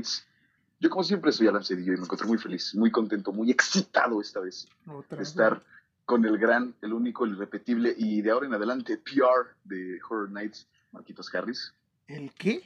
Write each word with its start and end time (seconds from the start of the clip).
Nights. 0.00 0.26
Yo, 0.80 0.88
como 0.88 1.04
siempre, 1.04 1.30
soy 1.32 1.46
Alan 1.46 1.62
Cedillo 1.64 1.92
y 1.92 1.96
me 1.98 2.04
encuentro 2.04 2.26
muy 2.26 2.38
feliz, 2.38 2.74
muy 2.74 2.90
contento, 2.90 3.32
muy 3.32 3.50
excitado 3.50 4.20
esta 4.20 4.40
vez 4.40 4.66
Otra 4.86 5.16
de 5.16 5.20
vez. 5.20 5.28
estar 5.28 5.62
con 6.06 6.24
el 6.24 6.38
gran, 6.38 6.74
el 6.80 6.92
único, 6.94 7.24
el 7.26 7.32
irrepetible 7.32 7.94
y 7.96 8.22
de 8.22 8.30
ahora 8.30 8.46
en 8.46 8.54
adelante 8.54 8.96
PR 8.96 9.54
de 9.64 9.98
Horror 10.08 10.30
Nights, 10.30 10.66
Marquitos 10.92 11.32
Harris. 11.34 11.74
¿El 12.08 12.32
qué? 12.32 12.62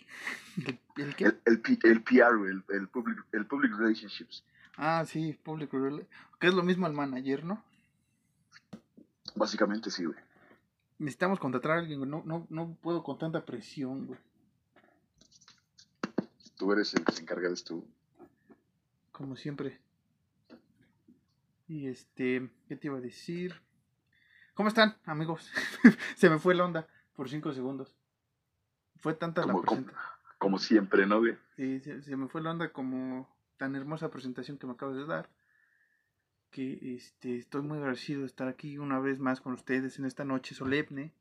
¿El, 0.57 0.79
el 0.97 1.15
qué? 1.17 1.25
El, 1.25 1.41
el, 1.45 1.61
P- 1.61 1.79
el 1.83 2.03
PR, 2.03 2.49
el, 2.49 2.63
el 2.69 2.89
public, 2.89 3.19
el 3.33 3.47
Public 3.47 3.73
Relationships. 3.77 4.45
Ah, 4.77 5.05
sí, 5.07 5.39
Public 5.43 5.71
Rela- 5.73 6.07
Que 6.41 6.47
es 6.47 6.55
lo 6.55 6.63
mismo 6.63 6.87
al 6.87 6.95
manager, 6.95 7.45
¿no? 7.45 7.63
Básicamente 9.35 9.91
sí, 9.91 10.05
güey. 10.05 10.19
Necesitamos 10.99 11.39
contratar 11.41 11.73
a 11.73 11.79
alguien, 11.81 11.99
güey. 11.99 12.11
No, 12.11 12.23
no, 12.25 12.47
no 12.49 12.75
puedo 12.81 13.03
con 13.03 13.19
tanta 13.19 13.45
presión, 13.45 14.07
güey. 14.07 14.19
Tú 16.57 16.73
eres 16.73 16.95
el 16.95 17.05
que 17.05 17.13
se 17.13 17.23
encarga 17.23 17.49
de 17.49 17.55
esto. 17.55 17.85
Como 19.13 19.37
siempre. 19.37 19.81
Y 21.67 21.87
este, 21.87 22.51
¿qué 22.69 22.77
te 22.77 22.89
iba 22.89 22.99
a 22.99 23.01
decir? 23.01 23.61
¿Cómo 24.55 24.69
están, 24.69 24.97
amigos? 25.05 25.51
Se 26.17 26.31
me 26.31 26.39
fue 26.39 26.55
la 26.55 26.65
onda 26.65 26.87
por 27.15 27.29
cinco 27.29 27.53
segundos. 27.53 27.95
Fue 29.01 29.15
tanta 29.15 29.43
la 29.43 29.53
como, 29.53 29.63
presentación. 29.63 30.01
como 30.39 30.59
siempre, 30.59 31.07
¿no, 31.07 31.19
güey? 31.19 31.37
Sí, 31.57 31.81
se, 31.81 32.03
se 32.03 32.17
me 32.17 32.29
fue 32.29 32.43
la 32.43 32.53
onda 32.53 32.73
como 32.73 33.29
tan 33.57 33.75
hermosa 33.75 34.11
presentación 34.11 34.59
que 34.59 34.67
me 34.67 34.75
acabas 34.75 34.97
de 34.97 35.07
dar. 35.07 35.29
Que 36.51 36.95
este, 36.95 37.37
estoy 37.37 37.63
muy 37.63 37.79
agradecido 37.79 38.21
de 38.21 38.27
estar 38.27 38.47
aquí 38.47 38.79
una 38.79 39.01
vez 39.01 39.19
más 39.19 39.41
con 39.41 39.55
ustedes 39.55 39.99
en 39.99 40.05
esta 40.05 40.25
noche 40.25 40.55
solemne 40.55 41.13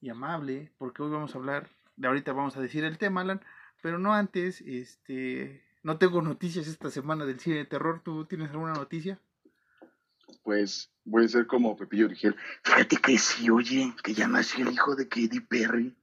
y 0.00 0.08
amable. 0.08 0.72
Porque 0.78 1.02
hoy 1.02 1.10
vamos 1.10 1.34
a 1.34 1.38
hablar, 1.38 1.68
de 1.96 2.08
ahorita 2.08 2.32
vamos 2.32 2.56
a 2.56 2.60
decir 2.60 2.84
el 2.84 2.98
tema, 2.98 3.20
Alan. 3.20 3.40
Pero 3.82 3.98
no 3.98 4.14
antes, 4.14 4.60
este, 4.62 5.64
no 5.82 5.98
tengo 5.98 6.22
noticias 6.22 6.66
esta 6.66 6.90
semana 6.90 7.24
del 7.24 7.40
cine 7.40 7.56
de 7.56 7.64
terror. 7.64 8.02
¿Tú 8.04 8.24
tienes 8.26 8.50
alguna 8.50 8.72
noticia? 8.72 9.20
Pues 10.42 10.90
voy 11.04 11.24
a 11.24 11.28
ser 11.28 11.46
como 11.46 11.76
Pepillo 11.76 12.06
Origel. 12.06 12.36
Fíjate 12.62 12.96
que 12.96 13.18
sí, 13.18 13.48
oye, 13.50 13.94
que 14.02 14.14
ya 14.14 14.28
nació 14.28 14.66
el 14.66 14.74
hijo 14.74 14.96
de 14.96 15.08
Katy 15.08 15.40
Perry. 15.40 15.96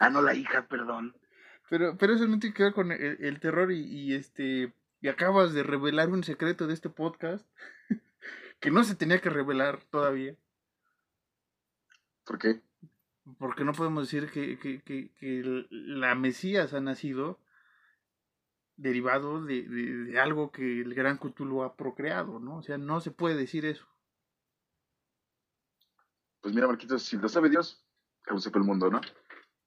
Ah, 0.00 0.10
no, 0.10 0.22
la 0.22 0.34
hija, 0.34 0.66
perdón. 0.66 1.14
Pero, 1.68 1.96
pero 1.96 2.14
eso 2.14 2.26
no 2.26 2.38
tiene 2.38 2.54
que 2.54 2.64
ver 2.64 2.72
con 2.72 2.90
el, 2.90 3.18
el 3.20 3.40
terror 3.40 3.70
y, 3.70 3.80
y, 3.80 4.14
este 4.14 4.74
y 5.00 5.08
acabas 5.08 5.52
de 5.52 5.62
revelar 5.62 6.10
un 6.10 6.24
secreto 6.24 6.66
de 6.66 6.74
este 6.74 6.88
podcast 6.88 7.46
que 8.60 8.70
no 8.70 8.84
se 8.84 8.94
tenía 8.94 9.20
que 9.20 9.30
revelar 9.30 9.82
todavía. 9.90 10.36
¿Por 12.24 12.38
qué? 12.38 12.60
Porque 13.38 13.64
no 13.64 13.72
podemos 13.72 14.10
decir 14.10 14.30
que, 14.30 14.58
que, 14.58 14.82
que, 14.82 15.12
que 15.14 15.66
la 15.70 16.14
Mesías 16.14 16.74
ha 16.74 16.80
nacido 16.80 17.38
derivado 18.76 19.44
de, 19.44 19.62
de, 19.62 19.96
de 20.04 20.20
algo 20.20 20.50
que 20.50 20.80
el 20.80 20.94
gran 20.94 21.18
Cthulhu 21.18 21.62
ha 21.62 21.76
procreado, 21.76 22.40
¿no? 22.40 22.58
O 22.58 22.62
sea, 22.62 22.78
no 22.78 23.00
se 23.00 23.12
puede 23.12 23.36
decir 23.36 23.64
eso. 23.64 23.86
Pues 26.40 26.52
mira, 26.54 26.66
Marquitos, 26.66 27.04
si 27.04 27.16
lo 27.16 27.28
sabe 27.28 27.48
Dios, 27.48 27.86
que 28.24 28.34
lo 28.34 28.40
sepa 28.40 28.58
el 28.58 28.64
mundo, 28.64 28.90
¿no? 28.90 29.00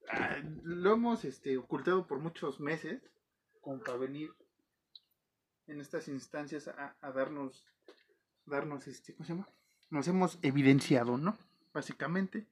Ah, 0.09 0.37
lo 0.63 0.93
hemos 0.93 1.23
este, 1.23 1.57
ocultado 1.57 2.05
por 2.05 2.19
muchos 2.19 2.59
meses, 2.59 3.01
como 3.61 3.79
para 3.81 3.97
venir 3.97 4.31
en 5.67 5.79
estas 5.79 6.09
instancias 6.09 6.67
a, 6.67 6.97
a 6.99 7.11
darnos, 7.11 7.65
darnos, 8.45 8.87
este, 8.87 9.13
¿cómo 9.13 9.25
se 9.25 9.33
llama? 9.33 9.47
Nos 9.89 10.07
hemos 10.09 10.37
evidenciado, 10.41 11.17
¿no? 11.17 11.37
Básicamente. 11.73 12.45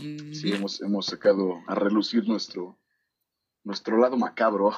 Y 0.00 0.34
Sí, 0.34 0.52
hemos, 0.52 0.80
hemos 0.82 1.06
sacado 1.06 1.60
a 1.66 1.74
relucir 1.74 2.26
nuestro, 2.28 2.78
nuestro 3.64 3.98
lado 3.98 4.16
macabro. 4.16 4.70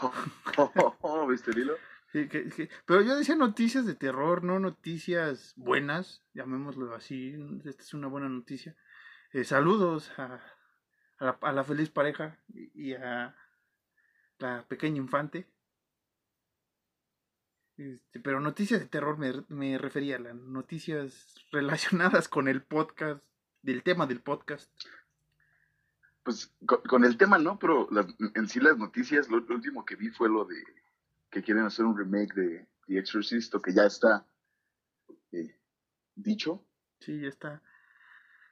¿Viste 1.29 1.51
el 1.53 1.59
hilo? 1.59 1.75
Sí, 2.13 2.29
que- 2.29 2.49
que- 2.49 2.69
pero 2.87 3.03
yo 3.03 3.17
decía 3.17 3.35
noticias 3.35 3.87
de 3.87 3.95
terror, 3.95 4.45
no 4.45 4.59
noticias 4.61 5.53
buenas, 5.57 6.23
llamémoslo 6.33 6.95
así. 6.95 7.35
Esta 7.65 7.83
es 7.83 7.95
una 7.95 8.07
buena 8.09 8.29
noticia. 8.29 8.77
Eh, 9.33 9.45
saludos 9.45 10.11
a, 10.19 10.41
a, 11.19 11.25
la, 11.25 11.39
a 11.43 11.53
la 11.53 11.65
feliz 11.65 11.91
pareja 11.91 12.39
y, 12.49 12.91
y 12.91 12.95
a 12.95 13.35
la 14.39 14.65
pequeña 14.69 14.99
infante. 14.99 15.49
Este, 17.77 18.21
pero 18.21 18.39
noticias 18.39 18.79
de 18.81 18.87
terror 18.87 19.19
me, 19.19 19.33
me 19.49 19.79
refería 19.79 20.17
a 20.17 20.21
las 20.21 20.37
noticias 20.37 21.35
relacionadas 21.51 22.29
con 22.29 22.47
el 22.49 22.63
podcast, 22.63 23.25
del 23.63 23.83
tema 23.83 24.07
del 24.07 24.21
podcast. 24.21 24.71
Pues 26.25 26.53
con, 26.67 26.81
con 26.83 27.05
el 27.05 27.17
tema 27.17 27.39
no, 27.39 27.59
pero 27.59 27.87
las- 27.91 28.07
en 28.35 28.49
sí 28.49 28.59
las 28.61 28.77
noticias, 28.79 29.29
lo, 29.31 29.41
lo 29.41 29.55
último 29.55 29.85
que 29.85 29.95
vi 29.97 30.09
fue 30.11 30.29
lo 30.29 30.45
de 30.45 30.57
que 31.31 31.43
quieren 31.43 31.65
hacer 31.65 31.85
un 31.85 31.97
remake 31.97 32.35
de 32.35 32.67
The 32.87 32.99
Exorcist, 32.99 33.55
o 33.55 33.63
que 33.63 33.73
ya 33.73 33.85
está 33.85 34.27
eh, 35.33 35.57
dicho, 36.15 36.65
Sí, 37.01 37.21
ya 37.21 37.29
está. 37.29 37.63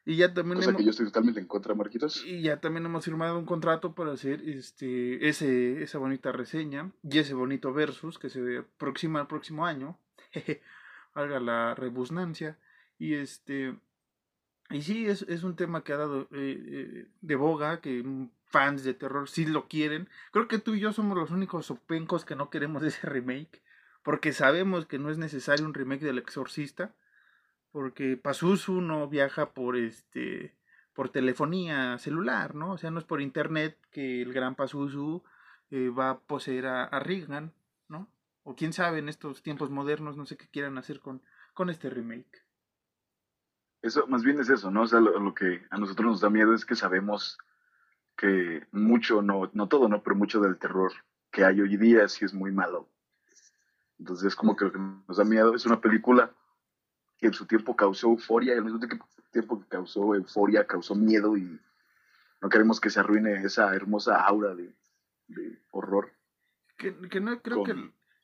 Y 0.05 0.17
ya 0.17 0.35
también 0.35 0.57
cosa 0.59 0.71
hemos- 0.71 0.81
que 0.81 0.85
yo 0.85 0.91
estoy 0.91 1.07
totalmente 1.07 1.41
en 1.41 1.47
contra, 1.47 1.75
Marquitos. 1.75 2.23
Y 2.27 2.43
ya 2.43 2.61
también 2.61 2.85
hemos 2.85 3.05
firmado 3.05 3.39
un 3.39 3.47
contrato 3.47 3.95
para 3.95 4.13
hacer 4.13 4.47
este 4.49 5.27
ese 5.29 5.83
esa 5.83 5.99
bonita 5.99 6.33
reseña 6.33 6.91
y 7.03 7.19
ese 7.19 7.35
bonito 7.35 7.73
versus 7.73 8.19
que 8.19 8.29
se 8.29 8.59
aproxima 8.59 9.21
al 9.21 9.29
próximo 9.29 9.65
año. 9.65 9.97
Valga 11.15 11.39
la 11.41 11.75
rebusnancia. 11.77 12.59
Y 12.99 13.15
este 13.15 13.79
y 14.73 14.83
sí, 14.83 15.07
es, 15.07 15.23
es 15.23 15.43
un 15.43 15.57
tema 15.57 15.85
que 15.85 15.93
ha 15.93 15.99
dado 15.99 16.23
eh, 16.33 16.59
eh, 16.67 17.07
de 17.21 17.37
boga, 17.37 17.81
que 17.81 18.05
fans 18.47 18.85
de 18.85 18.95
terror 18.95 19.29
sí 19.29 19.47
lo 19.47 19.69
quieren. 19.69 20.09
Creo 20.31 20.49
que 20.49 20.59
tú 20.59 20.75
y 20.75 20.81
yo 20.81 20.93
somos 20.93 21.17
los 21.17 21.31
únicos 21.31 21.67
sopencos 21.67 22.25
que 22.25 22.37
no 22.37 22.51
queremos 22.51 22.83
ese 22.83 23.07
remake, 23.07 23.63
porque 24.03 24.33
sabemos 24.33 24.87
que 24.87 24.99
no 24.99 25.11
es 25.11 25.19
necesario 25.19 25.67
un 25.67 25.75
remake 25.75 26.05
del 26.05 26.19
Exorcista, 26.19 26.95
porque 27.71 28.17
Pazuzu 28.17 28.81
no 28.81 29.09
viaja 29.09 29.51
por 29.51 29.77
este 29.77 30.55
por 30.95 31.09
telefonía 31.09 31.97
celular, 31.99 32.55
¿no? 32.55 32.73
O 32.73 32.79
sea, 32.79 32.91
no 32.91 32.99
es 32.99 33.07
por 33.07 33.23
internet 33.23 33.79
que 33.91 34.21
el 34.21 34.35
gran 34.35 34.55
Pazuzu 34.55 35.23
eh, 35.71 35.89
va 35.89 36.11
a 36.11 36.19
poseer 36.19 36.67
a, 36.67 36.85
a 36.85 37.01
Regan, 37.01 37.53
¿no? 37.89 38.09
O 38.45 38.55
quién 38.55 38.75
sabe 38.75 38.99
en 38.99 39.09
estos 39.09 39.43
tiempos 39.43 39.71
modernos, 39.71 40.19
no 40.19 40.27
sé 40.27 40.37
qué 40.37 40.49
quieran 40.49 40.77
hacer 40.77 41.01
con, 41.01 41.23
con 41.55 41.71
este 41.71 41.89
remake. 41.89 42.42
Eso, 43.83 44.07
más 44.07 44.23
bien 44.23 44.39
es 44.41 44.49
eso, 44.49 44.71
¿no? 44.71 44.83
O 44.83 44.87
sea, 44.87 45.01
lo, 45.01 45.19
lo 45.19 45.35
que 45.35 45.67
a 45.71 45.77
nosotros 45.77 46.07
nos 46.07 46.21
da 46.21 46.31
miedo 46.31 46.55
es 46.55 46.65
que 46.65 46.77
sabemos 46.77 47.37
que 48.17 48.67
mucho, 48.71 49.23
no, 49.23 49.51
no 49.55 49.69
todo, 49.69 49.89
¿no? 49.89 50.03
Pero 50.03 50.17
mucho 50.17 50.41
del 50.41 50.59
terror 50.59 50.93
que 51.31 51.45
hay 51.45 51.61
hoy 51.61 51.77
día 51.77 52.09
sí 52.09 52.25
es 52.25 52.33
muy 52.33 52.53
malo. 52.53 52.89
Entonces, 53.99 54.37
como 54.37 54.55
que 54.57 54.67
lo 54.67 54.73
que 54.73 54.79
nos 54.79 55.17
da 55.17 55.25
miedo 55.25 55.55
es 55.55 55.67
una 55.67 55.81
película 55.81 56.33
que 57.19 57.27
en 57.29 57.33
su 57.35 57.47
tiempo 57.47 57.75
causó 57.77 58.09
euforia 58.09 58.55
y 58.55 58.59
al 58.59 58.65
mismo 58.65 58.81
tiempo, 59.31 59.61
que 59.61 59.69
causó 59.69 60.15
euforia, 60.15 60.67
causó 60.67 60.95
miedo 60.95 61.37
y 61.37 61.59
no 62.41 62.49
queremos 62.49 62.81
que 62.81 62.91
se 62.91 63.01
arruine 63.01 63.45
esa 63.45 63.75
hermosa 63.75 64.21
aura 64.21 64.55
de, 64.55 64.75
de 65.29 65.63
horror. 65.71 66.13
Que, 66.77 66.97
que 67.09 67.21
no 67.21 67.41
creo 67.41 67.59
Con 67.59 67.67
que, 67.67 67.75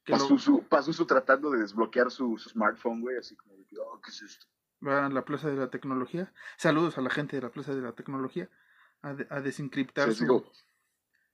que 0.04 0.12
lo- 0.12 0.18
Pazuzu, 0.18 0.64
Pazuzu 0.68 1.06
tratando 1.06 1.50
de 1.50 1.60
desbloquear 1.60 2.10
su, 2.10 2.36
su 2.38 2.48
smartphone, 2.50 3.00
güey, 3.00 3.16
así 3.16 3.36
como 3.36 3.56
de, 3.56 3.64
oh, 3.80 4.00
¿qué 4.00 4.10
es 4.10 4.22
esto? 4.22 4.46
Va 4.86 5.06
a 5.06 5.08
la 5.08 5.24
Plaza 5.24 5.48
de 5.48 5.56
la 5.56 5.70
Tecnología. 5.70 6.32
Saludos 6.56 6.98
a 6.98 7.00
la 7.00 7.10
gente 7.10 7.36
de 7.36 7.42
la 7.42 7.50
Plaza 7.50 7.74
de 7.74 7.82
la 7.82 7.92
Tecnología. 7.92 8.48
A, 9.02 9.14
de- 9.14 9.26
a 9.30 9.40
desencriptar 9.40 10.12
su, 10.12 10.24
digo, 10.24 10.52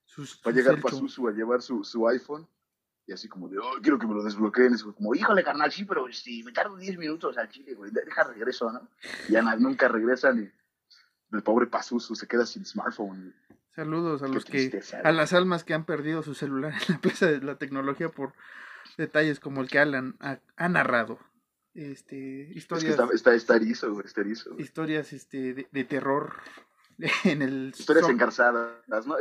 sus, 0.03 0.39
Va 0.45 0.51
a 0.51 0.53
llegar. 0.53 0.79
Pazuzu 0.79 1.27
a 1.27 1.31
llevar 1.31 1.63
su, 1.63 1.83
su 1.83 2.07
iPhone 2.07 2.47
Y 3.07 3.11
así 3.11 3.27
como 3.27 3.49
de, 3.49 3.57
oh, 3.57 3.81
quiero 3.81 3.97
que 3.97 4.05
me 4.05 4.13
lo 4.13 4.23
desbloqueen. 4.23 4.75
Es 4.75 4.83
como, 4.83 5.15
híjole, 5.15 5.43
carnal, 5.43 5.71
sí, 5.71 5.83
pero 5.85 6.05
si 6.11 6.43
me 6.43 6.51
tardo 6.51 6.77
10 6.77 6.97
minutos 6.97 7.37
al 7.37 7.49
chile, 7.49 7.73
güey, 7.73 7.91
deja 7.91 8.23
regreso, 8.23 8.71
¿no? 8.71 8.87
Y 9.27 9.33
ya 9.33 9.41
nunca 9.41 9.87
regresan 9.87 10.43
y 10.43 11.35
el 11.35 11.43
pobre 11.43 11.67
Pazuzu 11.67 12.15
se 12.15 12.27
queda 12.27 12.45
sin 12.45 12.65
smartphone. 12.65 13.33
Saludos 13.75 14.23
a 14.23 14.27
los 14.27 14.45
que, 14.45 14.81
a 15.03 15.11
las 15.11 15.33
almas 15.33 15.65
que 15.65 15.73
han 15.73 15.85
perdido 15.85 16.23
su 16.23 16.33
celular 16.33 16.73
en 16.87 16.95
la 16.95 17.01
plaza 17.01 17.25
de 17.25 17.41
la 17.41 17.57
tecnología 17.57 18.09
por 18.09 18.33
detalles 18.97 19.41
como 19.41 19.61
el 19.61 19.67
que 19.67 19.79
Alan 19.79 20.15
ha, 20.19 20.69
narrado. 20.69 21.19
Este, 21.75 22.49
historias. 22.55 22.97
está, 23.13 23.35
está, 23.35 23.55
erizo, 23.57 24.01
está 24.01 24.21
erizo. 24.21 24.55
Historias 24.57 25.11
este, 25.11 25.67
de, 25.69 25.83
terror 25.83 26.41
en 27.25 27.41
el. 27.41 27.73
Historias 27.77 28.09
engarzadas, 28.09 29.05
¿no? 29.05 29.17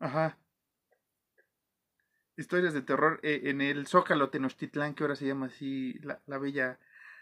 Ajá. 0.00 0.38
Historias 2.36 2.72
de 2.72 2.82
terror 2.82 3.20
eh, 3.22 3.42
en 3.44 3.60
el 3.60 3.86
Zócalo 3.86 4.30
Tenochtitlán, 4.30 4.94
que 4.94 5.04
ahora 5.04 5.16
se 5.16 5.26
llama 5.26 5.46
así 5.46 5.94
la, 6.00 6.22
la 6.26 6.38
bella 6.38 6.78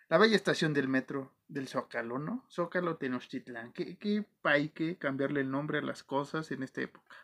la 0.08 0.18
bella 0.18 0.36
estación 0.36 0.72
del 0.72 0.88
metro 0.88 1.34
del 1.48 1.66
Zócalo, 1.66 2.18
¿no? 2.18 2.44
Zócalo 2.48 2.96
Tenochtitlán. 2.96 3.72
¿Qué, 3.72 3.96
qué 3.98 4.24
hay 4.44 4.68
que 4.68 4.96
cambiarle 4.96 5.40
el 5.40 5.50
nombre 5.50 5.78
a 5.78 5.82
las 5.82 6.04
cosas 6.04 6.50
en 6.52 6.62
esta 6.62 6.82
época? 6.82 7.16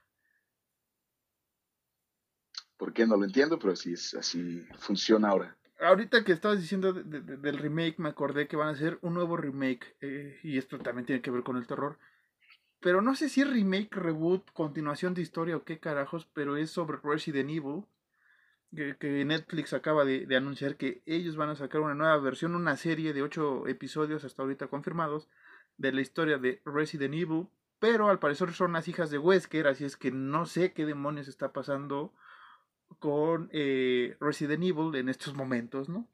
¿Por 2.77 2.93
qué 2.93 3.07
no 3.07 3.17
lo 3.17 3.25
entiendo? 3.25 3.59
Pero 3.61 3.75
así, 3.75 3.93
es, 3.93 4.15
así 4.15 4.67
funciona 4.79 5.29
ahora. 5.29 5.57
Ahorita 5.83 6.25
que 6.25 6.33
estabas 6.33 6.61
diciendo 6.61 6.93
del 6.93 7.59
remake, 7.59 7.99
me 7.99 8.09
acordé 8.09 8.49
que 8.49 8.57
van 8.57 8.69
a 8.69 8.73
hacer 8.73 8.99
un 9.03 9.15
nuevo 9.15 9.37
remake. 9.37 9.97
Eh, 10.01 10.39
y 10.43 10.59
esto 10.59 10.79
también 10.79 11.07
tiene 11.07 11.23
que 11.23 11.31
ver 11.31 11.43
con 11.43 11.57
el 11.57 11.67
terror. 11.67 11.99
Pero 12.81 13.03
no 13.03 13.15
sé 13.15 13.29
si 13.29 13.43
es 13.43 13.51
remake, 13.51 13.95
reboot, 13.95 14.51
continuación 14.53 15.15
de 15.15 15.23
historia 15.23 15.57
o 15.57 15.65
qué 15.65 15.79
carajos, 15.79 16.29
pero 16.33 16.57
es 16.57 16.71
sobre 16.71 16.99
Resident 17.03 17.51
Evil 17.51 17.85
que, 18.75 19.25
Netflix 19.25 19.73
acaba 19.73 20.05
de, 20.05 20.27
anunciar 20.35 20.77
que 20.77 21.03
ellos 21.07 21.37
van 21.37 21.51
a 21.51 21.57
sacar 21.57 21.81
una 21.81 21.95
nueva 21.95 22.17
versión, 22.19 22.55
una 22.55 22.77
serie 22.77 23.13
de 23.13 23.23
ocho 23.23 23.67
episodios 23.69 24.25
hasta 24.25 24.43
ahorita 24.43 24.69
confirmados 24.69 25.29
de 25.77 25.93
la 25.93 26.01
historia 26.01 26.39
de 26.39 26.63
Resident 26.65 27.15
Evil, 27.15 27.49
pero 27.79 28.09
al 28.09 28.19
parecer 28.19 28.53
son 28.53 28.73
las 28.73 28.89
hijas 28.89 29.11
de 29.11 29.19
Wesker, 29.19 29.67
así 29.67 29.85
es 29.85 29.97
que 29.97 30.11
no 30.11 30.47
sé 30.47 30.73
qué 30.73 30.87
demonios 30.87 31.29
está 31.29 31.53
pasando 31.53 32.15
con 32.99 33.49
eh, 33.53 34.17
Resident 34.21 34.63
Evil 34.63 34.95
en 34.95 35.09
estos 35.09 35.35
momentos, 35.35 35.89
¿no? 35.89 36.09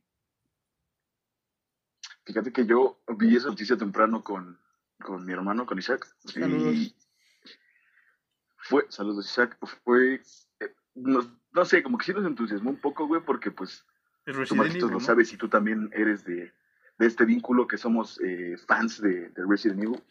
Fíjate 2.25 2.53
que 2.53 2.67
yo 2.67 3.01
vi 3.17 3.37
esa 3.37 3.49
noticia 3.49 3.77
temprano 3.77 4.23
con, 4.23 4.59
con 5.03 5.25
mi 5.25 5.33
hermano, 5.33 5.65
con 5.67 5.79
Isaac. 5.79 6.07
Saludos. 6.25 6.95
fue, 8.59 8.87
saludos 8.91 9.31
Isaac, 9.31 9.57
fue, 9.85 10.21
eh, 10.61 10.75
no 10.95 11.65
sé, 11.65 11.83
como 11.83 11.97
que 11.97 12.05
sí 12.05 12.13
nos 12.13 12.27
entusiasmó 12.27 12.71
un 12.71 12.81
poco, 12.81 13.07
güey, 13.07 13.23
porque 13.25 13.51
pues 13.51 13.87
tú, 14.49 14.55
Marquitos, 14.55 14.91
lo 14.91 15.01
sabes 15.01 15.33
y 15.33 15.37
tú 15.37 15.49
también 15.49 15.91
eres 15.93 16.25
de, 16.25 16.53
este 16.99 17.25
vínculo 17.25 17.67
que 17.67 17.79
somos 17.79 18.21
eh, 18.21 18.57
fans 18.67 19.01
de, 19.01 19.33
Resident 19.35 19.83
Evil. 19.83 20.03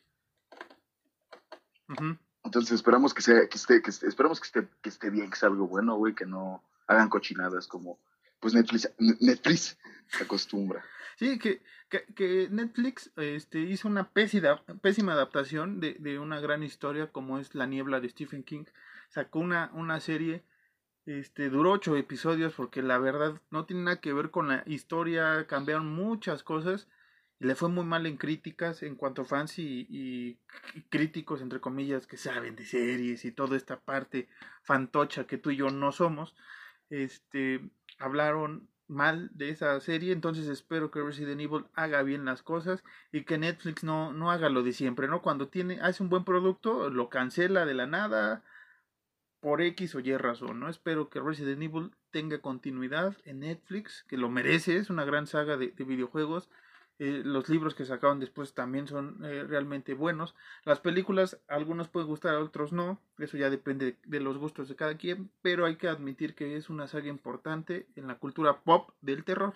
Entonces 2.47 2.71
esperamos 2.71 3.13
que 3.13 3.21
sea, 3.21 3.47
que 3.47 3.57
esté, 3.57 3.81
que 3.81 3.89
esperamos 3.89 4.39
que 4.39 4.47
esté, 4.47 4.67
que 4.81 4.89
esté 4.89 5.09
bien, 5.09 5.29
que 5.29 5.37
sea 5.37 5.49
algo 5.49 5.67
bueno, 5.67 5.95
güey, 5.95 6.15
que 6.15 6.25
no 6.25 6.63
hagan 6.87 7.09
cochinadas 7.09 7.67
como 7.67 7.99
pues 8.39 8.53
Netflix, 8.53 8.91
Netflix 8.97 9.77
acostumbra. 10.21 10.83
Sí, 11.17 11.39
que, 11.39 11.61
que, 11.89 12.47
Netflix 12.51 13.11
este, 13.15 13.59
hizo 13.59 13.87
una 13.87 14.09
pésima, 14.09 14.63
pésima 14.81 15.13
adaptación 15.13 15.79
de, 15.79 15.95
de, 15.99 16.19
una 16.19 16.39
gran 16.39 16.63
historia 16.63 17.11
como 17.11 17.39
es 17.39 17.55
La 17.55 17.65
Niebla 17.65 17.99
de 17.99 18.09
Stephen 18.09 18.43
King. 18.43 18.65
Sacó 19.09 19.39
una, 19.39 19.71
una 19.73 19.99
serie 19.99 20.43
este, 21.07 21.49
duró 21.49 21.71
ocho 21.71 21.95
episodios 21.95 22.53
porque 22.53 22.81
la 22.81 22.97
verdad 22.97 23.41
no 23.49 23.65
tiene 23.65 23.83
nada 23.83 24.01
que 24.01 24.13
ver 24.13 24.29
con 24.29 24.49
la 24.49 24.63
historia, 24.65 25.47
cambiaron 25.47 25.87
muchas 25.87 26.43
cosas 26.43 26.87
le 27.39 27.55
fue 27.55 27.69
muy 27.69 27.85
mal 27.85 28.05
en 28.05 28.17
críticas 28.17 28.83
en 28.83 28.95
cuanto 28.95 29.21
a 29.21 29.25
fans 29.25 29.59
y, 29.59 30.39
críticos, 30.89 31.41
entre 31.41 31.59
comillas, 31.59 32.07
que 32.07 32.17
saben 32.17 32.55
de 32.55 32.65
series 32.65 33.25
y 33.25 33.31
toda 33.31 33.57
esta 33.57 33.79
parte 33.79 34.27
fantocha 34.63 35.27
que 35.27 35.37
tú 35.37 35.51
y 35.51 35.57
yo 35.57 35.69
no 35.69 35.91
somos, 35.91 36.35
este, 36.89 37.61
hablaron 37.99 38.69
mal 38.87 39.29
de 39.33 39.49
esa 39.49 39.79
serie, 39.81 40.13
entonces 40.13 40.47
espero 40.47 40.91
que 40.91 41.01
Resident 41.01 41.41
Evil 41.41 41.65
haga 41.73 42.03
bien 42.03 42.23
las 42.23 42.41
cosas 42.41 42.83
y 43.11 43.23
que 43.23 43.37
Netflix 43.37 43.83
no, 43.83 44.13
no 44.13 44.31
haga 44.31 44.49
lo 44.49 44.63
de 44.63 44.71
siempre, 44.71 45.07
¿no? 45.07 45.21
Cuando 45.21 45.49
tiene, 45.49 45.79
hace 45.81 46.03
un 46.03 46.09
buen 46.09 46.23
producto, 46.23 46.89
lo 46.89 47.09
cancela 47.09 47.65
de 47.65 47.73
la 47.73 47.85
nada, 47.85 48.43
por 49.39 49.61
X 49.61 49.95
o 49.95 49.99
Y 49.99 50.15
razón, 50.17 50.59
¿no? 50.59 50.69
Espero 50.69 51.09
que 51.09 51.19
Resident 51.19 51.61
Evil 51.61 51.91
tenga 52.11 52.39
continuidad 52.39 53.15
en 53.25 53.39
Netflix, 53.39 54.03
que 54.07 54.17
lo 54.17 54.29
merece, 54.29 54.77
es 54.77 54.89
una 54.89 55.05
gran 55.05 55.27
saga 55.27 55.57
de, 55.57 55.67
videojuegos. 55.67 56.49
Eh, 56.99 57.21
los 57.23 57.47
libros 57.47 57.75
que 57.75 57.85
sacaron 57.85 58.19
después 58.19 58.53
también 58.53 58.87
son 58.87 59.23
eh, 59.23 59.43
realmente 59.43 59.93
buenos. 59.93 60.35
Las 60.65 60.79
películas, 60.79 61.39
algunos 61.47 61.87
pueden 61.87 62.07
gustar, 62.07 62.35
a 62.35 62.39
otros 62.39 62.73
no. 62.73 62.99
Eso 63.17 63.37
ya 63.37 63.49
depende 63.49 63.97
de, 64.05 64.19
los 64.19 64.37
gustos 64.37 64.67
de 64.67 64.75
cada 64.75 64.97
quien. 64.97 65.29
Pero 65.41 65.65
hay 65.65 65.75
que 65.75 65.87
admitir 65.87 66.33
que 66.33 66.57
es 66.57 66.69
una 66.69 66.87
saga 66.87 67.07
importante 67.07 67.87
en 67.95 68.07
la 68.07 68.15
cultura 68.15 68.61
pop 68.61 68.91
del 69.01 69.23
terror. 69.23 69.53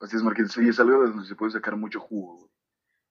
Así 0.00 0.16
es, 0.16 0.22
Marquín. 0.22 0.48
Sí, 0.48 0.68
es 0.68 0.80
algo 0.80 1.02
de 1.02 1.10
donde 1.10 1.26
se 1.26 1.36
puede 1.36 1.52
sacar 1.52 1.76
mucho 1.76 2.00
jugo, 2.00 2.50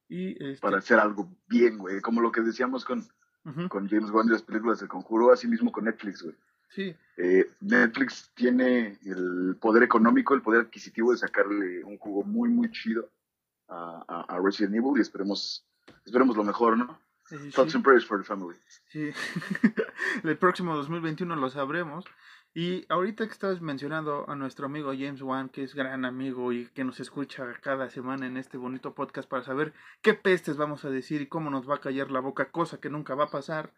Y 0.10 0.32
este 0.44 0.60
Para 0.60 0.80
hacer 0.80 1.00
algo 1.00 1.34
bien, 1.48 1.78
güey. 1.78 2.02
Como 2.02 2.22
lo 2.22 2.32
que 2.32 2.42
decíamos 2.42 2.84
con 2.84 3.08
con 3.70 3.88
James 3.88 4.10
Wan 4.10 4.28
y 4.28 4.32
las 4.32 4.42
películas 4.42 4.80
de 4.80 4.88
Conjuro, 4.88 5.32
así 5.32 5.48
mismo 5.48 5.72
con 5.72 5.86
Netflix, 5.86 6.24
güey. 6.24 6.36
Sí. 6.70 6.96
Eh, 7.18 7.50
Netflix 7.62 8.32
tiene 8.36 9.00
el 9.06 9.58
poder 9.60 9.84
económico, 9.84 10.34
el 10.34 10.42
poder 10.42 10.62
adquisitivo 10.62 11.12
de 11.12 11.18
sacarle 11.18 11.84
un 11.84 11.98
jugo 11.98 12.24
muy, 12.24 12.50
muy 12.50 12.70
chido 12.72 13.10
a, 13.70 14.26
a, 14.28 14.40
Resident 14.40 14.76
Evil 14.76 14.98
y 14.98 15.02
esperemos, 15.02 15.66
esperemos 16.06 16.36
lo 16.36 16.44
mejor, 16.44 16.78
¿no? 16.78 17.00
Thoughts 17.54 17.74
and 17.74 17.84
prayers 17.84 18.06
for 18.06 18.20
the 18.20 18.24
family. 18.24 18.56
Sí. 18.92 19.10
el 20.24 20.38
próximo 20.38 20.76
2021 20.76 21.36
lo 21.36 21.50
sabremos. 21.50 22.06
Y 22.54 22.86
ahorita 22.88 23.26
que 23.26 23.34
estabas 23.34 23.62
mencionando 23.62 24.30
a 24.30 24.36
nuestro 24.36 24.68
amigo 24.68 24.94
James 24.94 25.22
Wan, 25.22 25.50
que 25.50 25.64
es 25.64 25.76
gran 25.76 26.06
amigo 26.06 26.54
y 26.54 26.68
que 26.68 26.86
nos 26.86 27.02
escucha 27.02 27.44
cada 27.62 27.90
semana 27.90 28.28
en 28.28 28.38
este 28.38 28.58
bonito 28.58 28.94
podcast 28.94 29.28
para 29.28 29.44
saber 29.44 29.74
qué 30.02 30.14
pestes 30.14 30.56
vamos 30.56 30.86
a 30.86 30.90
decir 30.90 31.22
y 31.22 31.28
cómo 31.28 31.50
nos 31.50 31.70
va 31.70 31.76
a 31.76 31.82
callar 31.82 32.12
la 32.12 32.22
boca, 32.22 32.52
cosa 32.52 32.80
que 32.80 32.90
nunca 32.90 33.14
va 33.14 33.26
a 33.26 33.30
pasar. 33.30 33.74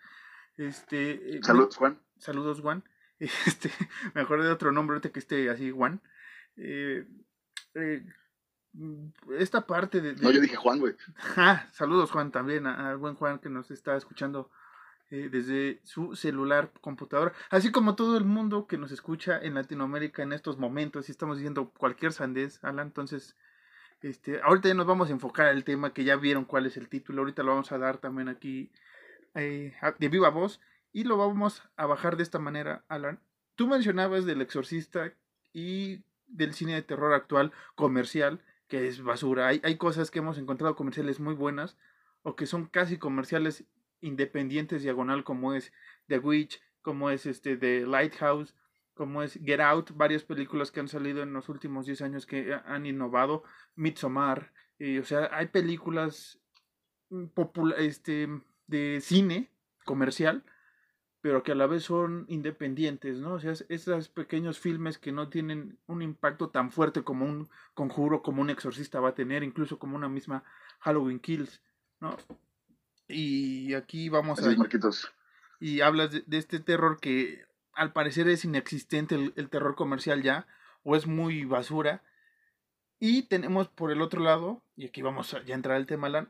Este, 0.58 1.38
eh, 1.38 1.40
saludos, 1.44 1.78
Juan. 1.78 2.00
Saludos, 2.18 2.62
Juan. 2.62 2.84
Este, 3.20 3.72
me 4.14 4.22
acordé 4.22 4.46
de 4.46 4.52
otro 4.52 4.72
nombre 4.72 4.94
ahorita 4.94 5.10
que 5.10 5.20
esté 5.20 5.50
así, 5.50 5.72
Juan. 5.72 6.02
Eh, 6.56 7.08
eh, 7.74 8.06
esta 9.40 9.66
parte 9.66 10.02
de, 10.02 10.16
No, 10.16 10.32
yo 10.32 10.42
dije 10.42 10.56
Juan, 10.56 10.80
güey. 10.80 10.96
Ah, 11.36 11.68
saludos, 11.72 12.12
Juan, 12.12 12.32
también, 12.32 12.68
al 12.68 12.98
buen 12.98 13.16
Juan 13.16 13.40
que 13.40 13.50
nos 13.50 13.72
está 13.72 13.96
escuchando 13.96 14.52
eh, 15.10 15.30
desde 15.32 15.80
su 15.84 16.16
celular, 16.16 16.72
computadora, 16.82 17.34
así 17.50 17.72
como 17.72 17.96
todo 17.96 18.18
el 18.18 18.26
mundo 18.26 18.68
que 18.68 18.78
nos 18.78 18.92
escucha 18.92 19.40
en 19.40 19.56
Latinoamérica 19.56 20.22
en 20.22 20.34
estos 20.34 20.58
momentos, 20.58 21.08
y 21.08 21.12
estamos 21.12 21.38
diciendo 21.38 21.72
cualquier 21.78 22.12
sandez, 22.12 22.64
Alan, 22.64 22.88
entonces, 22.88 23.38
este, 24.02 24.42
ahorita 24.42 24.68
ya 24.68 24.74
nos 24.74 24.86
vamos 24.86 25.10
a 25.10 25.14
enfocar 25.14 25.48
al 25.48 25.64
tema 25.64 25.94
que 25.94 26.04
ya 26.04 26.18
vieron 26.18 26.46
cuál 26.46 26.66
es 26.66 26.78
el 26.78 26.90
título, 26.90 27.22
ahorita 27.22 27.42
lo 27.44 27.52
vamos 27.52 27.72
a 27.72 27.78
dar 27.78 27.98
también 27.98 28.28
aquí 28.28 28.70
eh, 29.38 29.74
de 30.00 30.10
viva 30.10 30.30
voz, 30.30 30.60
y 30.92 31.04
lo 31.04 31.18
vamos 31.18 31.64
a 31.76 31.86
bajar 31.86 32.18
de 32.18 32.24
esta 32.24 32.40
manera, 32.40 32.84
Alan. 32.88 33.20
Tú 33.56 33.68
mencionabas 33.68 34.26
del 34.26 34.42
exorcista 34.42 35.14
y 35.54 36.04
del 36.28 36.54
cine 36.54 36.74
de 36.74 36.82
terror 36.82 37.14
actual 37.14 37.52
comercial, 37.76 38.42
que 38.68 38.88
es 38.88 39.02
basura. 39.02 39.48
Hay, 39.48 39.62
hay 39.64 39.78
cosas 39.78 40.12
que 40.12 40.20
hemos 40.20 40.38
encontrado 40.38 40.76
comerciales 40.76 41.20
muy 41.20 41.34
buenas 41.34 41.78
o 42.24 42.36
que 42.36 42.46
son 42.46 42.66
casi 42.66 42.98
comerciales 42.98 43.64
independientes 44.02 44.84
diagonal 44.84 45.24
como 45.24 45.54
es 45.54 45.72
The 46.08 46.20
Witch, 46.20 46.62
como 46.82 47.10
es 47.10 47.26
este 47.26 47.58
The 47.58 47.86
Lighthouse, 47.86 48.56
como 48.94 49.22
es 49.24 49.40
Get 49.44 49.62
Out, 49.62 49.92
varias 49.96 50.24
películas 50.24 50.72
que 50.72 50.80
han 50.80 50.88
salido 50.88 51.22
en 51.22 51.32
los 51.32 51.48
últimos 51.50 51.86
10 51.86 52.02
años 52.02 52.26
que 52.26 52.60
han 52.66 52.86
innovado, 52.86 53.44
Midsommar, 53.76 54.52
o 54.80 55.04
sea, 55.04 55.30
hay 55.32 55.48
películas 55.48 56.40
mm, 57.10 57.26
este, 57.78 58.28
de 58.68 59.00
cine 59.02 59.50
comercial, 59.86 60.44
pero 61.22 61.44
que 61.44 61.54
a 61.54 61.56
la 61.56 61.68
vez 61.68 61.84
son 61.84 62.26
independientes, 62.30 63.18
¿no? 63.18 63.34
O 63.34 63.40
sea, 63.40 63.54
esos 63.70 64.10
pequeños 64.10 64.60
filmes 64.60 64.98
que 64.98 65.12
no 65.12 65.30
tienen 65.30 65.80
un 65.88 66.02
impacto 66.02 66.50
tan 66.50 66.72
fuerte 66.72 67.04
como 67.04 67.26
un 67.26 67.50
conjuro, 67.74 68.22
como 68.22 68.42
un 68.42 68.50
exorcista 68.50 69.00
va 69.00 69.10
a 69.10 69.16
tener, 69.16 69.44
incluso 69.44 69.80
como 69.80 69.96
una 69.96 70.10
misma 70.10 70.44
Halloween 70.80 71.20
Kills, 71.20 71.62
¿no? 72.00 72.16
Y 73.08 73.74
aquí 73.74 74.10
vamos 74.10 74.40
a... 74.40 74.56
Y 75.60 75.82
hablas 75.82 76.12
de, 76.12 76.24
este 76.38 76.60
terror 76.60 77.00
que 77.00 77.46
al 77.74 77.94
parecer 77.94 78.28
es 78.28 78.46
inexistente 78.46 79.16
el, 79.36 79.50
terror 79.50 79.76
comercial 79.76 80.22
ya, 80.22 80.48
o 80.84 80.96
es 80.96 81.08
muy 81.08 81.46
basura. 81.46 82.04
Y 83.00 83.24
tenemos 83.24 83.68
por 83.68 83.92
el 83.92 84.02
otro 84.02 84.22
lado, 84.22 84.64
y 84.76 84.88
aquí 84.88 85.02
vamos 85.02 85.34
a 85.34 85.44
ya 85.44 85.56
entrar 85.56 85.78
al 85.78 85.88
tema, 85.88 86.30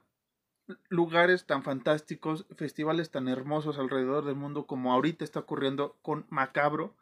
lugares 0.90 1.46
tan 1.46 1.64
fantásticos, 1.64 2.46
festivales 2.56 3.12
tan 3.12 3.28
hermosos 3.28 3.78
alrededor 3.78 4.26
del 4.26 4.36
mundo 4.36 4.66
como 4.66 4.94
ahorita 4.94 5.24
está 5.24 5.42
ocurriendo 5.42 5.98
con 6.02 6.26
Macabro, 6.30 6.94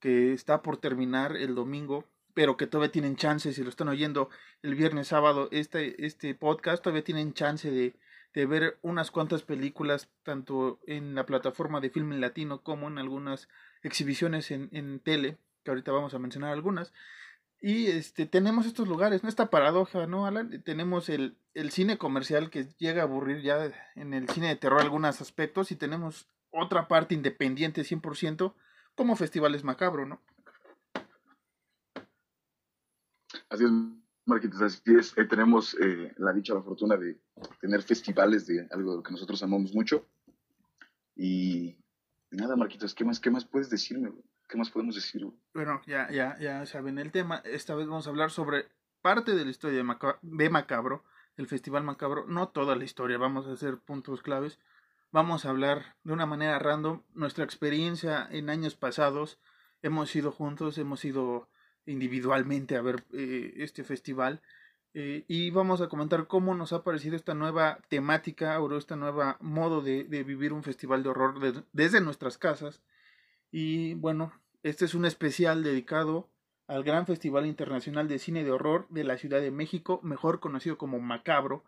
que 0.00 0.32
está 0.32 0.62
por 0.62 0.76
terminar 0.76 1.36
el 1.36 1.54
domingo, 1.54 2.04
pero 2.34 2.56
que 2.56 2.66
todavía 2.66 2.92
tienen 2.92 3.16
chance, 3.16 3.52
si 3.52 3.62
lo 3.62 3.68
están 3.68 3.88
oyendo 3.88 4.30
el 4.62 4.74
viernes, 4.74 5.08
sábado, 5.08 5.48
este, 5.50 6.04
este 6.06 6.34
podcast, 6.34 6.82
todavía 6.82 7.02
tienen 7.02 7.34
chance 7.34 7.70
de, 7.70 7.94
de 8.34 8.46
ver 8.46 8.78
unas 8.82 9.10
cuantas 9.10 9.42
películas, 9.42 10.08
tanto 10.22 10.78
en 10.86 11.14
la 11.14 11.26
plataforma 11.26 11.80
de 11.80 11.90
Film 11.90 12.12
Latino 12.20 12.62
como 12.62 12.88
en 12.88 12.98
algunas 12.98 13.48
exhibiciones 13.82 14.50
en, 14.50 14.68
en 14.72 15.00
tele, 15.00 15.38
que 15.64 15.70
ahorita 15.70 15.90
vamos 15.90 16.14
a 16.14 16.18
mencionar 16.18 16.52
algunas. 16.52 16.92
Y 17.60 17.86
este, 17.86 18.26
tenemos 18.26 18.66
estos 18.66 18.86
lugares, 18.86 19.22
¿no? 19.22 19.28
Esta 19.28 19.50
paradoja, 19.50 20.06
¿no, 20.06 20.26
Alan? 20.26 20.62
Tenemos 20.62 21.08
el, 21.08 21.36
el 21.54 21.70
cine 21.70 21.98
comercial 21.98 22.50
que 22.50 22.68
llega 22.78 23.02
a 23.02 23.04
aburrir 23.04 23.42
ya 23.42 23.72
en 23.96 24.14
el 24.14 24.28
cine 24.28 24.48
de 24.48 24.56
terror 24.56 24.80
algunos 24.80 25.20
aspectos 25.20 25.72
y 25.72 25.76
tenemos 25.76 26.28
otra 26.50 26.86
parte 26.86 27.14
independiente 27.14 27.82
100% 27.82 28.54
como 28.94 29.16
festivales 29.16 29.64
macabro, 29.64 30.06
¿no? 30.06 30.20
Así 33.48 33.64
es, 33.64 33.70
Marquitos, 34.24 34.60
así 34.60 34.80
es. 34.96 35.16
Eh, 35.16 35.24
tenemos 35.24 35.74
eh, 35.80 36.12
la 36.18 36.32
dicha, 36.32 36.54
la 36.54 36.62
fortuna 36.62 36.96
de 36.96 37.18
tener 37.60 37.82
festivales 37.82 38.46
de 38.46 38.68
algo 38.70 39.02
que 39.02 39.12
nosotros 39.12 39.42
amamos 39.42 39.74
mucho. 39.74 40.06
Y, 41.16 41.76
nada, 42.30 42.56
Marquitos, 42.56 42.94
¿qué 42.94 43.04
más, 43.04 43.18
qué 43.20 43.30
más 43.30 43.44
puedes 43.44 43.70
decirme? 43.70 44.12
¿Qué 44.48 44.56
más 44.56 44.70
podemos 44.70 44.94
decir? 44.94 45.26
Bueno, 45.52 45.82
ya, 45.86 46.10
ya, 46.10 46.38
ya 46.40 46.64
saben 46.64 46.98
el 46.98 47.12
tema. 47.12 47.42
Esta 47.44 47.74
vez 47.74 47.86
vamos 47.86 48.06
a 48.06 48.10
hablar 48.10 48.30
sobre 48.30 48.66
parte 49.02 49.34
de 49.34 49.44
la 49.44 49.50
historia 49.50 49.76
de, 49.76 50.50
Macabro, 50.50 51.04
el 51.36 51.46
Festival 51.46 51.84
Macabro. 51.84 52.24
No 52.26 52.48
toda 52.48 52.74
la 52.74 52.84
historia, 52.84 53.18
vamos 53.18 53.46
a 53.46 53.52
hacer 53.52 53.76
puntos 53.76 54.22
claves. 54.22 54.58
Vamos 55.10 55.44
a 55.44 55.50
hablar 55.50 55.96
de 56.02 56.14
una 56.14 56.24
manera 56.24 56.58
random 56.58 57.02
nuestra 57.12 57.44
experiencia 57.44 58.26
en 58.30 58.48
años 58.48 58.74
pasados. 58.74 59.38
Hemos 59.82 60.16
ido 60.16 60.32
juntos, 60.32 60.78
hemos 60.78 61.04
ido 61.04 61.50
individualmente 61.84 62.76
a 62.76 62.82
ver 62.82 63.04
eh, 63.12 63.52
este 63.58 63.84
festival. 63.84 64.40
Eh, 64.94 65.26
y 65.28 65.50
vamos 65.50 65.82
a 65.82 65.88
comentar 65.88 66.26
cómo 66.26 66.54
nos 66.54 66.72
ha 66.72 66.84
parecido 66.84 67.16
esta 67.16 67.34
nueva 67.34 67.80
temática 67.90 68.58
o 68.60 68.74
este 68.78 68.96
nuevo 68.96 69.36
modo 69.40 69.82
de, 69.82 70.04
vivir 70.04 70.54
un 70.54 70.62
festival 70.62 71.02
de 71.02 71.10
horror 71.10 71.66
desde 71.72 72.00
nuestras 72.00 72.38
casas 72.38 72.80
y 73.50 73.94
bueno, 73.94 74.32
este 74.62 74.84
es 74.84 74.94
un 74.94 75.04
especial 75.04 75.62
dedicado 75.62 76.28
al 76.66 76.84
Gran 76.84 77.06
Festival 77.06 77.46
Internacional 77.46 78.08
de 78.08 78.18
Cine 78.18 78.44
de 78.44 78.50
Horror 78.50 78.86
de 78.90 79.04
la 79.04 79.16
Ciudad 79.16 79.40
de 79.40 79.50
México, 79.50 80.00
mejor 80.02 80.38
conocido 80.40 80.76
como 80.76 81.00
Macabro, 81.00 81.64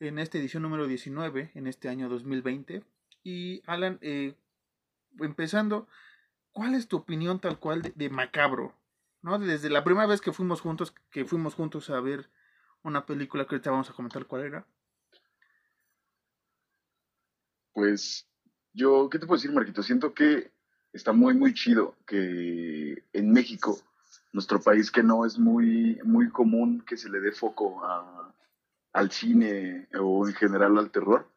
en 0.00 0.18
esta 0.18 0.38
edición 0.38 0.62
número 0.62 0.86
19, 0.86 1.50
en 1.54 1.66
este 1.66 1.88
año 1.88 2.08
2020. 2.08 2.82
Y 3.22 3.62
Alan, 3.66 3.98
eh, 4.00 4.34
empezando, 5.18 5.86
¿cuál 6.52 6.74
es 6.74 6.88
tu 6.88 6.96
opinión 6.96 7.38
tal 7.38 7.58
cual 7.58 7.92
de, 7.94 8.10
Macabro? 8.10 8.74
¿No? 9.20 9.38
Desde 9.38 9.68
la 9.68 9.84
primera 9.84 10.06
vez 10.06 10.22
que 10.22 10.32
fuimos 10.32 10.62
juntos, 10.62 10.94
que 11.10 11.26
fuimos 11.26 11.54
juntos 11.54 11.90
a 11.90 12.00
ver 12.00 12.30
una 12.82 13.04
película 13.04 13.44
que 13.44 13.56
ahorita 13.56 13.70
vamos 13.70 13.90
a 13.90 13.92
comentar 13.92 14.24
cuál 14.24 14.46
era. 14.46 14.66
Pues 17.74 18.26
yo, 18.72 19.10
¿qué 19.10 19.18
te 19.18 19.26
puedo 19.26 19.38
decir, 19.38 19.52
Marquito? 19.52 19.82
Siento 19.82 20.14
que 20.14 20.50
está 20.92 21.12
muy, 21.12 21.34
muy 21.34 21.54
chido 21.54 21.96
que 22.06 23.04
en 23.12 23.32
México, 23.32 23.78
nuestro 24.32 24.60
país 24.60 24.90
que 24.90 25.02
no 25.02 25.24
es 25.24 25.38
muy, 25.38 25.98
muy 26.04 26.30
común 26.30 26.82
que 26.86 26.96
se 26.96 27.08
le 27.08 27.20
dé 27.20 27.32
foco 27.32 27.84
a, 27.84 28.34
al 28.92 29.10
cine 29.10 29.88
o 29.98 30.26
en 30.26 30.34
general 30.34 30.78
al 30.78 30.90
terror, 30.90 31.28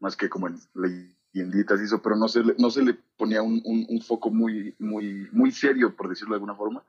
más 0.00 0.16
que 0.16 0.28
como 0.28 0.48
en 0.48 0.58
leyenditas 0.74 1.80
y 1.80 1.84
eso, 1.84 2.02
pero 2.02 2.16
no 2.16 2.28
se 2.28 2.44
le, 2.44 2.54
no 2.58 2.70
se 2.70 2.82
le 2.82 2.94
ponía 3.16 3.42
un, 3.42 3.62
un, 3.64 4.00
foco 4.00 4.30
muy, 4.30 4.74
muy, 4.78 5.28
muy 5.32 5.50
serio, 5.50 5.94
por 5.96 6.08
decirlo 6.08 6.34
de 6.34 6.36
alguna 6.36 6.54
forma. 6.54 6.82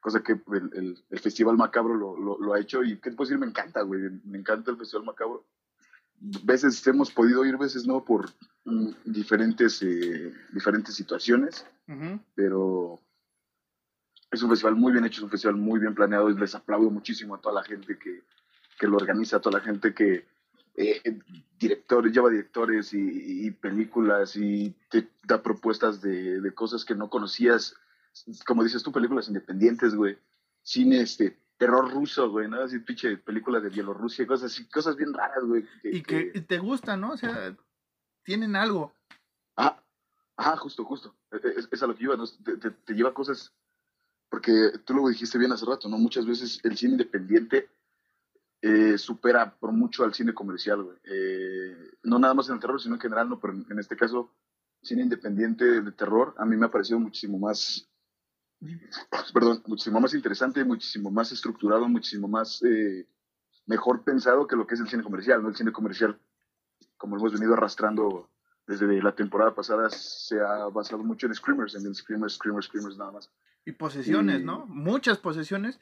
Cosa 0.00 0.22
que 0.22 0.32
el, 0.32 0.96
el, 1.10 1.18
Festival 1.18 1.56
Macabro 1.56 1.94
lo, 1.94 2.16
lo, 2.16 2.38
lo, 2.38 2.54
ha 2.54 2.60
hecho 2.60 2.84
y, 2.84 2.98
¿qué 2.98 3.10
te 3.10 3.16
puedo 3.16 3.28
decir? 3.28 3.38
Me 3.38 3.46
encanta, 3.46 3.82
güey. 3.82 4.00
Me 4.24 4.38
encanta 4.38 4.70
el 4.70 4.76
Festival 4.76 5.04
Macabro 5.04 5.44
veces 6.20 6.86
hemos 6.86 7.10
podido 7.10 7.44
ir, 7.44 7.56
veces 7.56 7.86
no, 7.86 8.04
por 8.04 8.30
diferentes, 9.04 9.82
eh, 9.82 10.32
diferentes 10.52 10.94
situaciones, 10.94 11.66
pero 12.34 13.00
es 14.30 14.42
un 14.42 14.50
festival 14.50 14.76
muy 14.76 14.92
bien 14.92 15.04
hecho, 15.04 15.20
es 15.20 15.24
un 15.24 15.30
festival 15.30 15.56
muy 15.56 15.80
bien 15.80 15.94
planeado 15.94 16.30
y 16.30 16.36
les 16.36 16.54
aplaudo 16.54 16.90
muchísimo 16.90 17.34
a 17.34 17.40
toda 17.40 17.54
la 17.54 17.64
gente 17.64 17.98
que, 17.98 18.22
que 18.78 18.86
lo 18.86 18.96
organiza, 18.96 19.36
a 19.36 19.40
toda 19.40 19.58
la 19.58 19.64
gente 19.64 19.94
que 19.94 20.26
eh, 20.76 21.02
directores, 21.58 22.12
lleva 22.12 22.30
directores 22.30 22.92
y, 22.92 23.50
películas 23.50 24.36
y 24.36 24.76
te 24.90 25.08
da 25.26 25.42
propuestas 25.42 26.00
de, 26.00 26.40
de, 26.40 26.54
cosas 26.54 26.84
que 26.84 26.94
no 26.94 27.10
conocías, 27.10 27.74
como 28.46 28.62
dices 28.62 28.82
tú, 28.82 28.92
películas 28.92 29.28
independientes, 29.28 29.94
güey, 29.94 30.18
cine 30.62 31.00
este, 31.00 31.36
terror 31.58 31.92
ruso, 31.92 32.30
güey, 32.30 32.48
¿no? 32.48 32.62
Así 32.62 32.78
pinche 32.78 33.18
películas 33.18 33.62
de 33.62 33.68
Bielorrusia, 33.68 34.26
cosas 34.26 34.52
así, 34.52 34.66
cosas 34.68 34.96
bien 34.96 35.12
raras, 35.12 35.44
güey. 35.44 35.66
y 35.82 36.02
que, 36.02 36.40
te 36.40 36.58
gustan, 36.58 37.00
¿no? 37.00 37.12
O 37.12 37.16
sea, 37.16 37.54
tienen 38.22 38.56
algo. 38.56 38.94
Ah, 39.56 39.82
ah, 40.36 40.56
justo, 40.56 40.84
justo. 40.84 41.16
E, 41.32 41.36
e, 41.36 41.54
es, 41.70 41.82
a 41.82 41.86
lo 41.86 41.96
que 41.96 42.04
iba, 42.04 42.16
¿no? 42.16 42.24
Te, 42.26 42.94
lleva 42.94 43.12
cosas, 43.12 43.52
porque 44.30 44.72
tú 44.84 44.94
lo 44.94 45.08
dijiste 45.08 45.36
bien 45.36 45.52
hace 45.52 45.66
rato, 45.66 45.88
¿no? 45.88 45.98
Muchas 45.98 46.24
veces 46.24 46.60
el 46.62 46.76
cine 46.76 46.92
independiente 46.92 47.68
eh, 48.62 48.96
supera 48.96 49.58
por 49.58 49.72
mucho 49.72 50.04
al 50.04 50.14
cine 50.14 50.32
comercial, 50.32 50.84
güey. 50.84 50.96
Eh, 51.04 51.90
no 52.04 52.20
nada 52.20 52.34
más 52.34 52.48
en 52.48 52.54
el 52.54 52.60
terror, 52.60 52.80
sino 52.80 52.94
en 52.94 53.00
general, 53.00 53.28
no, 53.28 53.40
pero 53.40 53.54
en 53.54 53.78
este 53.80 53.96
caso, 53.96 54.32
cine 54.80 55.02
independiente 55.02 55.80
de 55.82 55.92
terror, 55.92 56.34
a 56.38 56.44
mí 56.44 56.56
me 56.56 56.66
ha 56.66 56.70
parecido 56.70 57.00
muchísimo 57.00 57.36
más 57.36 57.87
perdón, 59.32 59.62
muchísimo 59.66 60.00
más 60.00 60.14
interesante, 60.14 60.64
muchísimo 60.64 61.10
más 61.10 61.32
estructurado, 61.32 61.88
muchísimo 61.88 62.28
más 62.28 62.62
eh, 62.62 63.06
mejor 63.66 64.02
pensado 64.02 64.46
que 64.46 64.56
lo 64.56 64.66
que 64.66 64.74
es 64.74 64.80
el 64.80 64.88
cine 64.88 65.02
comercial, 65.02 65.42
¿no? 65.42 65.48
El 65.48 65.56
cine 65.56 65.72
comercial, 65.72 66.18
como 66.96 67.16
hemos 67.16 67.32
venido 67.32 67.54
arrastrando 67.54 68.30
desde 68.66 69.00
la 69.02 69.14
temporada 69.14 69.54
pasada, 69.54 69.88
se 69.90 70.40
ha 70.40 70.66
basado 70.66 71.02
mucho 71.02 71.26
en 71.26 71.34
screamers, 71.34 71.74
en 71.74 71.94
screamers, 71.94 72.34
screamers, 72.34 72.66
screamers 72.66 72.98
nada 72.98 73.12
más. 73.12 73.30
Y 73.64 73.72
posesiones, 73.72 74.42
¿no? 74.42 74.66
Muchas 74.66 75.18
posesiones, 75.18 75.78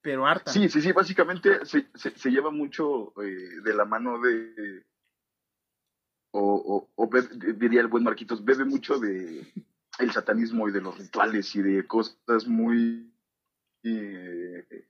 pero 0.00 0.26
harta. 0.26 0.52
Sí, 0.52 0.68
sí, 0.68 0.80
sí, 0.80 0.92
básicamente 0.92 1.64
se, 1.64 1.88
se, 1.94 2.30
lleva 2.30 2.50
mucho 2.50 3.12
eh, 3.22 3.60
de 3.62 3.74
la 3.74 3.84
mano 3.84 4.20
de... 4.20 4.84
O, 6.32 6.54
o, 6.54 6.90
o, 6.94 7.10
diría 7.56 7.80
el 7.80 7.88
buen 7.88 8.04
Marquitos, 8.04 8.44
bebe 8.44 8.64
mucho 8.64 8.98
de, 9.00 9.52
el 10.00 10.12
satanismo 10.12 10.68
y 10.68 10.72
de 10.72 10.80
los 10.80 10.98
rituales 10.98 11.54
y 11.54 11.62
de 11.62 11.86
cosas 11.86 12.46
muy, 12.46 13.12
eh, 13.82 14.86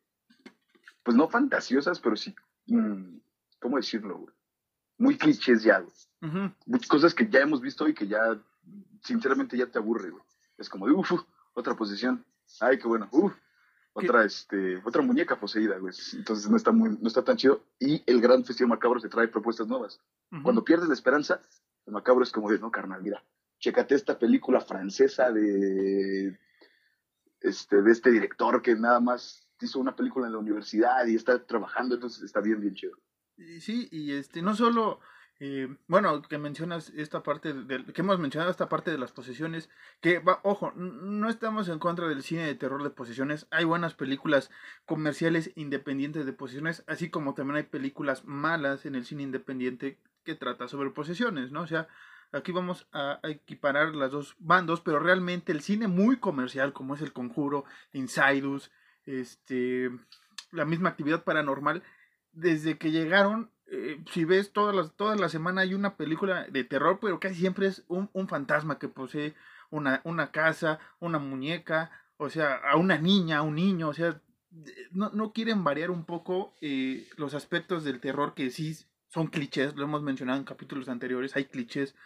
pues 1.03 1.17
no 1.17 1.29
fantasiosas, 1.29 2.01
pero 2.01 2.17
sí, 2.17 2.35
mm, 2.67 3.19
¿cómo 3.61 3.77
decirlo? 3.77 4.27
Muy 4.99 5.17
clichés 5.17 5.63
ya, 5.63 5.85
Muchas 6.67 6.89
cosas 6.89 7.15
que 7.15 7.29
ya 7.29 7.41
hemos 7.41 7.63
visto 7.63 7.89
y 7.89 7.95
que 7.95 8.07
ya, 8.07 8.39
sinceramente, 9.03 9.57
ya 9.57 9.67
te 9.67 9.79
aburre, 9.79 10.11
güey. 10.11 10.23
Es 10.59 10.69
como 10.69 10.87
de, 10.87 10.93
uff, 10.93 11.13
otra 11.55 11.75
posesión. 11.75 12.25
Ay, 12.61 12.79
qué 12.79 12.87
bueno. 12.87 13.09
Uf, 13.11 13.33
otra, 13.95 14.25
este, 14.25 14.77
otra 14.85 15.01
muñeca 15.01 15.41
poseída, 15.41 15.79
güey. 15.79 15.95
Entonces 16.13 16.51
no 16.51 16.59
está, 16.59 16.73
muy, 16.73 16.91
no 17.01 17.09
está 17.09 17.25
tan 17.25 17.39
chido. 17.39 17.65
Y 17.79 18.03
el 18.07 18.21
gran 18.21 18.45
festival 18.45 18.69
macabro 18.69 19.01
se 19.01 19.09
trae 19.09 19.29
propuestas 19.29 19.67
nuevas. 19.67 20.01
Cuando 20.43 20.63
pierdes 20.63 20.89
la 20.89 20.95
esperanza, 20.95 21.41
el 21.87 21.95
macabro 21.95 22.23
es 22.23 22.31
como 22.31 22.51
de, 22.51 22.59
no, 22.59 22.71
carnal, 22.71 23.03
mira, 23.03 23.25
chécate 23.61 23.95
esta 23.95 24.19
película 24.19 24.61
francesa 24.61 25.31
de 25.31 26.37
este, 27.41 27.83
de 27.83 27.91
este 27.91 28.11
director 28.11 28.61
que 28.61 28.75
nada 28.75 29.01
más 29.01 29.47
hizo 29.61 29.79
una 29.79 29.97
película 29.97 30.27
en 30.27 30.33
la 30.33 30.39
universidad 30.39 31.07
y 31.07 31.15
está 31.15 31.45
trabajando, 31.47 31.95
entonces 31.95 32.23
está 32.23 32.41
bien, 32.41 32.61
bien 32.61 32.75
chido. 32.75 32.97
Sí, 33.61 33.89
y 33.91 34.13
este, 34.13 34.43
no 34.43 34.55
solo, 34.55 35.01
eh, 35.39 35.69
bueno, 35.87 36.21
que 36.23 36.39
mencionas 36.39 36.91
esta 36.91 37.23
parte, 37.23 37.53
de, 37.53 37.85
que 37.87 38.03
hemos 38.03 38.19
mencionado 38.19 38.51
esta 38.51 38.69
parte 38.69 38.91
de 38.91 38.99
las 38.99 39.13
posesiones, 39.13 39.71
que, 40.01 40.19
va, 40.19 40.41
ojo, 40.43 40.73
no 40.73 41.29
estamos 41.31 41.69
en 41.69 41.79
contra 41.79 42.09
del 42.09 42.23
cine 42.23 42.47
de 42.47 42.55
terror 42.55 42.83
de 42.83 42.91
posesiones, 42.91 43.47
hay 43.51 43.65
buenas 43.65 43.95
películas 43.95 44.51
comerciales 44.85 45.53
independientes 45.55 46.27
de 46.27 46.33
posesiones, 46.33 46.85
así 46.87 47.11
como 47.11 47.35
también 47.35 47.57
hay 47.57 47.65
películas 47.65 48.25
malas 48.25 48.85
en 48.85 48.95
el 48.95 49.07
cine 49.07 49.23
independiente 49.23 49.99
que 50.25 50.35
trata 50.35 50.69
sobre 50.69 50.91
posesiones, 50.91 51.51
¿no? 51.53 51.63
O 51.63 51.67
sea, 51.67 51.89
Aquí 52.33 52.53
vamos 52.53 52.87
a, 52.93 53.19
equiparar 53.25 53.95
las 53.95 54.13
dos 54.13 54.37
bandos, 54.39 54.81
pero 54.81 55.01
realmente 55.01 55.51
el 55.51 55.63
cine 55.63 55.89
muy 55.89 56.19
comercial, 56.19 56.73
como 56.73 56.95
es 56.95 57.03
El 57.03 57.13
Conjuro, 57.13 57.65
Insidus, 57.93 58.71
este, 59.05 59.91
la 60.53 60.65
misma 60.65 60.91
actividad 60.91 61.25
paranormal, 61.25 61.83
desde 62.33 62.79
que 62.79 62.93
llegaron, 62.93 63.51
eh, 63.67 64.01
si 64.13 64.25
ves 64.25 64.53
todas 64.53 64.75
las, 64.75 64.95
toda 64.95 65.17
la 65.17 65.29
semana 65.29 65.63
hay 65.63 65.75
una 65.75 65.97
película 65.97 66.47
de 66.49 66.63
terror, 66.63 66.99
pero 67.01 67.19
casi 67.19 67.35
siempre 67.35 67.67
es 67.67 67.85
un, 67.89 68.09
fantasma 68.29 68.79
que 68.79 68.89
posee 68.89 69.35
una, 69.71 70.01
una 70.05 70.31
casa, 70.31 70.79
una 71.01 71.19
muñeca, 71.19 71.91
o 72.17 72.31
sea, 72.31 72.55
a 72.55 72.77
una 72.77 72.99
niña, 72.99 73.39
a 73.39 73.43
un 73.43 73.57
niño, 73.57 73.89
o 73.89 73.95
sea, 73.95 74.21
no, 74.93 75.11
no 75.11 75.33
quieren 75.33 75.65
variar 75.65 75.91
un 75.91 76.05
poco 76.05 76.55
eh, 76.61 77.09
los 77.17 77.35
aspectos 77.35 77.83
del 77.83 78.01
terror 78.01 78.35
que 78.35 78.51
sí 78.51 78.77
son 79.09 79.27
clichés, 79.27 79.75
lo 79.75 79.85
hemos 79.85 80.03
mencionado 80.03 80.39
en 80.39 80.45
capítulos 80.45 80.89
anteriores, 80.89 81.35
hay 81.35 81.47
clichés 81.47 81.97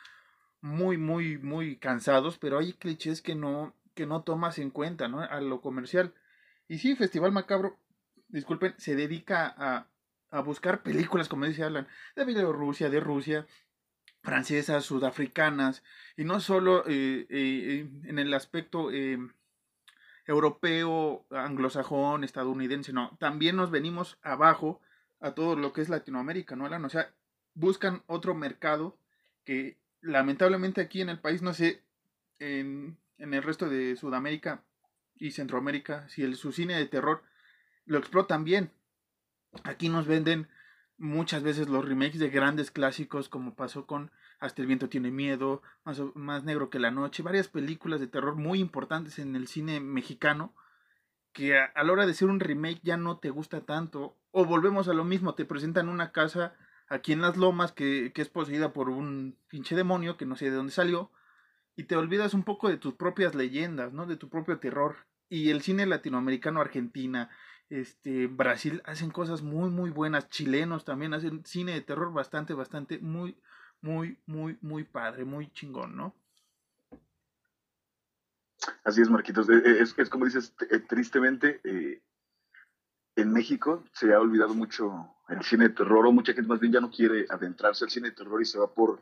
muy, 0.65 0.97
muy, 0.97 1.37
muy 1.37 1.77
cansados, 1.77 2.39
pero 2.39 2.59
hay 2.59 2.73
clichés 2.73 3.21
que 3.21 3.35
no, 3.35 3.75
que 3.95 4.07
no 4.07 4.23
tomas 4.23 4.59
en 4.59 4.71
cuenta, 4.71 5.09
¿no? 5.09 5.21
A 5.21 5.43
lo 5.43 5.61
comercial. 5.61 6.15
Y 6.69 6.79
sí, 6.79 6.97
Festival 6.97 7.33
Macabro, 7.33 7.77
disculpen, 8.29 8.75
se 8.79 8.97
dedica 8.97 9.55
a, 9.59 9.89
a 10.31 10.41
buscar 10.41 10.83
películas, 10.83 11.29
como 11.29 11.45
dice 11.45 11.65
Alan, 11.65 11.87
de 12.17 12.25
Bielorrusia, 12.25 12.89
de 12.89 12.99
Rusia, 12.99 13.47
francesas, 14.23 14.87
sudafricanas, 14.87 15.85
y 16.17 16.25
no 16.25 16.41
solo 16.41 16.85
eh, 16.87 17.27
eh, 17.29 17.87
en 18.05 18.19
el 18.19 18.33
aspecto 18.33 18.91
eh, 18.91 19.19
europeo, 20.27 21.27
anglosajón, 21.29 22.25
estadounidense, 22.25 22.95
no, 22.95 23.19
también 23.21 23.57
nos 23.57 23.71
venimos 23.71 24.19
abajo 24.23 24.81
a 25.21 25.33
todo 25.33 25.57
lo 25.57 25.75
que 25.75 25.83
es 25.83 25.91
Latinoamérica, 25.91 26.57
¿no, 26.57 26.65
Alan? 26.65 26.87
O 26.87 26.89
sea, 26.89 27.15
buscan 27.53 28.03
otro 28.07 28.35
mercado 28.35 28.97
que 29.45 29.84
lamentablemente 30.05 30.81
aquí 30.81 31.01
en 31.01 31.09
el 31.09 31.19
país, 31.19 31.43
no 31.43 31.55
sé, 31.55 31.83
en, 32.39 32.99
en 33.19 33.35
el 33.35 33.43
resto 33.43 33.69
de 33.69 33.97
Sudamérica 33.97 34.63
y 35.17 35.33
Centroamérica, 35.33 36.09
si 36.09 36.23
el, 36.23 36.37
su 36.37 36.53
cine 36.53 36.77
de 36.77 36.87
terror 36.87 37.23
lo 37.87 37.99
explotan 37.99 38.45
bien. 38.45 38.71
Aquí 39.65 39.89
nos 39.89 40.07
venden 40.07 40.49
muchas 40.97 41.43
veces 41.43 41.69
los 41.69 41.85
remakes 41.85 42.19
de 42.19 42.31
grandes 42.31 42.71
clásicos 42.71 43.29
como 43.29 43.55
pasó 43.55 43.87
con 43.87 44.11
Hasta 44.39 44.63
el 44.63 44.69
viento 44.69 44.89
tiene 44.89 45.11
miedo, 45.11 45.63
más, 45.85 46.01
más 46.15 46.45
negro 46.45 46.71
que 46.71 46.79
la 46.79 46.91
noche, 46.91 47.23
varias 47.23 47.49
películas 47.49 48.01
de 48.01 48.07
terror 48.07 48.37
muy 48.37 48.61
importantes 48.61 49.19
en 49.19 49.37
el 49.37 49.47
cine 49.49 49.81
mexicano 49.81 50.55
que 51.33 51.59
a, 51.59 51.71
la 51.83 51.93
hora 51.93 52.07
de 52.07 52.15
ser 52.15 52.29
un 52.29 52.41
remake 52.41 52.81
ya 52.83 52.97
no 52.97 53.19
te 53.19 53.31
gusta 53.31 53.63
tanto 53.63 54.17
o 54.31 54.45
volvemos 54.45 54.89
a 54.89 54.95
lo 54.95 55.05
mismo, 55.05 55.35
te 55.35 55.45
presentan 55.45 55.89
una 55.89 56.13
casa 56.13 56.55
aquí 56.89 57.13
en 57.13 57.23
las 57.23 57.37
lomas 57.37 57.73
que, 57.73 58.13
que 58.15 58.23
es 58.23 58.29
poseída 58.29 58.73
por 58.73 58.89
un 58.89 59.37
pinche 59.49 59.75
demonio 59.75 60.17
que 60.17 60.27
no 60.27 60.37
sé 60.37 60.47
de 60.47 60.57
dónde 60.57 60.73
salió 60.73 61.11
y 61.77 61.85
te 61.85 61.97
olvidas 61.97 62.35
un 62.35 62.45
poco 62.45 62.69
de 62.69 62.77
tus 62.77 62.95
propias 62.95 63.35
leyendas, 63.35 63.93
¿no? 63.93 64.07
De 64.07 64.17
tu 64.17 64.29
propio 64.29 64.59
terror. 64.59 64.97
Y 65.29 65.51
el 65.51 65.63
cine 65.63 65.87
latinoamericano, 65.87 66.61
Argentina, 66.61 67.31
este, 67.69 68.27
Brasil 68.27 68.83
hacen 68.85 69.11
cosas 69.11 69.43
muy, 69.43 69.71
muy 69.71 69.91
buenas. 69.91 70.29
Chilenos 70.29 70.85
también 70.85 71.15
hacen 71.15 71.45
cine 71.45 71.73
de 71.73 71.81
terror 71.81 72.13
bastante, 72.13 72.55
bastante, 72.55 72.99
muy, 72.99 73.37
muy, 73.81 74.21
muy, 74.27 74.59
muy 74.61 74.85
padre, 74.85 75.25
muy 75.25 75.51
chingón, 75.53 75.97
¿no? 75.97 76.15
Así 78.85 79.01
es, 79.01 79.11
Marquitos. 79.11 79.49
Eh, 79.49 79.63
eh, 79.65 79.77
es, 79.81 79.99
es 79.99 80.09
como 80.09 80.27
dices, 80.27 80.55
eh, 80.71 80.79
tristemente, 80.79 81.61
en 83.17 83.33
México 83.33 83.85
se 83.93 84.13
ha 84.13 84.21
olvidado 84.21 84.55
mucho 84.55 85.15
el 85.29 85.43
cine 85.43 85.69
de 85.69 85.75
terror, 85.75 86.07
o 86.07 86.13
mucha 86.13 86.33
gente 86.33 86.49
más 86.49 86.61
bien 86.61 86.73
ya 86.73 86.81
no 86.81 86.91
quiere 86.91 87.27
adentrarse 87.29 87.85
al 87.85 87.91
cine 87.91 88.11
de 88.11 88.17
terror 88.17 88.41
y 88.43 88.45
se 88.45 88.59
va 88.59 88.73
por 88.73 89.01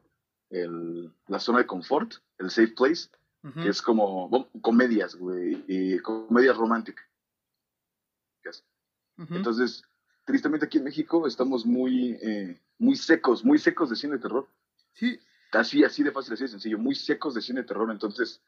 el, 0.50 1.12
la 1.28 1.38
zona 1.38 1.58
de 1.58 1.66
confort, 1.66 2.14
el 2.38 2.50
safe 2.50 2.74
place, 2.76 3.08
que 3.60 3.68
es 3.68 3.82
como 3.82 4.48
comedias, 4.60 5.16
güey, 5.16 5.64
y 5.66 5.98
comedias 5.98 6.56
románticas. 6.56 7.04
Entonces, 9.30 9.84
tristemente 10.24 10.66
aquí 10.66 10.78
en 10.78 10.84
México 10.84 11.26
estamos 11.26 11.66
muy, 11.66 12.18
eh, 12.22 12.60
muy 12.78 12.96
secos, 12.96 13.44
muy 13.44 13.58
secos 13.58 13.90
de 13.90 13.96
cine 13.96 14.14
de 14.14 14.22
terror. 14.22 14.48
Sí. 14.94 15.18
Así, 15.52 15.84
así 15.84 16.02
de 16.02 16.12
fácil, 16.12 16.32
así 16.32 16.44
de 16.44 16.48
sencillo, 16.48 16.78
muy 16.78 16.94
secos 16.94 17.34
de 17.34 17.42
cine 17.42 17.60
de 17.60 17.66
terror. 17.66 17.90
Entonces, 17.90 18.40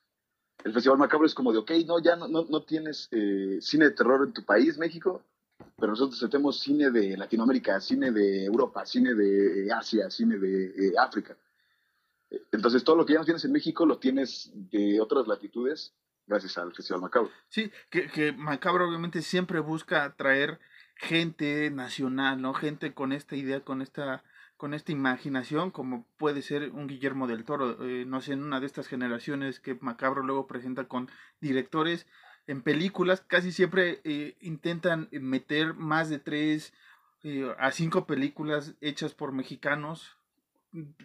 el 0.65 0.73
Festival 0.73 0.99
Macabro 0.99 1.27
es 1.27 1.35
como 1.35 1.53
de, 1.53 1.59
ok, 1.59 1.71
no, 1.87 2.01
ya 2.01 2.17
no, 2.17 2.29
no, 2.29 2.63
tienes 2.63 3.09
eh, 3.11 3.59
cine 3.61 3.87
de 3.87 3.91
terror 3.91 4.27
en 4.27 4.33
tu 4.33 4.43
país, 4.45 4.79
México, 4.79 5.23
pero 5.77 5.93
nosotros 5.93 6.19
tenemos 6.31 6.61
cine 6.61 6.91
de 6.91 7.17
Latinoamérica, 7.17 7.81
cine 7.81 8.11
de 8.11 8.45
Europa, 8.45 8.85
cine 8.87 9.15
de 9.15 9.73
Asia, 9.73 10.11
cine 10.11 10.39
de 10.39 10.67
eh, 10.67 10.93
África. 10.99 11.37
Entonces, 12.53 12.83
todo 12.85 12.97
lo 12.97 13.07
que 13.07 13.13
ya 13.13 13.21
no 13.21 13.25
tienes 13.25 13.45
en 13.45 13.53
México 13.53 13.87
lo 13.87 13.99
tienes 13.99 14.51
de 14.55 15.01
otras 15.01 15.27
latitudes 15.27 15.95
gracias 16.27 16.57
al 16.59 16.75
Festival 16.75 17.03
Macabro. 17.03 17.31
Sí, 17.49 17.71
que, 17.91 18.09
que 18.09 18.33
Macabro 18.33 18.89
obviamente 18.89 19.23
siempre 19.23 19.61
busca 19.61 20.05
atraer 20.05 20.59
gente 20.97 21.71
nacional, 21.71 22.41
¿no? 22.41 22.55
Gente 22.55 22.95
con 22.95 23.13
esta 23.13 23.37
idea, 23.37 23.61
con 23.61 23.83
esta 23.83 24.25
con 24.57 24.73
esta 24.73 24.93
imaginación, 24.93 25.73
como 25.73 26.07
puede 26.17 26.41
ser 26.41 26.71
un 26.71 26.87
Guillermo 26.87 27.27
del 27.27 27.45
Toro, 27.45 27.85
eh, 27.85 28.05
no 28.07 28.21
sé, 28.21 28.33
en 28.33 28.43
una 28.43 28.61
de 28.61 28.67
estas 28.67 28.87
generaciones 28.87 29.59
que 29.59 29.75
Macabro 29.81 30.23
luego 30.23 30.47
presenta 30.47 30.87
con 30.87 31.11
directores 31.41 32.07
en 32.47 32.63
películas, 32.63 33.23
casi 33.27 33.53
siempre 33.53 34.01
eh, 34.05 34.37
intentan 34.41 35.09
meter 35.13 35.75
más 35.75 36.11
de 36.11 36.19
tres 36.19 36.73
eh, 37.23 37.55
a 37.59 37.71
cinco 37.71 38.07
películas 38.07 38.75
hechas 38.81 39.15
por 39.15 39.33
mexicanos, 39.33 40.19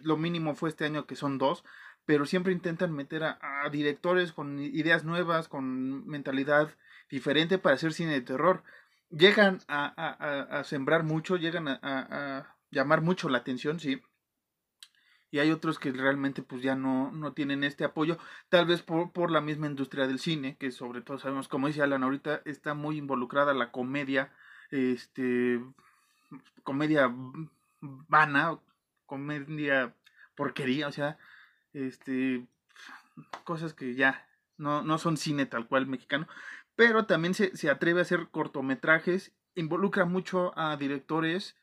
lo 0.02 0.16
mínimo 0.16 0.54
fue 0.54 0.68
este 0.68 0.84
año 0.84 1.06
que 1.06 1.16
son 1.16 1.38
dos, 1.38 1.64
pero 2.04 2.26
siempre 2.26 2.52
intentan 2.52 2.92
meter 2.92 3.22
a, 3.22 3.38
directores 3.70 4.32
con 4.32 4.58
ideas 4.60 5.04
nuevas, 5.04 5.48
con 5.48 6.06
mentalidad 6.06 6.74
diferente 7.08 7.58
para 7.58 7.76
hacer 7.76 7.92
cine 7.92 8.12
de 8.12 8.20
terror. 8.20 8.64
Llegan 9.10 9.60
a, 9.68 10.62
sembrar 10.64 11.04
mucho, 11.04 11.36
llegan 11.36 11.68
a, 11.68 12.56
llamar 12.70 13.00
mucho 13.00 13.28
la 13.28 13.38
atención, 13.38 13.80
sí. 13.80 14.02
Y 15.30 15.38
hay 15.38 15.50
otros 15.50 15.78
que 15.78 15.92
realmente 15.92 16.42
pues 16.42 16.62
ya 16.62 16.74
no, 16.74 17.12
no 17.12 17.32
tienen 17.32 17.62
este 17.62 17.84
apoyo, 17.84 18.18
tal 18.48 18.66
vez 18.66 18.82
por, 18.82 19.12
por 19.12 19.30
la 19.30 19.40
misma 19.40 19.66
industria 19.66 20.06
del 20.06 20.18
cine, 20.18 20.56
que 20.56 20.72
sobre 20.72 21.02
todo 21.02 21.18
sabemos, 21.18 21.48
como 21.48 21.68
dice 21.68 21.82
Alan 21.82 22.02
ahorita, 22.02 22.42
está 22.44 22.74
muy 22.74 22.96
involucrada 22.98 23.54
la 23.54 23.70
comedia, 23.70 24.32
este, 24.70 25.60
comedia 26.62 27.14
vana, 27.80 28.58
comedia 29.06 29.94
porquería, 30.34 30.88
o 30.88 30.92
sea, 30.92 31.18
este, 31.72 32.46
cosas 33.44 33.72
que 33.74 33.94
ya 33.94 34.26
no, 34.56 34.82
no 34.82 34.98
son 34.98 35.16
cine 35.16 35.46
tal 35.46 35.68
cual 35.68 35.86
mexicano, 35.86 36.26
pero 36.74 37.06
también 37.06 37.34
se, 37.34 37.56
se 37.56 37.70
atreve 37.70 38.00
a 38.00 38.02
hacer 38.02 38.28
cortometrajes, 38.30 39.32
involucra 39.54 40.04
mucho 40.06 40.58
a 40.58 40.76
directores 40.76 41.56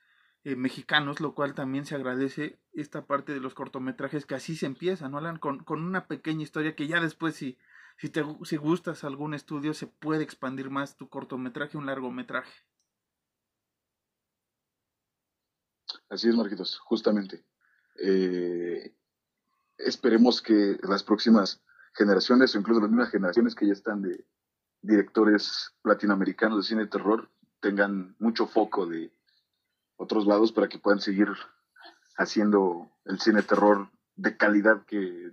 eh, 0.48 0.56
mexicanos, 0.56 1.20
lo 1.20 1.36
cual 1.36 1.54
también 1.54 1.86
se 1.86 1.94
agradece 1.94 2.58
esta 2.72 3.06
parte 3.06 3.34
de 3.34 3.42
los 3.42 3.54
cortometrajes 3.54 4.26
que 4.26 4.36
así 4.36 4.56
se 4.56 4.66
empieza, 4.66 5.10
¿no? 5.10 5.20
Con, 5.42 5.62
con 5.66 5.84
una 5.84 6.08
pequeña 6.08 6.42
historia 6.42 6.74
que 6.74 6.88
ya 6.88 7.02
después 7.02 7.36
si, 7.36 7.58
si 7.98 8.08
te 8.08 8.24
si 8.46 8.56
gustas 8.56 9.04
algún 9.04 9.34
estudio 9.34 9.74
se 9.74 9.88
puede 9.88 10.24
expandir 10.24 10.70
más 10.70 10.96
tu 10.96 11.10
cortometraje, 11.10 11.78
un 11.78 11.86
largometraje. 11.86 12.64
Así 16.08 16.30
es, 16.30 16.36
Marquitos, 16.38 16.80
justamente. 16.80 17.44
Eh, 18.02 18.96
esperemos 19.78 20.42
que 20.42 20.78
las 20.84 21.04
próximas 21.04 21.62
generaciones 21.94 22.56
o 22.56 22.60
incluso 22.60 22.80
las 22.80 22.90
mismas 22.90 23.12
generaciones 23.12 23.54
que 23.54 23.68
ya 23.68 23.74
están 23.74 24.02
de 24.02 24.26
directores 24.82 25.76
latinoamericanos 25.84 26.60
de 26.60 26.64
cine 26.64 26.84
de 26.84 26.88
terror 26.88 27.30
tengan 27.60 28.16
mucho 28.20 28.48
foco 28.48 28.86
de 28.86 29.12
otros 29.98 30.26
lados 30.26 30.52
para 30.52 30.70
que 30.70 30.80
puedan 30.80 31.02
seguir 31.02 31.28
haciendo 32.16 32.90
el 33.06 33.20
cine 33.20 33.44
terror 33.44 33.90
de 34.16 34.38
calidad 34.38 34.86
que 34.86 35.32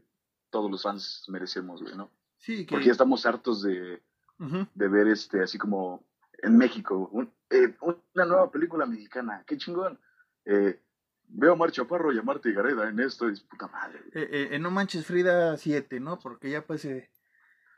todos 0.50 0.70
los 0.70 0.82
fans 0.82 1.24
merecemos, 1.28 1.82
¿no? 1.96 2.10
Sí, 2.38 2.66
Porque 2.68 2.86
ya 2.86 2.92
estamos 2.92 3.24
hartos 3.24 3.62
de, 3.62 4.02
de 4.38 4.88
ver 4.88 5.08
este, 5.08 5.42
así 5.42 5.56
como 5.56 6.04
en 6.42 6.58
México, 6.58 7.10
eh, 7.48 7.74
una 7.80 8.26
nueva 8.26 8.50
película 8.50 8.84
mexicana, 8.84 9.44
qué 9.46 9.56
chingón. 9.56 9.98
Eh, 10.44 10.80
Veo 11.26 11.54
a 11.54 11.56
Mar 11.56 11.72
Chaparro 11.72 12.12
y 12.12 12.18
a 12.18 12.22
Marta 12.22 12.50
Gareda 12.50 12.88
en 12.88 13.00
esto, 13.00 13.28
es 13.28 13.40
puta 13.40 13.66
madre. 13.68 13.98
Eh, 14.12 14.28
eh, 14.30 14.48
en 14.52 14.62
No 14.62 14.70
Manches 14.70 15.06
Frida 15.06 15.56
7, 15.56 15.98
¿no? 15.98 16.18
Porque 16.18 16.50
ya 16.50 16.64
pues 16.66 16.86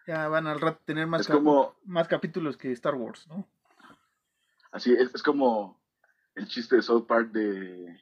ya 0.07 0.29
van 0.29 0.46
al 0.46 0.61
rato 0.61 0.83
tener 0.85 1.07
más, 1.07 1.29
más 1.85 2.09
capítulos 2.09 2.57
que 2.57 2.72
Star 2.72 2.94
Wars, 2.94 3.27
¿no? 3.29 3.46
Así 4.72 4.92
es, 4.92 5.14
es 5.14 5.22
como 5.22 5.81
el 6.37 6.46
chiste 6.46 6.77
de 6.77 6.83
South 6.83 7.07
Park 7.07 7.33
de 7.33 8.01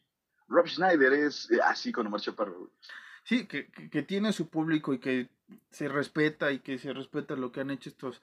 Rob 0.48 0.66
Schneider, 0.66 1.12
es 1.12 1.48
así 1.64 1.92
con 1.92 2.06
Omar 2.06 2.20
Chaparro. 2.20 2.70
Sí, 3.22 3.46
que, 3.46 3.68
que, 3.68 4.02
tiene 4.02 4.34
su 4.34 4.48
público 4.48 4.92
y 4.92 4.98
que 4.98 5.30
se 5.70 5.88
respeta 5.88 6.52
y 6.52 6.58
que 6.58 6.78
se 6.78 6.92
respeta 6.92 7.36
lo 7.36 7.52
que 7.52 7.60
han 7.60 7.70
hecho 7.70 7.88
estos 7.88 8.20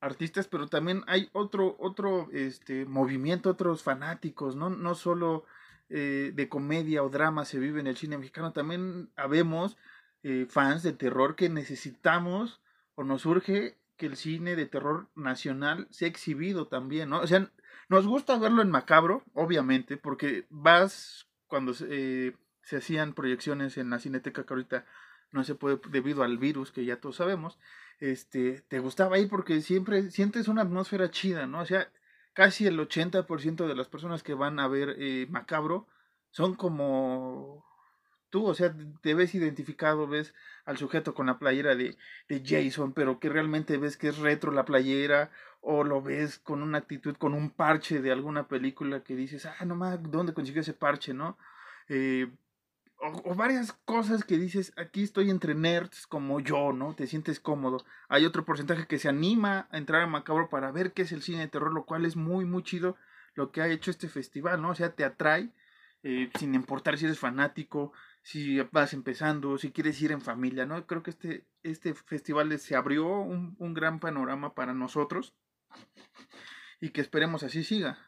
artistas, 0.00 0.48
pero 0.48 0.66
también 0.66 1.04
hay 1.06 1.28
otro, 1.32 1.76
otro 1.78 2.28
este, 2.32 2.84
movimiento, 2.86 3.50
otros 3.50 3.84
fanáticos, 3.84 4.56
¿no? 4.56 4.68
No 4.68 4.96
solo 4.96 5.44
eh, 5.90 6.32
de 6.34 6.48
comedia 6.48 7.04
o 7.04 7.08
drama 7.08 7.44
se 7.44 7.60
vive 7.60 7.78
en 7.78 7.86
el 7.86 7.96
cine 7.96 8.18
mexicano, 8.18 8.52
también 8.52 9.10
habemos 9.14 9.76
eh, 10.24 10.46
fans 10.48 10.82
de 10.82 10.92
terror 10.92 11.36
que 11.36 11.48
necesitamos 11.48 12.60
o 12.96 13.04
nos 13.04 13.22
surge 13.22 13.76
que 13.96 14.06
el 14.06 14.16
cine 14.16 14.56
de 14.56 14.66
terror 14.66 15.08
nacional 15.14 15.86
sea 15.90 16.08
exhibido 16.08 16.66
también, 16.66 17.10
¿no? 17.10 17.20
O 17.20 17.26
sea, 17.28 17.48
nos 17.88 18.06
gusta 18.06 18.38
verlo 18.38 18.62
en 18.62 18.70
macabro, 18.70 19.22
obviamente, 19.34 19.96
porque 19.96 20.46
vas 20.50 21.26
cuando 21.46 21.72
eh, 21.88 22.34
se 22.62 22.76
hacían 22.76 23.14
proyecciones 23.14 23.76
en 23.76 23.90
la 23.90 23.98
cineteca 23.98 24.44
que 24.44 24.54
ahorita 24.54 24.86
no 25.30 25.44
se 25.44 25.54
puede 25.54 25.80
debido 25.90 26.22
al 26.22 26.38
virus 26.38 26.72
que 26.72 26.84
ya 26.84 27.00
todos 27.00 27.16
sabemos, 27.16 27.58
este, 28.00 28.62
te 28.68 28.78
gustaba 28.78 29.18
ir 29.18 29.28
porque 29.28 29.60
siempre 29.60 30.10
sientes 30.10 30.48
una 30.48 30.62
atmósfera 30.62 31.10
chida, 31.10 31.46
¿no? 31.46 31.60
O 31.60 31.66
sea, 31.66 31.90
casi 32.32 32.66
el 32.66 32.78
80% 32.78 33.66
de 33.66 33.74
las 33.74 33.88
personas 33.88 34.22
que 34.22 34.34
van 34.34 34.58
a 34.60 34.68
ver 34.68 34.96
eh, 34.98 35.26
Macabro 35.30 35.86
son 36.30 36.54
como 36.54 37.64
tú, 38.32 38.46
o 38.46 38.54
sea, 38.54 38.74
te 39.02 39.14
ves 39.14 39.34
identificado, 39.36 40.08
ves 40.08 40.34
al 40.64 40.78
sujeto 40.78 41.14
con 41.14 41.26
la 41.26 41.38
playera 41.38 41.76
de, 41.76 41.96
de 42.28 42.42
Jason, 42.44 42.92
pero 42.94 43.20
que 43.20 43.28
realmente 43.28 43.76
ves 43.76 43.96
que 43.96 44.08
es 44.08 44.18
retro 44.18 44.50
la 44.50 44.64
playera, 44.64 45.30
o 45.60 45.84
lo 45.84 46.02
ves 46.02 46.38
con 46.38 46.62
una 46.62 46.78
actitud, 46.78 47.14
con 47.16 47.34
un 47.34 47.50
parche 47.50 48.00
de 48.00 48.10
alguna 48.10 48.48
película 48.48 49.04
que 49.04 49.14
dices, 49.14 49.46
ah, 49.46 49.64
no 49.64 49.76
más, 49.76 50.02
¿dónde 50.10 50.34
consiguió 50.34 50.62
ese 50.62 50.72
parche, 50.72 51.14
no? 51.14 51.38
Eh, 51.88 52.28
o, 52.98 53.34
varias 53.34 53.72
cosas 53.84 54.24
que 54.24 54.38
dices, 54.38 54.72
aquí 54.76 55.02
estoy 55.02 55.30
entre 55.30 55.54
nerds 55.54 56.06
como 56.06 56.40
yo, 56.40 56.72
¿no? 56.72 56.94
Te 56.94 57.06
sientes 57.06 57.38
cómodo. 57.38 57.84
Hay 58.08 58.24
otro 58.24 58.44
porcentaje 58.44 58.86
que 58.86 58.98
se 58.98 59.08
anima 59.08 59.68
a 59.70 59.78
entrar 59.78 60.02
a 60.02 60.06
Macabro 60.06 60.48
para 60.48 60.72
ver 60.72 60.92
qué 60.92 61.02
es 61.02 61.12
el 61.12 61.22
cine 61.22 61.40
de 61.40 61.48
terror, 61.48 61.72
lo 61.72 61.84
cual 61.84 62.06
es 62.06 62.16
muy, 62.16 62.44
muy 62.44 62.62
chido 62.62 62.96
lo 63.34 63.52
que 63.52 63.60
ha 63.60 63.68
hecho 63.68 63.90
este 63.90 64.08
festival, 64.08 64.62
¿no? 64.62 64.70
O 64.70 64.74
sea, 64.74 64.94
te 64.94 65.04
atrae, 65.04 65.50
eh, 66.02 66.30
sin 66.38 66.54
importar 66.54 66.98
si 66.98 67.04
eres 67.04 67.18
fanático, 67.18 67.92
si 68.22 68.60
vas 68.60 68.92
empezando, 68.92 69.58
si 69.58 69.72
quieres 69.72 70.00
ir 70.00 70.12
en 70.12 70.20
familia, 70.20 70.64
¿no? 70.64 70.86
Creo 70.86 71.02
que 71.02 71.10
este, 71.10 71.46
este 71.62 71.94
festival 71.94 72.56
se 72.58 72.76
abrió 72.76 73.06
un, 73.06 73.56
un 73.58 73.74
gran 73.74 74.00
panorama 74.00 74.54
para 74.54 74.72
nosotros 74.72 75.34
y 76.80 76.90
que 76.90 77.00
esperemos 77.00 77.42
así 77.42 77.64
siga. 77.64 77.98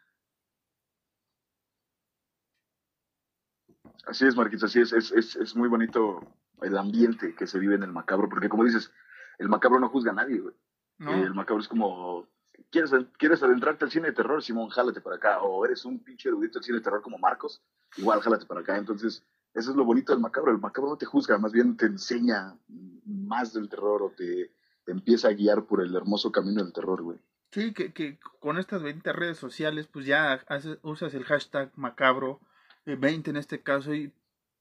Así 4.07 4.27
es, 4.27 4.37
Marquitos, 4.37 4.64
así 4.64 4.81
es. 4.81 4.92
Es, 4.92 5.12
es. 5.12 5.37
es, 5.37 5.57
muy 5.57 5.68
bonito 5.68 6.20
el 6.62 6.77
ambiente 6.77 7.35
que 7.35 7.46
se 7.46 7.59
vive 7.59 7.74
en 7.74 7.83
el 7.83 7.92
macabro, 7.92 8.29
porque 8.29 8.48
como 8.48 8.64
dices, 8.64 8.92
el 9.38 9.48
macabro 9.48 9.81
no 9.81 9.88
juzga 9.88 10.12
a 10.12 10.14
nadie, 10.14 10.40
güey. 10.40 10.55
El 10.98 11.35
macabro 11.35 11.61
es 11.61 11.68
como, 11.68 12.29
¿quieres, 12.70 12.92
¿quieres 13.18 13.42
adentrarte 13.42 13.85
al 13.85 13.90
cine 13.90 14.09
de 14.09 14.12
terror? 14.12 14.42
Simón, 14.42 14.68
jálate 14.68 15.00
para 15.00 15.16
acá. 15.16 15.42
O 15.42 15.64
eres 15.64 15.85
un 15.85 16.03
pinche 16.03 16.29
erudito 16.29 16.59
del 16.59 16.64
cine 16.64 16.79
de 16.79 16.85
terror 16.85 17.03
como 17.03 17.18
Marcos, 17.18 17.62
igual 17.96 18.20
jálate 18.20 18.46
para 18.46 18.61
acá. 18.61 18.77
Entonces, 18.77 19.24
eso 19.54 19.70
es 19.70 19.76
lo 19.76 19.84
bonito 19.84 20.12
del 20.12 20.20
macabro. 20.20 20.50
El 20.50 20.58
macabro 20.58 20.90
no 20.90 20.96
te 20.96 21.06
juzga, 21.06 21.38
más 21.38 21.52
bien 21.52 21.76
te 21.76 21.86
enseña 21.86 22.56
más 23.04 23.52
del 23.52 23.68
terror 23.68 24.02
o 24.02 24.10
te, 24.10 24.50
empieza 24.86 25.28
a 25.28 25.32
guiar 25.32 25.64
por 25.64 25.80
el 25.80 25.94
hermoso 25.94 26.30
camino 26.30 26.62
del 26.62 26.72
terror, 26.72 27.02
güey. 27.02 27.18
Sí, 27.52 27.72
que, 27.72 27.92
que 27.92 28.18
con 28.40 28.58
estas 28.58 28.82
20 28.82 29.12
redes 29.12 29.38
sociales, 29.38 29.86
pues 29.86 30.06
ya 30.06 30.44
usas 30.82 31.14
el 31.14 31.24
hashtag 31.24 31.70
macabro 31.76 32.40
20 32.84 33.30
en 33.30 33.36
este 33.36 33.62
caso 33.62 33.94
y 33.94 34.12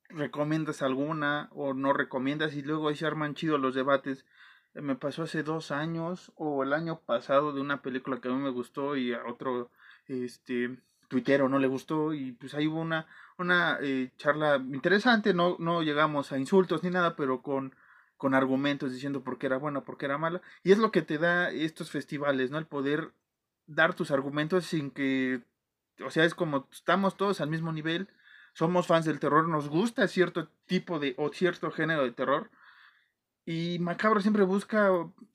recomiendas 0.10 0.82
alguna 0.82 1.50
o 1.52 1.74
no 1.74 1.92
recomiendas 1.94 2.56
y 2.56 2.62
luego 2.62 2.88
ahí 2.88 2.96
se 2.96 3.06
arman 3.06 3.36
chidos 3.36 3.60
los 3.60 3.76
debates. 3.76 4.26
Eh, 4.74 4.82
me 4.82 4.96
pasó 4.96 5.24
hace 5.24 5.44
dos 5.44 5.72
años 5.72 6.32
o 6.36 6.64
el 6.64 6.74
año 6.74 7.00
pasado 7.00 7.54
de 7.54 7.62
una 7.62 7.82
película 7.82 8.22
que 8.22 8.30
a 8.30 8.32
mí 8.32 8.38
me 8.38 8.52
gustó 8.52 8.96
y 8.96 9.14
a 9.14 9.26
otro 9.26 9.72
este 10.08 10.78
tuitero 11.08 11.50
no 11.50 11.60
le 11.60 11.68
gustó 11.68 12.14
y 12.14 12.34
pues 12.34 12.54
ahí 12.54 12.68
hubo 12.68 12.82
una 12.82 13.08
una 13.38 13.78
eh, 13.82 14.12
charla 14.18 14.58
interesante 14.58 15.34
no 15.34 15.56
no 15.60 15.82
llegamos 15.82 16.32
a 16.32 16.38
insultos 16.38 16.84
ni 16.84 16.90
nada 16.90 17.16
pero 17.16 17.42
con 17.42 17.76
con 18.18 18.34
argumentos 18.34 18.92
diciendo 18.94 19.24
por 19.24 19.38
qué 19.38 19.48
era 19.48 19.58
buena 19.58 19.82
por 19.82 19.98
qué 19.98 20.06
era 20.06 20.18
mala 20.18 20.42
y 20.64 20.72
es 20.72 20.78
lo 20.78 20.92
que 20.92 21.02
te 21.02 21.18
da 21.18 21.50
estos 21.52 21.92
festivales 21.92 22.52
no 22.52 22.58
el 22.58 22.66
poder 22.66 23.12
dar 23.66 23.94
tus 23.94 24.12
argumentos 24.12 24.66
sin 24.66 24.92
que 24.92 25.42
o 26.02 26.10
sea, 26.10 26.26
es 26.26 26.34
como 26.34 26.68
estamos 26.72 27.18
todos 27.18 27.42
al 27.42 27.50
mismo 27.50 27.72
nivel, 27.72 28.10
somos 28.54 28.88
fans 28.88 29.06
del 29.06 29.20
terror, 29.20 29.48
nos 29.48 29.70
gusta 29.70 30.08
cierto 30.08 30.50
tipo 30.66 31.00
de 31.00 31.16
o 31.18 31.30
cierto 31.30 31.72
género 31.72 32.04
de 32.04 32.12
terror. 32.12 32.50
Y 33.46 33.78
Macabro 33.80 34.22
siempre 34.22 34.44
busca 34.44 34.90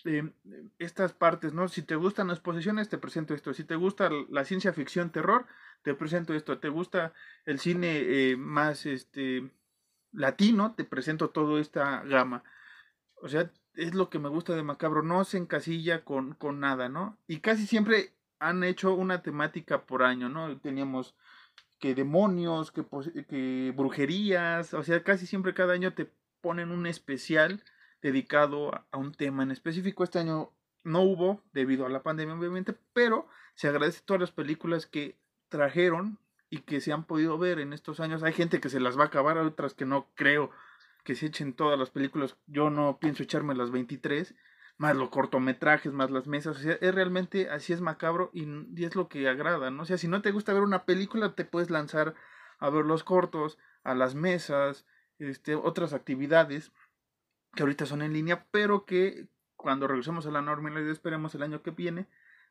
eh, 0.04 0.32
estas 0.78 1.12
partes, 1.12 1.52
¿no? 1.52 1.68
Si 1.68 1.82
te 1.82 1.94
gustan 1.94 2.28
las 2.28 2.40
posiciones, 2.40 2.88
te 2.88 2.96
presento 2.96 3.34
esto. 3.34 3.52
Si 3.52 3.64
te 3.64 3.76
gusta 3.76 4.08
la 4.30 4.44
ciencia 4.44 4.72
ficción, 4.72 5.10
terror, 5.10 5.46
te 5.82 5.94
presento 5.94 6.34
esto. 6.34 6.58
¿Te 6.58 6.68
gusta 6.68 7.12
el 7.44 7.58
cine 7.58 7.98
eh, 7.98 8.36
más 8.36 8.86
este 8.86 9.50
latino? 10.12 10.74
Te 10.74 10.84
presento 10.84 11.30
toda 11.30 11.60
esta 11.60 12.02
gama. 12.02 12.44
O 13.16 13.28
sea, 13.28 13.50
es 13.74 13.94
lo 13.94 14.10
que 14.10 14.18
me 14.18 14.28
gusta 14.28 14.54
de 14.54 14.62
Macabro. 14.62 15.02
No 15.02 15.24
se 15.24 15.38
encasilla 15.38 16.04
con, 16.04 16.34
con 16.34 16.60
nada, 16.60 16.88
¿no? 16.88 17.18
Y 17.26 17.40
casi 17.40 17.66
siempre 17.66 18.12
han 18.38 18.62
hecho 18.64 18.94
una 18.94 19.22
temática 19.22 19.86
por 19.86 20.02
año, 20.02 20.28
¿no? 20.28 20.58
Teníamos 20.60 21.14
que 21.78 21.94
demonios, 21.94 22.72
que, 22.72 22.84
que 23.28 23.72
brujerías, 23.76 24.74
o 24.74 24.82
sea, 24.82 25.02
casi 25.02 25.26
siempre 25.26 25.54
cada 25.54 25.74
año 25.74 25.94
te 25.94 26.12
ponen 26.40 26.70
un 26.70 26.86
especial 26.86 27.62
dedicado 28.02 28.74
a, 28.90 28.96
un 28.96 29.12
tema 29.12 29.42
en 29.42 29.50
específico. 29.50 30.04
Este 30.04 30.18
año 30.18 30.52
no 30.84 31.02
hubo 31.02 31.42
debido 31.52 31.86
a 31.86 31.88
la 31.90 32.02
pandemia, 32.02 32.34
obviamente, 32.34 32.74
pero 32.92 33.28
se 33.54 33.68
agradece 33.68 34.02
todas 34.04 34.20
las 34.20 34.32
películas 34.32 34.86
que 34.86 35.18
trajeron 35.48 36.18
y 36.50 36.60
que 36.60 36.80
se 36.80 36.92
han 36.92 37.04
podido 37.04 37.38
ver 37.38 37.58
en 37.58 37.72
estos 37.72 38.00
años. 38.00 38.22
Hay 38.22 38.32
gente 38.32 38.60
que 38.60 38.68
se 38.68 38.80
las 38.80 38.98
va 38.98 39.04
a 39.04 39.06
acabar, 39.06 39.38
otras 39.38 39.74
que 39.74 39.84
no 39.84 40.08
creo 40.14 40.50
que 41.04 41.14
se 41.14 41.26
echen 41.26 41.52
todas 41.52 41.78
las 41.78 41.90
películas. 41.90 42.36
Yo 42.46 42.70
no 42.70 42.98
pienso 42.98 43.22
echarme 43.22 43.54
las 43.54 43.70
23, 43.70 44.34
más 44.78 44.96
los 44.96 45.10
cortometrajes, 45.10 45.92
más 45.92 46.10
las 46.10 46.26
mesas, 46.26 46.56
o 46.56 46.60
sea, 46.60 46.74
es 46.80 46.94
realmente 46.94 47.50
así 47.50 47.72
es 47.72 47.80
macabro 47.80 48.30
y, 48.32 48.46
es 48.82 48.94
lo 48.94 49.08
que 49.08 49.28
agrada, 49.28 49.70
¿no? 49.70 49.82
O 49.82 49.86
sea, 49.86 49.98
si 49.98 50.06
no 50.06 50.22
te 50.22 50.30
gusta 50.30 50.52
ver 50.52 50.62
una 50.62 50.84
película, 50.84 51.34
te 51.34 51.44
puedes 51.44 51.68
lanzar 51.70 52.14
a 52.58 52.70
ver 52.70 52.84
los 52.84 53.04
cortos, 53.04 53.58
a 53.82 53.94
las 53.94 54.14
mesas, 54.14 54.86
este, 55.18 55.56
otras 55.56 55.92
actividades 55.92 56.72
que 57.54 57.62
ahorita 57.62 57.86
son 57.86 58.02
en 58.02 58.12
línea, 58.12 58.46
pero 58.50 58.84
que 58.84 59.28
cuando 59.56 59.88
regresemos 59.88 60.26
a 60.26 60.30
la 60.30 60.42
normalidad, 60.42 60.90
esperemos 60.90 61.34
el 61.34 61.42
año 61.42 61.62
que 61.62 61.72
viene, 61.72 62.06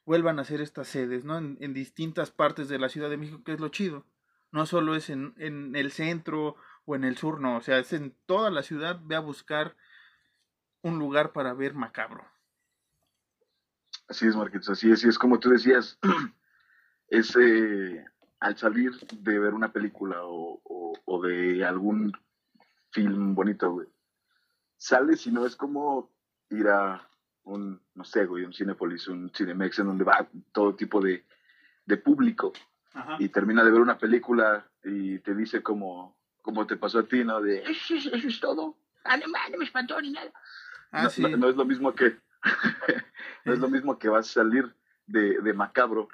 vuelvan 0.07 0.39
a 0.39 0.43
hacer 0.43 0.61
estas 0.61 0.87
sedes, 0.87 1.25
¿no? 1.25 1.37
En, 1.37 1.73
distintas 1.73 2.31
partes 2.31 2.69
de 2.69 2.79
la 2.79 2.87
Ciudad 2.87 3.09
de 3.09 3.17
México, 3.17 3.43
que 3.43 3.51
es 3.51 3.59
lo 3.59 3.67
chido. 3.67 4.05
No 4.51 4.65
solo 4.65 4.95
es 4.95 5.09
en, 5.09 5.35
en 5.37 5.75
el 5.75 5.91
centro 5.91 6.55
o 6.85 6.95
en 6.95 7.03
el 7.03 7.17
sur, 7.17 7.41
no, 7.41 7.57
o 7.57 7.61
sea, 7.61 7.77
es 7.77 7.91
en 7.91 8.15
toda 8.25 8.49
la 8.49 8.63
ciudad, 8.63 9.01
ve 9.03 9.17
a 9.17 9.19
buscar 9.19 9.75
un 10.81 10.97
lugar 10.97 11.33
para 11.33 11.53
ver 11.53 11.73
macabro. 11.73 12.25
Así 14.07 14.25
es, 14.25 14.37
Marquitos, 14.37 14.69
así 14.69 14.89
es, 14.89 15.03
y 15.03 15.09
es 15.09 15.19
como 15.19 15.39
tú 15.39 15.49
decías, 15.49 15.99
es 17.09 17.35
eh, 17.35 18.05
al 18.39 18.55
salir 18.55 18.93
de 19.11 19.39
ver 19.39 19.53
una 19.53 19.73
película 19.73 20.19
o, 20.21 21.21
de 21.21 21.65
algún 21.65 22.13
film 22.91 23.35
bonito, 23.35 23.71
güey, 23.71 23.89
sales 24.77 25.27
y 25.27 25.31
no 25.31 25.45
es 25.45 25.57
como 25.57 26.13
ir 26.49 26.69
a 26.69 27.09
un, 27.47 27.81
no 27.95 28.03
sé, 28.03 28.25
güey, 28.25 28.43
un 28.43 28.53
Cinepolis, 28.53 29.07
un 29.07 29.31
Cinemex, 29.33 29.79
en 29.79 29.87
donde 29.87 30.03
va 30.03 30.27
todo 30.51 30.75
tipo 30.75 31.01
de, 31.01 31.25
público, 32.03 32.53
y 33.19 33.29
termina 33.29 33.63
de 33.63 33.71
ver 33.71 33.81
una 33.81 33.97
película 33.97 34.69
y 34.83 35.19
te 35.19 35.35
dice 35.35 35.61
como, 35.61 36.17
como 36.41 36.65
te 36.65 36.75
pasó 36.75 36.99
a 36.99 37.03
ti, 37.03 37.23
¿no? 37.23 37.41
De, 37.41 37.63
eso, 37.63 37.95
es 37.95 38.39
todo, 38.39 38.77
ah, 39.05 39.17
no 39.17 39.57
me 39.57 39.65
espantó 39.65 40.01
ni 40.01 40.11
nada. 40.11 40.31
Ah, 40.91 41.09
no, 41.17 41.49
es 41.49 41.55
lo 41.55 41.65
mismo 41.65 41.93
que 41.93 42.17
no 43.45 43.53
es 43.53 43.59
lo 43.59 43.69
mismo 43.69 43.97
que 43.99 44.09
vas 44.09 44.29
a 44.29 44.33
salir 44.43 44.73
de, 45.05 45.41
de, 45.41 45.53
macabro 45.53 46.07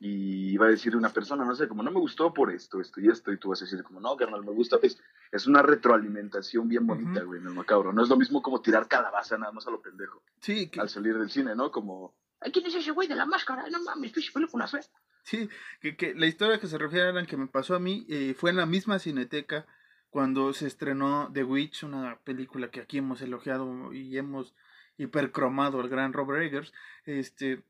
y 0.00 0.56
va 0.56 0.66
a 0.66 0.70
decir 0.70 0.96
una 0.96 1.10
persona, 1.10 1.44
no 1.44 1.54
sé, 1.54 1.68
como 1.68 1.82
no 1.82 1.90
me 1.90 2.00
gustó 2.00 2.32
por 2.32 2.52
esto, 2.52 2.80
esto 2.80 3.00
y 3.00 3.08
esto, 3.08 3.32
y 3.32 3.38
tú 3.38 3.50
vas 3.50 3.62
a 3.62 3.64
decir 3.64 3.82
como 3.82 4.00
no, 4.00 4.16
carnal, 4.16 4.44
me 4.44 4.52
gusta. 4.52 4.78
Es, 4.82 5.00
es 5.30 5.46
una 5.46 5.62
retroalimentación 5.62 6.68
bien 6.68 6.86
bonita, 6.86 7.22
güey, 7.22 7.40
en 7.40 7.46
el 7.46 7.54
macabro. 7.54 7.92
No 7.92 8.02
es 8.02 8.08
lo 8.08 8.16
mismo 8.16 8.42
como 8.42 8.60
tirar 8.60 8.88
calabaza 8.88 9.38
nada 9.38 9.52
más 9.52 9.66
a 9.66 9.70
lo 9.70 9.80
pendejo. 9.80 10.22
Sí. 10.40 10.70
Al 10.78 10.88
salir 10.88 11.18
del 11.18 11.30
cine, 11.30 11.54
¿no? 11.54 11.70
Como, 11.70 12.14
¿quién 12.52 12.66
es 12.66 12.74
ese 12.74 12.90
güey 12.90 13.08
de 13.08 13.16
la 13.16 13.26
máscara? 13.26 13.68
No 13.70 13.82
mames, 13.82 14.12
película 14.12 14.66
fe. 14.66 14.80
Sí, 15.24 15.48
que, 15.80 15.96
que 15.96 16.14
la 16.14 16.26
historia 16.26 16.58
que 16.58 16.66
se 16.66 16.78
refiere 16.78 17.08
a 17.08 17.12
la 17.12 17.26
que 17.26 17.36
me 17.36 17.46
pasó 17.46 17.76
a 17.76 17.78
mí 17.78 18.04
eh, 18.08 18.34
fue 18.36 18.50
en 18.50 18.56
la 18.56 18.66
misma 18.66 18.98
cineteca 18.98 19.66
cuando 20.10 20.52
se 20.52 20.66
estrenó 20.66 21.30
The 21.32 21.44
Witch, 21.44 21.84
una 21.84 22.18
película 22.24 22.70
que 22.70 22.80
aquí 22.80 22.98
hemos 22.98 23.22
elogiado 23.22 23.92
y 23.92 24.18
hemos 24.18 24.54
hipercromado 24.98 25.80
al 25.80 25.88
gran 25.88 26.12
Robert 26.12 26.42
Eggers, 26.42 26.72
este, 27.04 27.62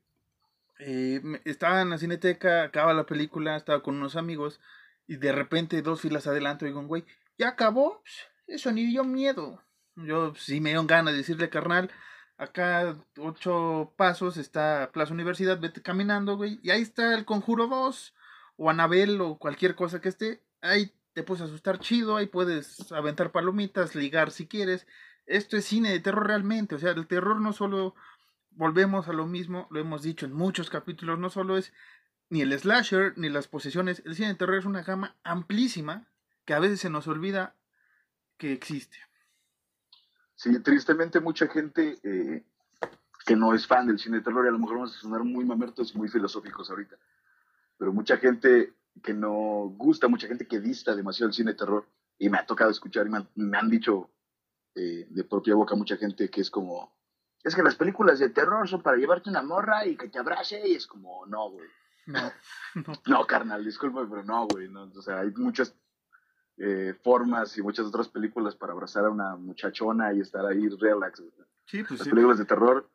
eh, 0.85 1.21
estaba 1.45 1.81
en 1.81 1.89
la 1.89 1.97
cineteca, 1.97 2.63
acaba 2.63 2.93
la 2.93 3.05
película, 3.05 3.55
estaba 3.55 3.81
con 3.81 3.95
unos 3.95 4.15
amigos 4.15 4.59
y 5.07 5.17
de 5.17 5.31
repente 5.31 5.81
dos 5.81 6.01
filas 6.01 6.27
adelante 6.27 6.65
digo, 6.65 6.83
güey, 6.85 7.05
¿ya 7.37 7.49
acabó? 7.49 8.03
Eso 8.47 8.71
ni 8.71 8.85
dio 8.85 9.03
miedo. 9.03 9.63
Yo 9.95 10.33
sí 10.35 10.59
me 10.59 10.71
dio 10.71 10.85
ganas 10.85 11.13
de 11.13 11.19
decirle, 11.19 11.49
carnal, 11.49 11.91
acá 12.37 12.97
ocho 13.17 13.93
pasos 13.95 14.37
está 14.37 14.91
Plaza 14.91 15.13
Universidad, 15.13 15.59
vete 15.59 15.81
caminando, 15.81 16.35
güey, 16.35 16.59
y 16.63 16.71
ahí 16.71 16.81
está 16.81 17.13
el 17.13 17.25
Conjuro 17.25 17.67
2 17.67 18.13
o 18.57 18.69
Anabel 18.69 19.21
o 19.21 19.37
cualquier 19.37 19.75
cosa 19.75 20.01
que 20.01 20.09
esté, 20.09 20.43
ahí 20.61 20.93
te 21.13 21.23
puedes 21.23 21.43
asustar 21.43 21.79
chido, 21.79 22.17
ahí 22.17 22.27
puedes 22.27 22.91
aventar 22.91 23.31
palomitas, 23.31 23.95
ligar 23.95 24.31
si 24.31 24.47
quieres. 24.47 24.87
Esto 25.25 25.55
es 25.55 25.65
cine 25.65 25.91
de 25.91 25.99
terror 25.99 26.27
realmente, 26.27 26.75
o 26.75 26.79
sea, 26.79 26.91
el 26.91 27.07
terror 27.07 27.39
no 27.39 27.53
solo, 27.53 27.95
volvemos 28.55 29.07
a 29.07 29.13
lo 29.13 29.25
mismo, 29.25 29.67
lo 29.71 29.79
hemos 29.79 30.03
dicho 30.03 30.25
en 30.25 30.33
muchos 30.33 30.69
capítulos, 30.69 31.19
no 31.19 31.29
solo 31.29 31.57
es 31.57 31.73
ni 32.29 32.41
el 32.41 32.57
slasher 32.57 33.13
ni 33.17 33.29
las 33.29 33.47
posesiones, 33.47 34.01
el 34.05 34.15
cine 34.15 34.29
de 34.29 34.35
terror 34.35 34.57
es 34.57 34.65
una 34.65 34.83
gama 34.83 35.15
amplísima 35.23 36.07
que 36.45 36.53
a 36.53 36.59
veces 36.59 36.79
se 36.79 36.89
nos 36.89 37.07
olvida 37.07 37.55
que 38.37 38.51
existe. 38.51 38.97
Sí, 40.35 40.59
tristemente 40.59 41.19
mucha 41.19 41.47
gente 41.47 41.99
eh, 42.03 42.43
que 43.25 43.35
no 43.35 43.53
es 43.53 43.67
fan 43.67 43.87
del 43.87 43.99
cine 43.99 44.17
de 44.17 44.23
terror, 44.23 44.45
y 44.45 44.49
a 44.49 44.51
lo 44.51 44.59
mejor 44.59 44.77
vamos 44.77 44.97
a 44.97 44.99
sonar 44.99 45.23
muy 45.23 45.45
mamertos 45.45 45.93
y 45.93 45.97
muy 45.97 46.09
filosóficos 46.09 46.69
ahorita, 46.69 46.97
pero 47.77 47.93
mucha 47.93 48.17
gente 48.17 48.73
que 49.01 49.13
no 49.13 49.73
gusta, 49.77 50.07
mucha 50.07 50.27
gente 50.27 50.47
que 50.47 50.59
dista 50.59 50.95
demasiado 50.95 51.29
el 51.29 51.33
cine 51.33 51.51
de 51.51 51.57
terror, 51.57 51.87
y 52.17 52.29
me 52.29 52.37
ha 52.37 52.45
tocado 52.45 52.71
escuchar 52.71 53.07
y 53.07 53.09
me 53.09 53.57
han, 53.57 53.69
dicho 53.69 54.09
eh, 54.75 55.07
de 55.09 55.23
propia 55.23 55.55
boca 55.55 55.75
mucha 55.75 55.97
gente 55.97 56.29
que 56.29 56.41
es 56.41 56.49
como, 56.49 56.93
es 57.43 57.55
que 57.55 57.63
las 57.63 57.75
películas 57.75 58.19
de 58.19 58.29
terror 58.29 58.67
son 58.67 58.81
para 58.81 58.97
llevarte 58.97 59.29
una 59.29 59.41
morra 59.41 59.85
y 59.85 59.97
que 59.97 60.09
te 60.09 60.19
abrace 60.19 60.67
y 60.67 60.75
es 60.75 60.87
como, 60.87 61.25
no, 61.25 61.49
güey. 61.51 61.67
No, 62.05 62.33
no. 63.05 63.25
carnal, 63.25 63.63
disculpa, 63.63 64.05
pero 64.09 64.23
no, 64.25 64.45
güey. 64.47 64.67
No, 64.67 64.91
o 64.93 65.01
sea, 65.01 65.21
hay 65.21 65.31
muchas 65.31 65.73
eh, 66.57 66.93
formas 67.01 67.57
y 67.57 67.61
muchas 67.61 67.85
otras 67.85 68.09
películas 68.09 68.55
para 68.55 68.73
abrazar 68.73 69.05
a 69.05 69.09
una 69.09 69.37
muchachona 69.37 70.11
y 70.13 70.19
estar 70.19 70.45
ahí 70.45 70.67
relax. 70.67 71.23
Sí, 71.65 71.81
pues 71.83 71.99
Las 71.99 72.09
películas 72.09 72.39
de 72.39 72.45
terror. 72.45 72.89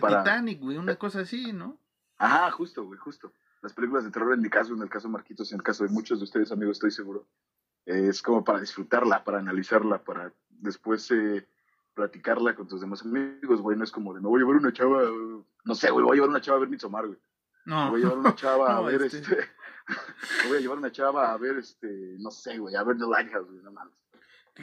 para... 0.00 0.22
Titanic, 0.22 0.60
güey, 0.60 0.78
una 0.78 0.96
cosa 0.96 1.20
así, 1.20 1.52
¿no? 1.52 1.78
Ajá, 2.16 2.50
justo, 2.52 2.84
güey, 2.84 2.98
justo. 2.98 3.32
Las 3.60 3.74
películas 3.74 4.04
de 4.04 4.10
terror, 4.10 4.32
en 4.32 4.40
mi 4.40 4.48
caso, 4.48 4.72
en 4.72 4.80
el 4.80 4.88
caso 4.88 5.08
de 5.08 5.12
Marquitos, 5.12 5.52
en 5.52 5.58
el 5.58 5.62
caso 5.62 5.84
de 5.84 5.90
muchos 5.90 6.18
de 6.18 6.24
ustedes, 6.24 6.50
amigos, 6.50 6.76
estoy 6.76 6.90
seguro, 6.90 7.26
es 7.84 8.22
como 8.22 8.44
para 8.44 8.60
disfrutarla, 8.60 9.24
para 9.24 9.38
analizarla, 9.38 10.02
para 10.02 10.32
después 10.48 11.10
eh, 11.10 11.46
platicarla 11.98 12.54
con 12.54 12.68
tus 12.68 12.80
demás 12.80 13.02
amigos, 13.02 13.60
güey. 13.60 13.76
No 13.76 13.82
es 13.82 13.90
como 13.90 14.14
de, 14.14 14.20
me 14.20 14.28
voy 14.28 14.38
a 14.38 14.44
llevar 14.44 14.56
una 14.56 14.72
chava, 14.72 15.02
no 15.64 15.74
sé, 15.74 15.90
güey, 15.90 16.04
voy 16.04 16.12
a 16.12 16.14
llevar 16.14 16.30
una 16.30 16.40
chava 16.40 16.58
a 16.58 16.60
ver 16.60 16.68
Midsommar, 16.68 17.06
güey. 17.06 17.18
No. 17.64 17.84
Me 17.86 17.90
voy 17.90 18.00
a 18.00 18.04
llevar 18.04 18.18
una 18.18 18.34
chava 18.36 18.76
a 18.76 18.80
ver 18.82 19.02
este... 19.02 19.18
este 19.18 19.36
me 20.44 20.48
voy 20.48 20.58
a 20.58 20.60
llevar 20.60 20.78
una 20.78 20.92
chava 20.92 21.32
a 21.32 21.36
ver 21.36 21.56
este, 21.56 22.16
no 22.20 22.30
sé, 22.30 22.58
güey, 22.58 22.76
a 22.76 22.84
ver 22.84 22.96
The 22.98 23.06
Lighthouse, 23.06 23.50
güey, 23.50 23.62
no 23.62 23.72
mames. 23.72 23.94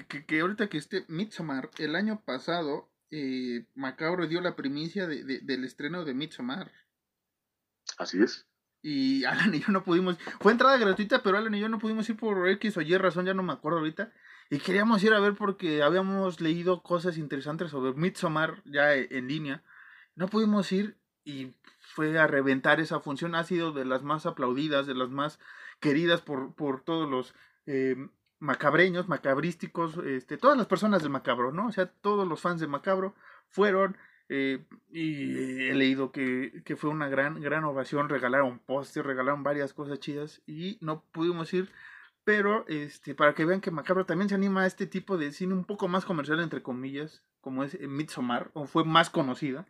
Que, 0.08 0.26
que, 0.26 0.40
ahorita 0.40 0.68
que 0.68 0.78
esté 0.78 1.06
Midsommar, 1.10 1.70
el 1.78 1.96
año 1.96 2.22
pasado, 2.26 2.90
eh, 3.12 3.66
Macabro 3.76 4.28
dio 4.28 4.40
la 4.40 4.56
primicia 4.56 5.08
de, 5.08 5.42
del 5.42 5.66
estreno 5.66 6.06
de 6.06 6.14
Midsommar. 6.14 6.72
Así 7.98 8.22
es. 8.22 8.48
Y 8.82 9.24
Alan 9.26 9.54
y 9.54 9.60
yo 9.60 9.74
no 9.74 9.84
pudimos. 9.84 10.18
Fue 10.40 10.54
entrada 10.54 10.78
gratuita, 10.78 11.22
pero 11.22 11.38
Alan 11.38 11.56
y 11.56 11.60
yo 11.60 11.68
no 11.68 11.80
pudimos 11.80 12.10
ir 12.10 12.16
por 12.16 12.48
X 12.50 12.78
o 12.78 12.82
Y 12.82 12.96
razón, 12.98 13.26
ya 13.26 13.34
no 13.34 13.44
me 13.44 13.54
acuerdo 13.54 13.80
ahorita. 13.80 14.14
Y 14.50 14.60
queríamos 14.60 15.04
ir 15.04 15.14
a 15.14 15.20
ver 15.20 15.34
porque 15.34 15.82
habíamos 15.82 16.40
leído 16.40 16.84
cosas 16.84 17.18
interesantes 17.18 17.72
sobre 17.72 17.94
Midsommar 17.94 18.62
ya 18.66 18.94
en 18.94 19.28
línea. 19.28 19.64
No 20.16 20.28
pudimos 20.28 20.72
ir 20.72 20.98
y 21.24 21.56
fue 21.80 22.18
a 22.20 22.28
reventar 22.28 22.80
esa 22.80 23.00
función. 23.00 23.36
Ha 23.36 23.44
sido 23.44 23.72
de 23.72 23.86
las 23.86 24.04
más 24.04 24.26
aplaudidas, 24.26 24.86
de 24.86 24.94
las 24.94 25.10
más 25.10 25.40
queridas 25.80 26.22
por, 26.22 26.54
por 26.54 26.82
todos 26.82 27.10
los 27.10 27.34
eh, 27.66 27.96
macabreños, 28.40 29.08
macabrísticos, 29.08 29.98
este, 30.06 30.38
todas 30.38 30.58
las 30.58 30.68
personas 30.68 31.02
del 31.02 31.12
macabro, 31.12 31.52
¿no? 31.52 31.68
O 31.68 31.72
sea, 31.72 31.88
todos 31.88 32.28
los 32.28 32.42
fans 32.42 32.62
de 32.62 32.68
macabro 32.68 33.16
fueron 33.50 33.98
eh, 34.30 34.66
y 34.92 35.68
he 35.68 35.74
leído 35.76 36.12
que, 36.12 36.62
que, 36.66 36.76
fue 36.76 36.90
una 36.90 37.10
gran, 37.10 37.40
gran 37.42 37.64
ovación, 37.64 38.10
regalaron 38.10 38.60
póster, 38.60 39.06
regalaron 39.06 39.44
varias 39.44 39.74
cosas 39.74 40.00
chidas 40.00 40.42
y 40.48 40.78
no 40.82 41.04
pudimos 41.12 41.54
ir, 41.54 41.72
pero 42.26 42.68
este, 42.68 43.16
para 43.16 43.34
que 43.34 43.46
vean 43.46 43.62
que 43.62 43.72
Macabro 43.72 44.06
también 44.06 44.28
se 44.28 44.36
anima 44.36 44.64
a 44.64 44.68
este 44.68 44.88
tipo 44.88 45.18
de 45.18 45.32
cine 45.32 45.54
un 45.54 45.64
poco 45.64 45.88
más 45.88 46.04
comercial, 46.06 46.42
entre 46.42 46.64
comillas, 46.64 47.24
como 47.40 47.64
es 47.64 47.80
Midsommar, 47.80 48.52
o 48.54 48.66
fue 48.66 48.84
más 48.84 49.10
conocida, 49.10 49.68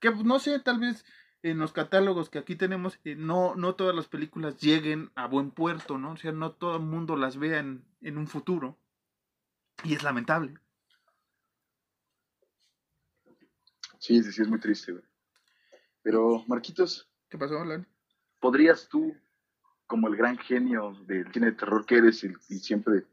que 0.00 0.12
pues, 0.12 0.24
no 0.24 0.38
sé, 0.38 0.60
tal 0.60 0.78
vez 0.78 1.04
en 1.42 1.58
los 1.58 1.72
catálogos 1.72 2.30
que 2.30 2.38
aquí 2.38 2.56
tenemos, 2.56 3.00
eh, 3.04 3.16
no, 3.16 3.56
no 3.56 3.74
todas 3.74 3.94
las 3.94 4.08
películas 4.08 4.58
lleguen 4.58 5.10
a 5.16 5.26
buen 5.26 5.50
puerto, 5.50 5.98
¿no? 5.98 6.12
O 6.12 6.16
sea, 6.16 6.32
no 6.32 6.52
todo 6.52 6.76
el 6.76 6.82
mundo 6.82 7.16
las 7.16 7.36
vea 7.36 7.58
en, 7.58 7.84
en 8.00 8.16
un 8.16 8.28
futuro, 8.28 8.78
y 9.82 9.94
es 9.94 10.02
lamentable. 10.02 10.54
Sí, 13.98 14.22
sí, 14.22 14.32
sí, 14.32 14.42
es 14.42 14.48
muy 14.48 14.60
triste, 14.60 14.92
güey. 14.92 15.04
Pero, 16.02 16.44
Marquitos. 16.46 17.10
¿Qué 17.28 17.36
pasó, 17.36 17.60
Alan? 17.60 17.86
¿Podrías 18.40 18.88
tú, 18.88 19.14
como 19.88 20.06
el 20.06 20.16
gran 20.16 20.38
genio 20.38 20.96
del 21.06 21.32
cine 21.32 21.46
de 21.46 21.52
terror 21.52 21.84
que 21.84 21.96
eres 21.96 22.22
y, 22.22 22.58
siempre 22.60 23.04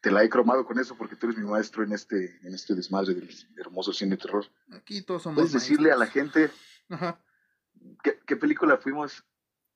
te 0.00 0.10
la 0.10 0.22
he 0.22 0.28
cromado 0.28 0.64
con 0.64 0.78
eso 0.78 0.96
porque 0.96 1.16
tú 1.16 1.26
eres 1.26 1.38
mi 1.38 1.48
maestro 1.48 1.82
en 1.82 1.92
este, 1.92 2.38
en 2.42 2.54
este 2.54 2.74
desmadre 2.74 3.14
del 3.14 3.30
hermoso 3.56 3.92
cine 3.92 4.12
de 4.12 4.16
terror. 4.18 4.44
Aquí 4.72 5.02
todos 5.02 5.22
somos 5.22 5.36
¿Puedes 5.36 5.52
decirle 5.52 5.90
a 5.90 5.96
la 5.96 6.06
gente 6.06 6.50
¿qué, 8.26 8.36
película 8.36 8.76
fuimos 8.76 9.24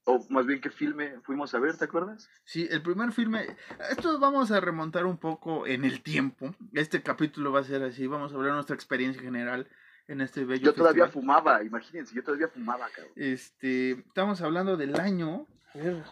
o 0.05 0.25
más 0.29 0.47
bien 0.47 0.61
qué 0.61 0.71
filme 0.71 1.19
fuimos 1.23 1.55
a 1.55 1.59
ver, 1.59 1.77
¿te 1.77 1.87
acuerdas? 1.87 2.29
Sí, 2.45 2.69
el 2.71 2.83
primer 2.83 3.13
filme, 3.13 3.57
esto 3.91 4.21
vamos 4.21 4.51
a 4.51 4.61
remontar 4.61 5.07
un 5.07 5.17
poco 5.17 5.67
en 5.67 5.85
el 5.85 6.03
tiempo, 6.03 6.55
este 6.75 7.03
capítulo 7.03 7.51
va 7.51 7.61
a 7.61 7.65
ser 7.65 7.83
así, 7.83 8.07
vamos 8.07 8.33
a 8.33 8.37
hablar 8.37 8.53
de 8.53 8.57
nuestra 8.57 8.77
experiencia 8.77 9.23
general 9.23 9.69
en 10.07 10.21
este 10.21 10.45
bello 10.45 10.67
Yo 10.67 10.75
todavía 10.75 11.09
fumaba, 11.09 11.65
imagínense, 11.65 12.15
yo 12.15 12.23
todavía 12.23 12.49
fumaba, 12.49 12.89
cabrón. 12.91 13.13
Este, 13.17 13.93
estamos 13.93 14.41
hablando 14.43 14.77
del 14.77 15.01
año, 15.01 15.47
a 15.75 15.79
ver, 15.79 16.05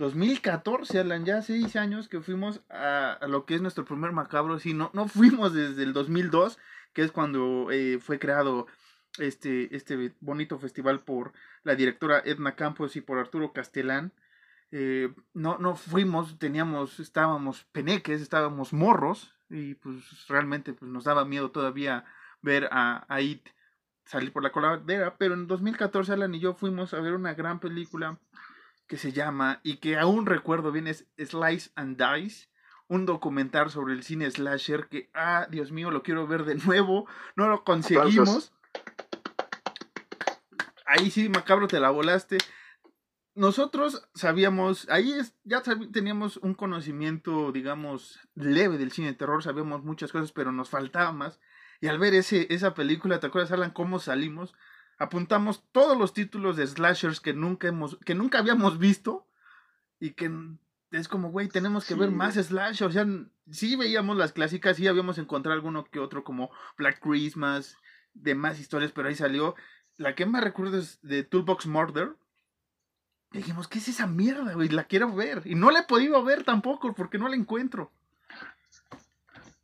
2014, 0.00 0.98
Alan, 0.98 1.26
ya 1.26 1.42
seis 1.42 1.76
años 1.76 2.08
que 2.08 2.22
fuimos 2.22 2.62
a, 2.70 3.18
lo 3.28 3.44
que 3.44 3.54
es 3.54 3.60
nuestro 3.60 3.84
primer 3.84 4.12
macabro, 4.12 4.58
sí, 4.58 4.72
no, 4.72 4.90
no 4.94 5.08
fuimos 5.08 5.52
desde 5.52 5.82
el 5.82 5.92
2002, 5.92 6.58
que 6.94 7.02
es 7.02 7.12
cuando 7.12 7.70
eh, 7.70 7.98
fue 8.00 8.18
creado 8.18 8.66
este, 9.18 9.76
este 9.76 10.14
bonito 10.20 10.58
festival 10.58 11.00
por 11.00 11.34
la 11.64 11.74
directora 11.74 12.22
Edna 12.24 12.56
Campos 12.56 12.96
y 12.96 13.02
por 13.02 13.18
Arturo 13.18 13.52
Castelán. 13.52 14.14
Eh, 14.72 15.12
no, 15.34 15.58
no 15.58 15.76
fuimos, 15.76 16.38
teníamos, 16.38 16.98
estábamos 16.98 17.64
peneques, 17.64 18.22
estábamos 18.22 18.72
morros, 18.72 19.34
y 19.50 19.74
pues 19.74 20.26
realmente 20.28 20.72
pues, 20.72 20.90
nos 20.90 21.04
daba 21.04 21.26
miedo 21.26 21.50
todavía 21.50 22.06
ver 22.40 22.70
a, 22.72 23.04
a 23.14 23.20
salir 24.06 24.32
por 24.32 24.42
la 24.42 24.50
coladera, 24.50 25.18
pero 25.18 25.34
en 25.34 25.46
2014 25.46 26.14
Alan 26.14 26.34
y 26.34 26.40
yo 26.40 26.54
fuimos 26.54 26.94
a 26.94 27.00
ver 27.00 27.12
una 27.12 27.34
gran 27.34 27.60
película 27.60 28.18
que 28.90 28.96
se 28.96 29.12
llama, 29.12 29.60
y 29.62 29.76
que 29.76 29.96
aún 29.96 30.26
recuerdo 30.26 30.72
bien, 30.72 30.88
es 30.88 31.06
Slice 31.16 31.70
and 31.76 31.96
Dice, 31.96 32.48
un 32.88 33.06
documental 33.06 33.70
sobre 33.70 33.94
el 33.94 34.02
cine 34.02 34.28
slasher 34.28 34.88
que, 34.88 35.10
ah, 35.14 35.46
Dios 35.48 35.70
mío, 35.70 35.92
lo 35.92 36.02
quiero 36.02 36.26
ver 36.26 36.44
de 36.44 36.56
nuevo, 36.56 37.06
no 37.36 37.48
lo 37.48 37.62
conseguimos. 37.62 38.52
Ahí 40.84 41.12
sí, 41.12 41.28
macabro, 41.28 41.68
te 41.68 41.78
la 41.78 41.90
volaste. 41.90 42.38
Nosotros 43.36 44.08
sabíamos, 44.12 44.88
ahí 44.90 45.12
es, 45.12 45.36
ya 45.44 45.62
teníamos 45.62 46.38
un 46.38 46.54
conocimiento, 46.54 47.52
digamos, 47.52 48.18
leve 48.34 48.76
del 48.76 48.90
cine 48.90 49.06
de 49.06 49.14
terror, 49.14 49.40
sabíamos 49.44 49.84
muchas 49.84 50.10
cosas, 50.10 50.32
pero 50.32 50.50
nos 50.50 50.68
faltaba 50.68 51.12
más. 51.12 51.38
Y 51.80 51.86
al 51.86 52.00
ver 52.00 52.14
ese, 52.14 52.52
esa 52.52 52.74
película, 52.74 53.20
¿te 53.20 53.28
acuerdas, 53.28 53.52
Alan, 53.52 53.70
cómo 53.70 54.00
salimos? 54.00 54.52
Apuntamos 55.00 55.64
todos 55.72 55.96
los 55.96 56.12
títulos 56.12 56.58
de 56.58 56.66
slashers 56.66 57.20
que 57.20 57.32
nunca, 57.32 57.68
hemos, 57.68 57.96
que 58.04 58.14
nunca 58.14 58.38
habíamos 58.38 58.78
visto 58.78 59.26
y 59.98 60.10
que 60.10 60.30
es 60.90 61.08
como, 61.08 61.30
güey, 61.30 61.48
tenemos 61.48 61.86
que 61.86 61.94
ver 61.94 62.10
más 62.10 62.34
slashers. 62.34 62.82
O 62.82 62.92
sea, 62.92 63.06
sí 63.50 63.76
veíamos 63.76 64.18
las 64.18 64.32
clásicas, 64.32 64.76
sí 64.76 64.86
habíamos 64.86 65.16
encontrado 65.16 65.54
alguno 65.54 65.86
que 65.86 66.00
otro 66.00 66.22
como 66.22 66.50
Black 66.76 67.00
Christmas, 67.00 67.78
de 68.12 68.34
más 68.34 68.60
historias, 68.60 68.92
pero 68.92 69.08
ahí 69.08 69.14
salió. 69.14 69.54
La 69.96 70.14
que 70.14 70.26
más 70.26 70.44
recuerdo 70.44 70.76
es 70.76 70.98
de 71.00 71.24
Toolbox 71.24 71.66
Murder. 71.66 72.14
Y 73.32 73.38
dijimos, 73.38 73.68
¿qué 73.68 73.78
es 73.78 73.88
esa 73.88 74.06
mierda, 74.06 74.52
güey? 74.52 74.68
La 74.68 74.84
quiero 74.84 75.14
ver. 75.14 75.40
Y 75.46 75.54
no 75.54 75.70
la 75.70 75.80
he 75.80 75.84
podido 75.84 76.22
ver 76.22 76.44
tampoco 76.44 76.92
porque 76.92 77.16
no 77.16 77.26
la 77.26 77.36
encuentro. 77.36 77.90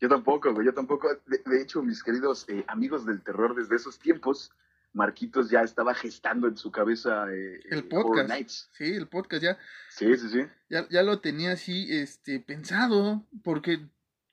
Yo 0.00 0.08
tampoco, 0.08 0.54
güey, 0.54 0.64
yo 0.64 0.72
tampoco. 0.72 1.08
De, 1.26 1.60
hecho, 1.62 1.82
mis 1.82 2.02
queridos 2.02 2.48
eh, 2.48 2.64
amigos 2.68 3.04
del 3.04 3.20
terror 3.20 3.54
desde 3.54 3.76
esos 3.76 3.98
tiempos, 3.98 4.50
Marquitos 4.96 5.50
ya 5.50 5.60
estaba 5.60 5.94
gestando 5.94 6.48
en 6.48 6.56
su 6.56 6.70
cabeza 6.72 7.30
eh, 7.30 7.60
el 7.70 7.84
podcast. 7.84 8.30
Sí, 8.72 8.84
el 8.84 9.06
podcast 9.06 9.42
ya. 9.42 9.58
Sí, 9.90 10.16
sí, 10.16 10.28
sí. 10.30 10.40
Ya, 10.70 10.88
ya 10.88 11.02
lo 11.02 11.20
tenía 11.20 11.52
así 11.52 11.86
este, 11.90 12.40
pensado, 12.40 13.24
porque 13.44 13.86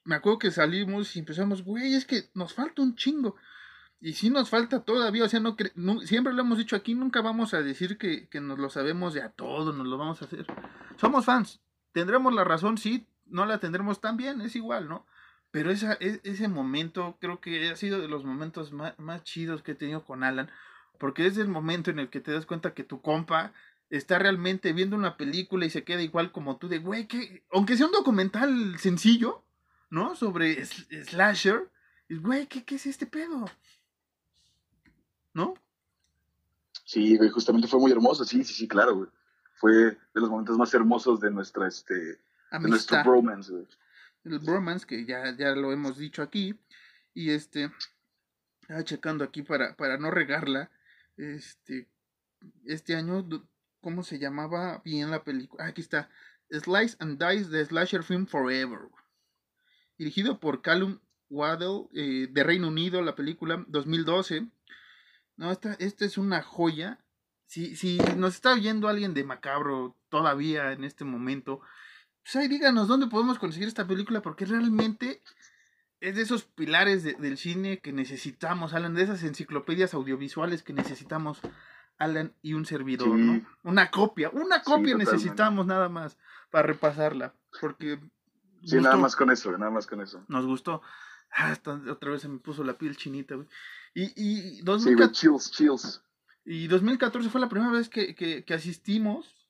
me 0.06 0.16
acuerdo 0.16 0.40
que 0.40 0.52
salimos 0.52 1.16
y 1.16 1.20
empezamos, 1.20 1.64
güey, 1.64 1.94
es 1.94 2.06
que 2.06 2.30
nos 2.34 2.54
falta 2.54 2.82
un 2.82 2.96
chingo. 2.96 3.36
Y 4.00 4.14
sí 4.14 4.30
nos 4.30 4.50
falta 4.50 4.84
todavía, 4.84 5.26
o 5.26 5.30
sea, 5.30 5.40
no, 5.40 5.56
siempre 6.02 6.34
lo 6.34 6.42
hemos 6.42 6.58
dicho 6.58 6.76
aquí, 6.76 6.94
nunca 6.94 7.22
vamos 7.22 7.54
a 7.54 7.62
decir 7.62 7.98
que, 7.98 8.28
que 8.28 8.42
nos 8.42 8.60
lo 8.60 8.70
sabemos 8.70 9.14
de 9.14 9.22
a 9.22 9.30
todo, 9.30 9.72
nos 9.72 9.88
lo 9.88 9.98
vamos 9.98 10.22
a 10.22 10.26
hacer. 10.26 10.46
Somos 10.98 11.26
fans, 11.26 11.62
tendremos 11.94 12.34
la 12.34 12.44
razón, 12.44 12.78
sí, 12.78 13.08
no 13.28 13.46
la 13.46 13.60
tendremos 13.60 14.02
tan 14.02 14.18
bien, 14.18 14.42
es 14.42 14.56
igual, 14.56 14.90
¿no? 14.90 15.06
Pero 15.54 15.70
esa, 15.70 15.94
e, 16.00 16.20
ese 16.24 16.48
momento 16.48 17.16
creo 17.22 17.40
que 17.40 17.70
ha 17.70 17.76
sido 17.76 18.02
de 18.02 18.08
los 18.08 18.26
momentos 18.26 18.74
más, 18.74 19.24
chidos 19.24 19.62
que 19.62 19.74
he 19.74 19.76
tenido 19.76 20.04
con 20.04 20.24
Alan, 20.24 20.50
porque 20.98 21.28
es 21.28 21.38
el 21.38 21.48
momento 21.48 21.92
en 21.92 22.00
el 22.00 22.10
que 22.10 22.22
te 22.22 22.32
das 22.32 22.48
cuenta 22.48 22.74
que 22.74 22.84
tu 22.84 23.04
compa 23.04 23.54
está 23.92 24.18
realmente 24.18 24.74
viendo 24.74 24.96
una 24.96 25.16
película 25.16 25.68
y 25.68 25.70
se 25.70 25.84
queda 25.84 26.02
igual 26.02 26.32
como 26.32 26.58
tú 26.58 26.70
de, 26.70 26.80
güey, 26.80 27.08
que 27.08 27.44
aunque 27.52 27.78
sea 27.78 27.86
un 27.86 27.92
documental 27.92 28.80
sencillo, 28.80 29.44
¿no? 29.92 30.16
Sobre 30.16 30.66
slasher, 30.66 31.70
güey, 32.10 32.48
¿qué, 32.48 32.64
¿qué 32.64 32.74
es 32.74 32.88
este 32.88 33.06
pedo? 33.06 33.46
¿No? 35.36 35.54
Sí, 36.84 37.16
güey, 37.16 37.30
justamente 37.30 37.68
fue 37.68 37.80
muy 37.80 37.92
hermoso, 37.92 38.26
sí, 38.26 38.44
sí, 38.44 38.56
sí, 38.56 38.68
claro, 38.68 38.96
güey. 38.96 39.10
Fue 39.54 39.72
de 39.72 39.98
los 40.16 40.32
momentos 40.32 40.58
más 40.58 40.74
hermosos 40.74 41.20
de 41.20 41.30
nuestra, 41.30 41.68
este, 41.68 41.94
de 41.94 42.20
nuestro 42.68 43.04
bromance, 43.04 43.52
güey 43.52 43.68
el 44.26 44.40
bromance, 44.40 44.86
que 44.86 45.06
ya, 45.06 45.36
ya 45.38 45.52
lo 45.52 45.72
hemos 45.72 45.98
dicho 45.98 46.22
aquí. 46.22 46.60
Y 47.14 47.32
este, 47.32 47.72
ah, 48.70 48.84
checando 48.84 49.24
aquí 49.24 49.44
para, 49.44 49.76
para 49.76 49.98
no 49.98 50.12
regarla, 50.12 50.72
este, 51.18 51.88
este 52.66 52.96
año, 52.96 53.28
¿cómo 53.82 54.04
se 54.04 54.20
llamaba 54.20 54.82
bien 54.84 55.12
la 55.12 55.24
película? 55.24 55.66
Ah, 55.66 55.68
aquí 55.68 55.82
está, 55.82 56.10
Slice 56.50 56.98
and 57.00 57.24
Dice 57.24 57.50
de 57.50 57.66
Slasher 57.66 58.04
Film 58.04 58.28
Forever. 58.28 58.90
dirigido 59.98 60.40
por 60.40 60.62
Callum 60.62 61.00
Waddell, 61.30 61.88
eh, 61.94 62.28
de 62.30 62.44
Reino 62.44 62.68
Unido, 62.68 63.02
la 63.02 63.16
película 63.16 63.64
2012. 63.68 64.48
No, 65.36 65.52
esta, 65.52 65.74
esta 65.74 66.06
es 66.06 66.18
una 66.18 66.42
joya. 66.42 67.00
Si, 67.46 67.76
si 67.76 67.98
nos 68.18 68.36
está 68.36 68.54
oyendo 68.54 68.88
alguien 68.88 69.14
de 69.14 69.24
Macabro 69.24 69.96
todavía 70.10 70.72
en 70.72 70.84
este 70.84 71.06
momento, 71.06 71.62
pues 72.24 72.36
ahí 72.38 72.48
díganos 72.48 72.88
dónde 72.88 73.08
podemos 73.08 73.38
conseguir 73.38 73.68
esta 73.68 73.86
película, 73.86 74.22
porque 74.22 74.46
realmente 74.46 75.22
es 76.00 76.16
de 76.16 76.22
esos 76.22 76.44
pilares 76.44 77.04
del 77.04 77.38
cine 77.38 77.80
que 77.80 77.94
necesitamos, 77.94 78.74
Alan, 78.74 78.94
de 78.94 79.04
esas 79.04 79.24
enciclopedias 79.24 79.94
audiovisuales 79.94 80.64
que 80.64 80.74
necesitamos, 80.74 81.40
Alan 81.98 82.34
y 82.42 82.54
un 82.54 82.66
servidor, 82.66 83.18
¿no? 83.18 83.46
Una 83.64 83.90
copia, 83.90 84.30
una 84.32 84.62
copia 84.64 84.96
necesitamos 84.96 85.66
nada 85.66 85.90
más 85.90 86.18
para 86.52 86.68
repasarla, 86.68 87.34
porque... 87.62 88.00
Sí, 88.66 88.78
nada 88.78 88.96
más 88.96 89.16
con 89.16 89.30
eso, 89.30 89.58
nada 89.58 89.72
más 89.72 89.88
con 89.88 90.02
eso. 90.02 90.24
Nos 90.30 90.46
gustó. 90.46 90.82
Ah, 91.36 91.58
otra 91.90 92.12
vez 92.12 92.22
se 92.22 92.30
me 92.30 92.40
puso 92.40 92.64
la 92.64 92.78
piel 92.78 92.96
chinita, 92.96 93.36
güey. 93.36 93.48
Y, 93.94 94.14
y, 94.16 94.62
2014, 94.62 95.14
chills, 95.14 95.52
chills. 95.52 96.04
y 96.46 96.68
2014 96.68 97.30
fue 97.30 97.42
la 97.42 97.50
primera 97.50 97.72
vez 97.72 97.90
que, 97.90 98.16
que, 98.16 98.44
que 98.44 98.54
asistimos, 98.54 99.43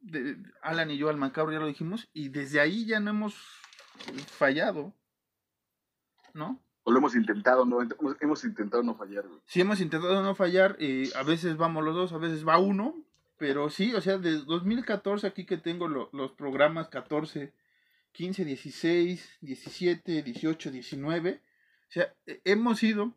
de, 0.00 0.36
Alan 0.62 0.90
y 0.90 0.98
yo 0.98 1.08
al 1.08 1.16
macabro, 1.16 1.52
ya 1.52 1.58
lo 1.58 1.66
dijimos, 1.66 2.08
y 2.12 2.28
desde 2.28 2.60
ahí 2.60 2.86
ya 2.86 3.00
no 3.00 3.10
hemos 3.10 3.34
fallado. 4.36 4.92
¿no? 6.34 6.60
O 6.82 6.92
lo 6.92 6.98
hemos 6.98 7.14
intentado, 7.14 7.64
no, 7.64 7.78
hemos 8.20 8.44
intentado 8.44 8.82
no 8.82 8.94
fallar, 8.94 9.24
Sí, 9.46 9.62
hemos 9.62 9.80
intentado 9.80 10.22
no 10.22 10.34
fallar, 10.34 10.76
eh, 10.78 11.10
a 11.14 11.22
veces 11.22 11.56
vamos 11.56 11.82
los 11.82 11.94
dos, 11.94 12.12
a 12.12 12.18
veces 12.18 12.46
va 12.46 12.58
uno, 12.58 12.94
pero 13.38 13.70
sí, 13.70 13.94
o 13.94 14.02
sea, 14.02 14.18
de 14.18 14.38
2014 14.38 15.26
aquí 15.26 15.46
que 15.46 15.56
tengo 15.56 15.88
los 15.88 16.32
programas 16.32 16.88
14, 16.88 17.54
15, 18.12 18.44
16, 18.44 19.38
17, 19.40 20.22
18, 20.22 20.70
19, 20.70 21.40
o 21.88 21.92
sea, 21.92 22.12
hemos 22.44 22.82
ido, 22.82 23.14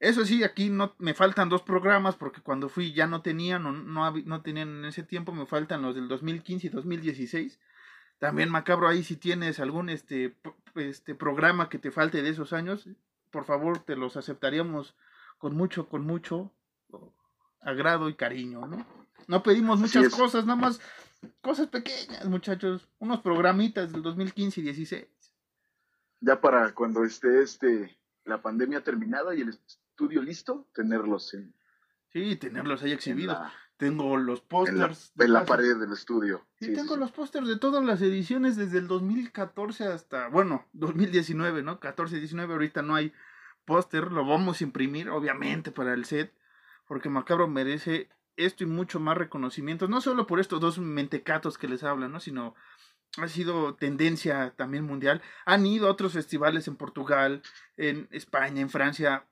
eso 0.00 0.24
sí, 0.24 0.44
aquí 0.44 0.70
no 0.70 0.94
me 0.98 1.14
faltan 1.14 1.48
dos 1.48 1.62
programas 1.62 2.14
porque 2.16 2.40
cuando 2.40 2.68
fui 2.68 2.92
ya 2.92 3.06
no 3.06 3.22
tenían, 3.22 3.64
no, 3.64 3.72
no, 3.72 4.12
no 4.12 4.42
tenían 4.42 4.68
en 4.68 4.84
ese 4.84 5.02
tiempo, 5.02 5.32
me 5.32 5.46
faltan 5.46 5.82
los 5.82 5.94
del 5.94 6.08
2015 6.08 6.66
y 6.68 6.70
2016, 6.70 7.58
también 8.18 8.50
Macabro, 8.50 8.88
ahí 8.88 9.02
si 9.02 9.16
tienes 9.16 9.60
algún 9.60 9.88
este, 9.88 10.36
este 10.76 11.14
programa 11.14 11.68
que 11.68 11.78
te 11.78 11.90
falte 11.90 12.22
de 12.22 12.30
esos 12.30 12.52
años, 12.52 12.88
por 13.30 13.44
favor 13.44 13.78
te 13.78 13.96
los 13.96 14.16
aceptaríamos 14.16 14.94
con 15.38 15.56
mucho, 15.56 15.88
con 15.88 16.04
mucho 16.04 16.52
agrado 17.60 18.08
y 18.08 18.14
cariño, 18.14 18.66
¿no? 18.66 18.86
No 19.26 19.42
pedimos 19.42 19.80
muchas 19.80 20.14
cosas, 20.14 20.46
nada 20.46 20.60
más 20.60 20.80
cosas 21.40 21.66
pequeñas, 21.66 22.24
muchachos, 22.26 22.88
unos 22.98 23.20
programitas 23.20 23.92
del 23.92 24.02
2015 24.02 24.60
y 24.60 24.64
16. 24.64 25.06
Ya 26.20 26.40
para 26.40 26.72
cuando 26.74 27.04
esté 27.04 27.42
este 27.42 27.98
la 28.24 28.42
pandemia 28.42 28.82
terminada 28.82 29.34
y 29.34 29.40
el 29.40 29.58
estudio 29.98 30.22
listo, 30.22 30.68
tenerlos 30.72 31.34
en 31.34 31.52
Sí, 32.12 32.36
tenerlos 32.36 32.82
ahí 32.82 32.92
exhibidos. 32.92 33.36
Tengo 33.76 34.16
los 34.16 34.40
pósters. 34.40 35.12
En, 35.18 35.32
la, 35.32 35.44
pared 35.44 35.76
del 35.76 35.92
estudio. 35.92 36.46
Sí, 36.58 36.72
tengo 36.72 36.96
los 36.96 37.10
pósters 37.10 37.46
de 37.48 37.58
todas 37.58 37.84
las 37.84 38.00
ediciones 38.00 38.56
desde 38.56 38.78
el 38.78 38.86
2014 38.86 39.84
hasta, 39.84 40.28
bueno, 40.28 40.64
2019, 40.72 41.62
¿no? 41.62 41.80
14, 41.80 42.16
19, 42.18 42.52
ahorita 42.52 42.82
no 42.82 42.94
hay 42.94 43.12
póster, 43.64 44.10
lo 44.10 44.24
vamos 44.24 44.60
a 44.60 44.64
imprimir, 44.64 45.10
obviamente, 45.10 45.70
para 45.70 45.94
el 45.94 46.06
set, 46.06 46.32
porque 46.86 47.10
Macabro 47.10 47.46
merece 47.46 48.08
esto 48.36 48.64
y 48.64 48.66
mucho 48.66 49.00
más 49.00 49.18
reconocimiento, 49.18 49.88
no 49.88 50.00
solo 50.00 50.26
por 50.26 50.40
estos 50.40 50.60
dos 50.60 50.78
mentecatos 50.78 51.58
que 51.58 51.68
les 51.68 51.82
hablan, 51.82 52.12
¿no? 52.12 52.20
Sino 52.20 52.54
ha 53.16 53.28
sido 53.28 53.74
tendencia 53.74 54.54
también 54.56 54.84
mundial. 54.84 55.22
Han 55.44 55.66
ido 55.66 55.88
a 55.88 55.92
otros 55.92 56.12
festivales 56.12 56.68
en 56.68 56.76
Portugal, 56.76 57.42
en 57.76 58.08
España, 58.12 58.60
en 58.60 58.70
Francia, 58.70 59.24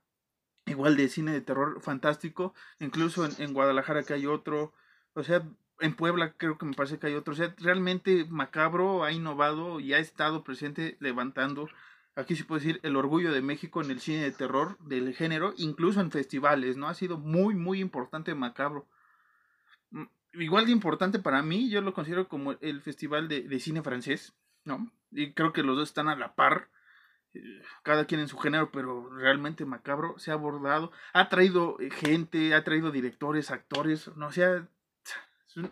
igual 0.67 0.97
de 0.97 1.09
cine 1.09 1.33
de 1.33 1.41
terror 1.41 1.81
fantástico, 1.81 2.55
incluso 2.81 3.27
en, 3.39 3.55
Guadalajara 3.55 4.03
que 4.03 4.15
hay 4.15 4.27
otro, 4.27 4.73
o 5.15 5.23
sea, 5.23 5.43
en 5.81 5.95
Puebla 5.95 6.35
creo 6.37 6.59
que 6.59 6.67
me 6.67 6.75
parece 6.75 6.99
que 6.99 7.07
hay 7.07 7.15
otro, 7.15 7.33
o 7.33 7.37
sea, 7.37 7.55
realmente 7.59 8.27
Macabro 8.29 9.05
ha 9.05 9.13
innovado 9.13 9.81
y 9.81 9.95
ha 9.95 9.99
estado 9.99 10.43
presente 10.43 10.97
levantando, 11.01 11.69
aquí 12.17 12.35
se 12.35 12.45
puede 12.45 12.63
decir, 12.63 12.81
el 12.83 12.97
orgullo 12.97 13.33
de 13.33 13.43
México 13.43 13.81
en 13.81 13.91
el 13.91 14.01
cine 14.01 14.23
de 14.23 14.33
terror 14.33 14.77
del 14.81 15.15
género, 15.15 15.55
incluso 15.57 16.01
en 16.01 16.11
festivales, 16.11 16.77
¿no? 16.77 16.89
Ha 16.89 16.95
sido 16.95 17.19
muy, 17.19 17.55
muy 17.55 17.81
importante 17.81 18.35
Macabro. 18.35 18.87
Mm, 19.91 20.05
igual 20.33 20.67
de 20.67 20.73
importante 20.73 21.19
para 21.21 21.43
mí, 21.43 21.71
yo 21.71 21.81
lo 21.81 21.95
considero 21.95 22.29
como 22.29 22.53
el 22.61 22.83
festival 22.83 23.29
de, 23.29 23.43
de 23.43 23.61
cine 23.61 23.83
francés, 23.83 24.35
¿no? 24.65 24.91
Y 25.13 25.33
creo 25.33 25.53
que 25.53 25.63
los 25.63 25.77
dos 25.77 25.91
están 25.91 26.09
a 26.09 26.17
la 26.17 26.35
par 26.35 26.69
cada 27.83 28.07
quien 28.07 28.21
en 28.21 28.29
su 28.29 28.39
género, 28.39 28.71
pero 28.71 29.09
realmente 29.11 29.65
macabro 29.65 30.19
se 30.19 30.31
ha 30.31 30.35
abordado, 30.35 30.93
ha 31.13 31.29
traído 31.29 31.79
eh, 31.81 31.91
gente, 31.91 32.55
ha 32.55 32.65
traído 32.65 32.91
directores, 32.91 33.51
actores, 33.51 34.09
no 34.17 34.33
sea, 34.33 34.69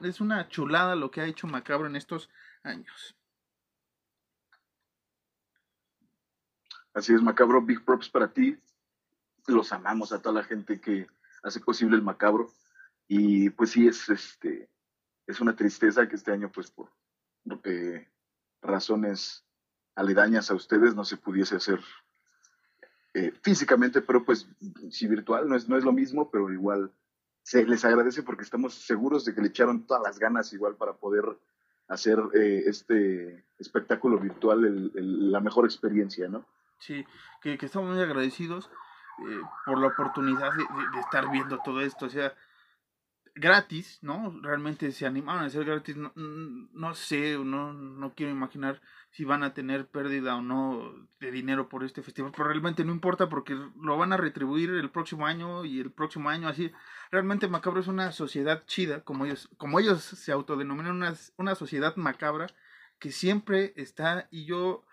es 0.02 0.20
una 0.20 0.48
chulada 0.48 0.96
lo 0.96 1.10
que 1.10 1.20
ha 1.20 1.26
hecho 1.26 1.46
macabro 1.46 1.86
en 1.86 1.96
estos 1.96 2.30
años. 2.62 3.16
Así 6.94 7.12
es, 7.12 7.22
macabro, 7.22 7.60
big 7.60 7.84
props 7.84 8.08
para 8.08 8.32
ti. 8.32 8.56
Los 9.46 9.72
amamos 9.72 10.12
a 10.12 10.22
toda 10.22 10.40
la 10.40 10.44
gente 10.44 10.80
que 10.80 11.06
hace 11.42 11.60
posible 11.60 11.96
el 11.96 12.02
macabro. 12.02 12.50
Y 13.08 13.50
pues 13.50 13.70
sí, 13.70 13.86
es 13.86 14.08
este 14.08 14.70
es 15.26 15.40
una 15.40 15.56
tristeza 15.56 16.06
que 16.08 16.16
este 16.16 16.32
año, 16.32 16.50
pues 16.52 16.70
por 16.70 16.90
eh, 17.64 18.08
razones 18.62 19.43
aledañas 19.94 20.50
a 20.50 20.54
ustedes 20.54 20.94
no 20.94 21.04
se 21.04 21.16
pudiese 21.16 21.56
hacer 21.56 21.80
eh, 23.14 23.32
físicamente, 23.42 24.02
pero 24.02 24.24
pues 24.24 24.48
si 24.90 25.06
virtual 25.06 25.48
no 25.48 25.56
es, 25.56 25.68
no 25.68 25.76
es 25.76 25.84
lo 25.84 25.92
mismo, 25.92 26.30
pero 26.30 26.52
igual 26.52 26.90
se 27.42 27.64
les 27.64 27.84
agradece 27.84 28.22
porque 28.22 28.42
estamos 28.42 28.74
seguros 28.74 29.24
de 29.24 29.34
que 29.34 29.40
le 29.40 29.48
echaron 29.48 29.86
todas 29.86 30.02
las 30.02 30.18
ganas 30.18 30.52
igual 30.52 30.76
para 30.76 30.94
poder 30.94 31.24
hacer 31.88 32.18
eh, 32.34 32.64
este 32.66 33.44
espectáculo 33.58 34.18
virtual 34.18 34.90
la 34.94 35.40
mejor 35.40 35.66
experiencia, 35.66 36.28
¿no? 36.28 36.44
Sí, 36.78 37.04
que, 37.40 37.58
estamos 37.60 37.94
muy 37.94 38.02
agradecidos 38.02 38.70
eh, 39.28 39.40
por 39.64 39.78
la 39.78 39.88
oportunidad 39.88 40.50
de, 40.54 41.00
estar 41.00 41.30
viendo 41.30 41.58
todo 41.58 41.82
esto, 41.82 42.06
o 42.06 42.10
sea, 42.10 42.34
gratis, 43.34 43.98
¿no? 44.02 44.38
Realmente 44.42 44.92
se 44.92 45.06
animaron 45.06 45.42
a 45.42 45.46
hacer 45.46 45.64
gratis, 45.64 45.96
no, 45.96 46.12
no 46.14 46.94
sé, 46.94 47.36
no, 47.38 47.72
no 47.72 48.14
quiero 48.14 48.30
imaginar 48.30 48.80
si 49.10 49.24
van 49.24 49.42
a 49.42 49.54
tener 49.54 49.86
pérdida 49.86 50.36
o 50.36 50.42
no 50.42 50.92
de 51.20 51.30
dinero 51.30 51.68
por 51.68 51.84
este 51.84 52.02
festival, 52.02 52.32
pero 52.32 52.48
realmente 52.48 52.84
no 52.84 52.92
importa 52.92 53.28
porque 53.28 53.54
lo 53.80 53.96
van 53.96 54.12
a 54.12 54.16
retribuir 54.16 54.70
el 54.70 54.90
próximo 54.90 55.26
año 55.26 55.64
y 55.64 55.80
el 55.80 55.90
próximo 55.90 56.28
año 56.28 56.48
así. 56.48 56.72
Realmente 57.10 57.48
Macabro 57.48 57.80
es 57.80 57.88
una 57.88 58.12
sociedad 58.12 58.64
chida, 58.66 59.02
como 59.02 59.24
ellos, 59.24 59.48
como 59.56 59.80
ellos 59.80 60.02
se 60.02 60.32
autodenominan 60.32 60.96
una, 60.96 61.14
una 61.36 61.54
sociedad 61.54 61.96
macabra 61.96 62.48
que 62.98 63.10
siempre 63.10 63.72
está 63.76 64.28
y 64.30 64.46
yo 64.46 64.84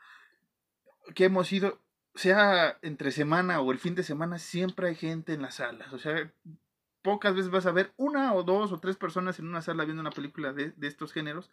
que 1.16 1.26
hemos 1.26 1.52
ido 1.52 1.80
sea 2.16 2.78
entre 2.82 3.12
semana 3.12 3.62
o 3.62 3.72
el 3.72 3.80
fin 3.80 3.96
de 3.96 4.04
semana, 4.04 4.38
siempre 4.38 4.90
hay 4.90 4.96
gente 4.96 5.34
en 5.34 5.42
las 5.42 5.56
salas. 5.56 5.94
O 5.94 6.00
sea, 6.00 6.32
pocas 7.02 7.36
veces 7.36 7.52
vas 7.52 7.66
a 7.66 7.72
ver 7.72 7.94
una 7.98 8.34
o 8.34 8.44
dos 8.44 8.72
o 8.72 8.80
tres 8.80 8.98
personas 8.98 9.40
en 9.40 9.48
una 9.48 9.62
sala 9.62 9.86
viendo 9.86 10.02
una 10.02 10.12
película 10.12 10.54
de, 10.54 10.72
de 10.72 10.88
estos 10.88 11.14
géneros, 11.14 11.52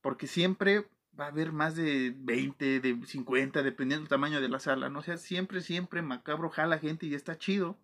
porque 0.00 0.26
siempre 0.26 0.86
va 1.18 1.26
a 1.26 1.28
haber 1.28 1.52
más 1.52 1.76
de 1.76 2.14
20, 2.16 2.80
de 2.80 3.06
50, 3.06 3.62
dependiendo 3.62 4.02
del 4.02 4.08
tamaño 4.08 4.40
de 4.40 4.48
la 4.48 4.58
sala, 4.58 4.88
¿no? 4.88 5.00
O 5.00 5.02
sea, 5.02 5.16
siempre, 5.16 5.60
siempre 5.60 6.02
macabro 6.02 6.50
jala 6.50 6.78
gente 6.78 7.06
y 7.06 7.14
está 7.14 7.38
chido. 7.38 7.78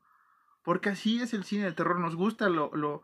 Porque 0.63 0.91
así 0.91 1.23
es 1.23 1.33
el 1.33 1.45
cine 1.45 1.65
de 1.65 1.73
terror, 1.73 1.99
nos 2.01 2.17
gusta 2.17 2.49
lo, 2.49 2.71
lo, 2.75 3.03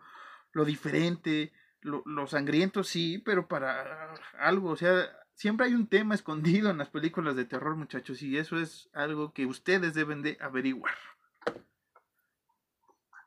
lo 0.53 0.65
diferente, 0.65 1.53
lo, 1.81 2.03
lo, 2.05 2.27
sangriento, 2.27 2.85
sí, 2.85 3.19
pero 3.25 3.49
para 3.49 4.15
algo, 4.39 4.71
o 4.71 4.77
sea, 4.77 5.09
siempre 5.35 5.67
hay 5.67 5.75
un 5.75 5.87
tema 5.87 6.15
escondido 6.15 6.71
en 6.71 6.79
las 6.79 6.91
películas 6.91 7.35
de 7.37 7.47
terror, 7.47 7.77
muchachos, 7.77 8.23
y 8.23 8.37
eso 8.37 8.61
es 8.61 8.91
algo 8.93 9.33
que 9.33 9.47
ustedes 9.47 9.95
deben 9.95 10.23
de 10.23 10.37
averiguar. 10.41 10.95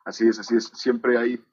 Así 0.05 0.27
es, 0.27 0.39
así 0.39 0.55
es, 0.55 0.65
siempre 0.73 1.17
hay, 1.17 1.43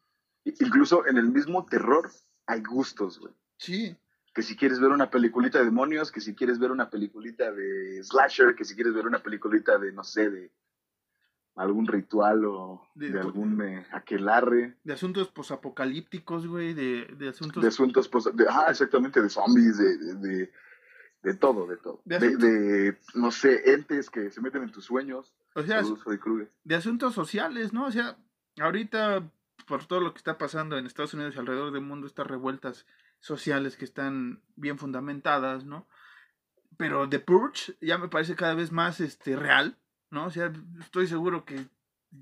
incluso 0.45 1.07
en 1.07 1.17
el 1.19 1.29
mismo 1.31 1.67
terror 1.67 2.11
hay 2.47 2.63
gustos, 2.63 3.19
güey. 3.19 3.35
Sí 3.59 3.97
que 4.37 4.43
si 4.43 4.55
quieres 4.55 4.79
ver 4.81 4.91
una 4.91 5.09
peliculita 5.09 5.61
de 5.61 5.65
demonios, 5.65 6.13
que 6.13 6.21
si 6.21 6.35
quieres 6.35 6.59
ver 6.59 6.71
una 6.71 6.91
peliculita 6.91 7.51
de 7.53 8.05
slasher, 8.05 8.55
que 8.55 8.67
si 8.67 8.75
quieres 8.75 8.93
ver 8.93 9.07
una 9.07 9.23
peliculita 9.23 9.79
de, 9.79 9.93
no 9.93 10.05
sé, 10.05 10.29
de 10.29 10.53
algún 11.55 11.87
ritual 11.87 12.45
o 12.45 12.87
de, 12.95 13.19
algún 13.19 13.63
eh, 13.63 13.87
aquelarre. 13.93 14.77
De 14.85 14.93
asuntos 14.93 15.29
posapocalípticos, 15.29 16.47
güey, 16.47 16.75
de, 16.75 17.07
de 17.17 17.31
asuntos... 17.31 17.63
De 17.63 17.69
asuntos, 17.69 18.09
pos, 18.09 18.31
ah, 18.51 18.67
exactamente, 18.69 19.23
de 19.23 19.31
zombies, 19.31 19.79
de, 19.79 19.97
de, 20.17 20.53
de 21.23 21.35
todo, 21.35 21.67
de 21.67 21.79
todo. 21.79 22.03
De, 22.05 22.99
no 23.15 23.31
sé, 23.31 23.73
entes 23.73 24.11
que 24.11 24.31
se 24.31 24.43
meten 24.43 24.65
en 24.65 24.71
tus 24.71 24.85
sueños. 24.85 25.33
O 25.55 25.63
sea, 25.63 25.83
de 26.63 26.75
asuntos 26.75 27.15
sociales, 27.15 27.73
¿no? 27.73 27.87
O 27.87 27.91
sea, 27.91 28.19
ahorita, 28.59 29.29
por 29.67 29.85
todo 29.87 30.01
lo 30.01 30.13
que 30.13 30.19
está 30.19 30.39
pasando 30.39 30.79
en 30.79 30.87
Estados 30.87 31.15
Unidos 31.15 31.35
y 31.35 31.39
alrededor 31.39 31.73
del 31.73 31.83
mundo, 31.83 32.07
estas 32.07 32.27
revueltas 32.27 32.87
sociales 33.21 33.77
que 33.77 33.85
están 33.85 34.43
bien 34.57 34.79
fundamentadas, 34.79 35.65
¿no? 35.65 35.87
pero 36.77 37.09
The 37.09 37.21
Purge 37.21 37.77
ya 37.81 37.99
me 37.99 38.09
parece 38.09 38.37
cada 38.37 38.55
vez 38.55 38.73
más 38.73 39.01
este, 39.01 39.37
real, 39.37 39.79
¿no? 40.11 40.27
O 40.27 40.31
sea, 40.31 40.53
estoy 40.81 41.07
seguro 41.07 41.45
que 41.45 41.67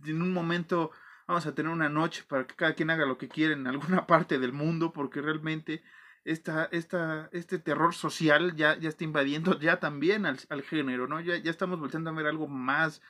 en 0.05 0.23
un 0.23 0.33
momento 0.33 0.91
vamos 1.27 1.47
a 1.47 1.55
tener 1.55 1.73
una 1.73 1.89
noche 1.89 2.25
para 2.29 2.47
que 2.47 2.55
cada 2.55 2.75
quien 2.75 2.91
haga 2.91 3.07
lo 3.07 3.19
que 3.19 3.29
quiera 3.29 3.55
en 3.55 3.67
alguna 3.67 4.07
parte 4.07 4.39
del 4.39 4.53
mundo, 4.53 4.93
porque 4.93 5.21
realmente 5.21 5.83
esta, 6.25 6.67
esta, 6.67 7.29
este 7.33 7.59
terror 7.59 7.95
social 7.95 8.55
ya, 8.57 8.79
ya 8.79 8.89
está 8.89 9.05
invadiendo 9.05 9.59
ya 9.59 9.81
también 9.81 10.27
al, 10.27 10.39
al 10.49 10.63
género, 10.63 11.07
¿no? 11.07 11.21
Ya, 11.21 11.37
ya 11.37 11.51
estamos 11.51 11.81
volviendo 11.81 12.11
a 12.11 12.15
ver 12.15 12.27
algo 12.27 12.49
más, 12.49 13.03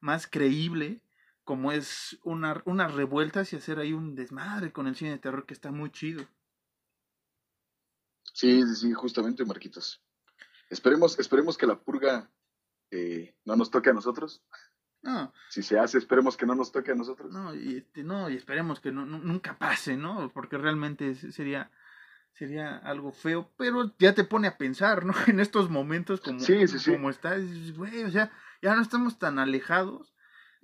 más 0.00 0.26
creíble, 0.26 1.00
como 1.50 1.72
es 1.72 2.16
una, 2.22 2.62
unas 2.64 2.94
revueltas 2.94 3.52
y 3.52 3.56
hacer 3.56 3.80
ahí 3.80 3.92
un 3.92 4.14
desmadre 4.14 4.70
con 4.70 4.86
el 4.86 4.94
cine 4.94 5.10
de 5.10 5.18
terror 5.18 5.46
que 5.46 5.54
está 5.54 5.72
muy 5.72 5.90
chido. 5.90 6.24
Sí, 8.32 8.62
sí, 8.76 8.92
justamente, 8.92 9.44
Marquitos. 9.44 10.00
Esperemos, 10.68 11.18
esperemos 11.18 11.58
que 11.58 11.66
la 11.66 11.76
purga 11.80 12.30
eh, 12.92 13.34
no 13.44 13.56
nos 13.56 13.68
toque 13.68 13.90
a 13.90 13.92
nosotros. 13.92 14.44
No. 15.02 15.32
Si 15.48 15.64
se 15.64 15.76
hace, 15.76 15.98
esperemos 15.98 16.36
que 16.36 16.46
no 16.46 16.54
nos 16.54 16.70
toque 16.70 16.92
a 16.92 16.94
nosotros. 16.94 17.32
No, 17.32 17.52
y, 17.52 17.78
este, 17.78 18.04
no, 18.04 18.30
y 18.30 18.36
esperemos 18.36 18.78
que 18.78 18.92
no, 18.92 19.04
nunca 19.04 19.58
pase, 19.58 19.96
¿no? 19.96 20.30
Porque 20.32 20.56
realmente 20.56 21.16
sería, 21.16 21.72
sería 22.32 22.76
algo 22.76 23.10
feo, 23.10 23.50
pero 23.56 23.92
ya 23.98 24.14
te 24.14 24.22
pone 24.22 24.46
a 24.46 24.56
pensar, 24.56 25.04
¿no? 25.04 25.14
En 25.26 25.40
estos 25.40 25.68
momentos 25.68 26.20
como, 26.20 26.38
sí, 26.38 26.68
sí, 26.68 26.78
sí. 26.78 26.92
como 26.92 27.10
está, 27.10 27.34
güey, 27.74 28.04
o 28.04 28.10
sea, 28.12 28.30
ya 28.62 28.76
no 28.76 28.82
estamos 28.82 29.18
tan 29.18 29.40
alejados 29.40 30.14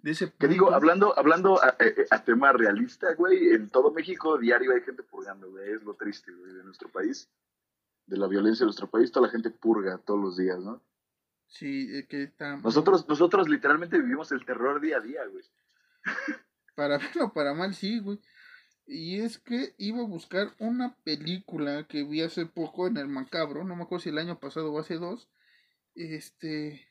de 0.07 0.12
ese 0.12 0.32
Que 0.38 0.46
digo, 0.46 0.72
hablando, 0.72 1.18
hablando 1.18 1.61
a, 1.61 1.76
a, 2.11 2.24
tema 2.24 2.52
realista, 2.52 3.12
güey, 3.14 3.48
en 3.48 3.68
todo 3.70 3.90
México 3.90 4.38
diario 4.38 4.72
hay 4.72 4.80
gente 4.82 5.02
purgando, 5.02 5.50
güey, 5.50 5.72
es 5.72 5.82
lo 5.82 5.94
triste, 5.94 6.30
güey, 6.32 6.52
de 6.52 6.62
nuestro 6.62 6.88
país, 6.88 7.28
de 8.07 8.16
la 8.16 8.28
violencia 8.28 8.62
de 8.62 8.66
nuestro 8.66 8.88
país, 8.88 9.11
toda 9.11 9.26
la 9.26 9.32
gente 9.32 9.50
purga 9.50 9.98
todos 9.98 10.20
los 10.20 10.36
días, 10.36 10.61
¿no? 10.61 10.80
Sí, 11.48 12.07
que 12.09 12.22
está... 12.22 12.57
Nosotros, 12.59 13.09
nosotros 13.09 13.48
literalmente 13.48 13.98
vivimos 13.98 14.30
el 14.30 14.46
terror 14.46 14.80
día 14.80 14.98
a 14.98 15.00
día, 15.00 15.26
güey. 15.26 15.42
Para 16.76 16.98
bien 16.98 17.22
o 17.22 17.32
para 17.32 17.52
mal, 17.54 17.74
sí, 17.74 17.98
güey. 17.98 18.20
Y 18.86 19.18
es 19.22 19.38
que 19.38 19.74
iba 19.76 20.02
a 20.02 20.07
buscar 20.07 20.54
una 20.61 20.94
película 21.02 21.88
que 21.88 22.04
vi 22.04 22.22
hace 22.22 22.46
poco 22.46 22.86
en 22.86 22.96
el 22.96 23.09
Macabro, 23.09 23.64
no 23.64 23.74
me 23.74 23.82
acuerdo 23.82 24.04
si 24.04 24.11
el 24.11 24.18
año 24.18 24.38
pasado 24.38 24.72
o 24.72 24.78
hace 24.78 24.98
dos. 24.98 25.28
Este. 25.96 26.86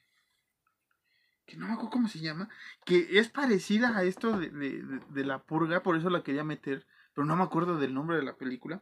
Que 1.46 1.58
no 1.58 1.68
me 1.68 1.74
acuerdo 1.74 1.92
cómo 1.92 2.08
se 2.08 2.20
llama. 2.20 2.50
Que 2.86 3.20
es 3.20 3.30
parecida 3.30 3.98
a 3.98 4.04
esto 4.04 4.38
de, 4.38 4.50
de, 4.50 5.02
de, 5.10 5.26
la 5.26 5.44
purga, 5.44 5.84
por 5.84 5.96
eso 5.96 6.10
la 6.10 6.24
quería 6.24 6.44
meter. 6.44 6.86
Pero 7.14 7.26
no 7.26 7.36
me 7.36 7.44
acuerdo 7.44 7.78
del 7.78 7.94
nombre 7.94 8.18
de 8.18 8.24
la 8.24 8.36
película. 8.36 8.82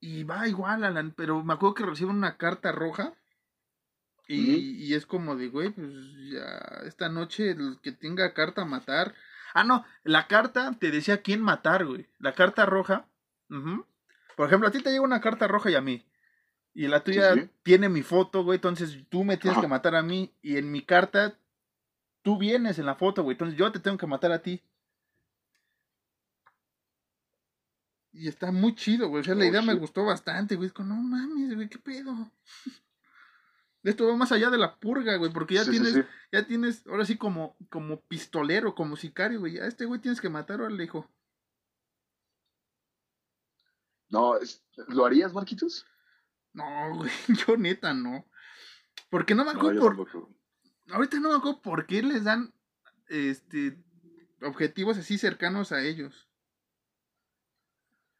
Y 0.00 0.24
va 0.24 0.48
igual, 0.48 0.84
Alan, 0.84 1.12
pero 1.16 1.42
me 1.42 1.54
acuerdo 1.54 1.74
que 1.74 1.86
reciben 1.86 2.16
una 2.16 2.36
carta 2.36 2.72
roja. 2.72 3.14
Y, 4.26 4.82
y 4.82 4.94
es 4.94 5.04
como 5.04 5.36
de, 5.36 5.48
güey, 5.48 5.70
pues 5.70 5.88
ya 6.30 6.82
esta 6.86 7.10
noche 7.10 7.50
el 7.50 7.78
que 7.82 7.92
tenga 7.92 8.32
carta 8.32 8.62
a 8.62 8.64
matar 8.64 9.14
Ah, 9.54 9.62
no, 9.62 9.84
la 10.02 10.26
carta 10.26 10.76
te 10.78 10.90
decía 10.90 11.22
quién 11.22 11.40
matar, 11.40 11.86
güey. 11.86 12.08
La 12.18 12.34
carta 12.34 12.66
roja. 12.66 13.06
Por 14.36 14.48
ejemplo, 14.48 14.68
a 14.68 14.72
ti 14.72 14.82
te 14.82 14.90
llega 14.90 15.02
una 15.02 15.20
carta 15.20 15.46
roja 15.46 15.70
y 15.70 15.76
a 15.76 15.80
mí. 15.80 16.04
Y 16.74 16.88
la 16.88 17.04
tuya 17.04 17.48
tiene 17.62 17.88
mi 17.88 18.02
foto, 18.02 18.42
güey. 18.42 18.56
Entonces 18.56 18.98
tú 19.08 19.22
me 19.22 19.36
tienes 19.36 19.60
que 19.60 19.68
matar 19.68 19.94
a 19.94 20.02
mí. 20.02 20.34
Y 20.42 20.56
en 20.56 20.72
mi 20.72 20.82
carta, 20.82 21.38
tú 22.24 22.38
vienes 22.38 22.78
en 22.78 22.86
la 22.86 22.96
foto, 22.96 23.22
güey. 23.22 23.34
Entonces 23.34 23.56
yo 23.56 23.70
te 23.70 23.78
tengo 23.78 23.98
que 23.98 24.06
matar 24.06 24.32
a 24.32 24.42
ti. 24.42 24.60
Y 28.12 28.28
está 28.28 28.50
muy 28.50 28.74
chido, 28.74 29.08
güey. 29.08 29.20
O 29.20 29.24
sea, 29.24 29.34
la 29.34 29.44
oh, 29.44 29.48
idea 29.48 29.62
me 29.62 29.74
gustó 29.74 30.04
bastante, 30.04 30.56
güey. 30.56 30.70
Como, 30.70 30.94
no 30.94 30.96
mames, 30.96 31.54
güey, 31.54 31.68
qué 31.68 31.78
pedo. 31.78 32.32
Esto 33.82 34.08
va 34.08 34.16
más 34.16 34.32
allá 34.32 34.48
de 34.48 34.56
la 34.56 34.76
purga, 34.76 35.16
güey, 35.16 35.30
porque 35.30 35.56
ya 35.56 35.64
tienes, 35.68 36.06
ya 36.32 36.46
tienes, 36.46 36.86
ahora 36.86 37.04
sí 37.04 37.18
como, 37.18 37.54
como 37.68 38.00
pistolero, 38.00 38.74
como 38.74 38.96
sicario, 38.96 39.40
güey. 39.40 39.58
A 39.58 39.66
este 39.66 39.84
güey 39.84 40.00
tienes 40.00 40.22
que 40.22 40.30
matar 40.30 40.62
al 40.62 40.80
hijo. 40.80 41.06
No, 44.08 44.36
¿lo 44.88 45.04
harías, 45.04 45.34
Marquitos? 45.34 45.84
No, 46.54 46.64
güey, 46.96 47.10
yo 47.46 47.58
neta 47.58 47.92
no. 47.92 48.24
Porque 49.10 49.34
no 49.34 49.44
me 49.44 49.50
acuerdo 49.50 49.82
por. 49.82 50.28
Ahorita 50.90 51.18
no 51.20 51.30
me 51.30 51.36
acuerdo 51.36 51.62
por 51.62 51.86
qué 51.86 52.02
les 52.02 52.24
dan 52.24 52.52
este 53.08 53.78
objetivos 54.42 54.98
así 54.98 55.18
cercanos 55.18 55.72
a 55.72 55.82
ellos. 55.82 56.28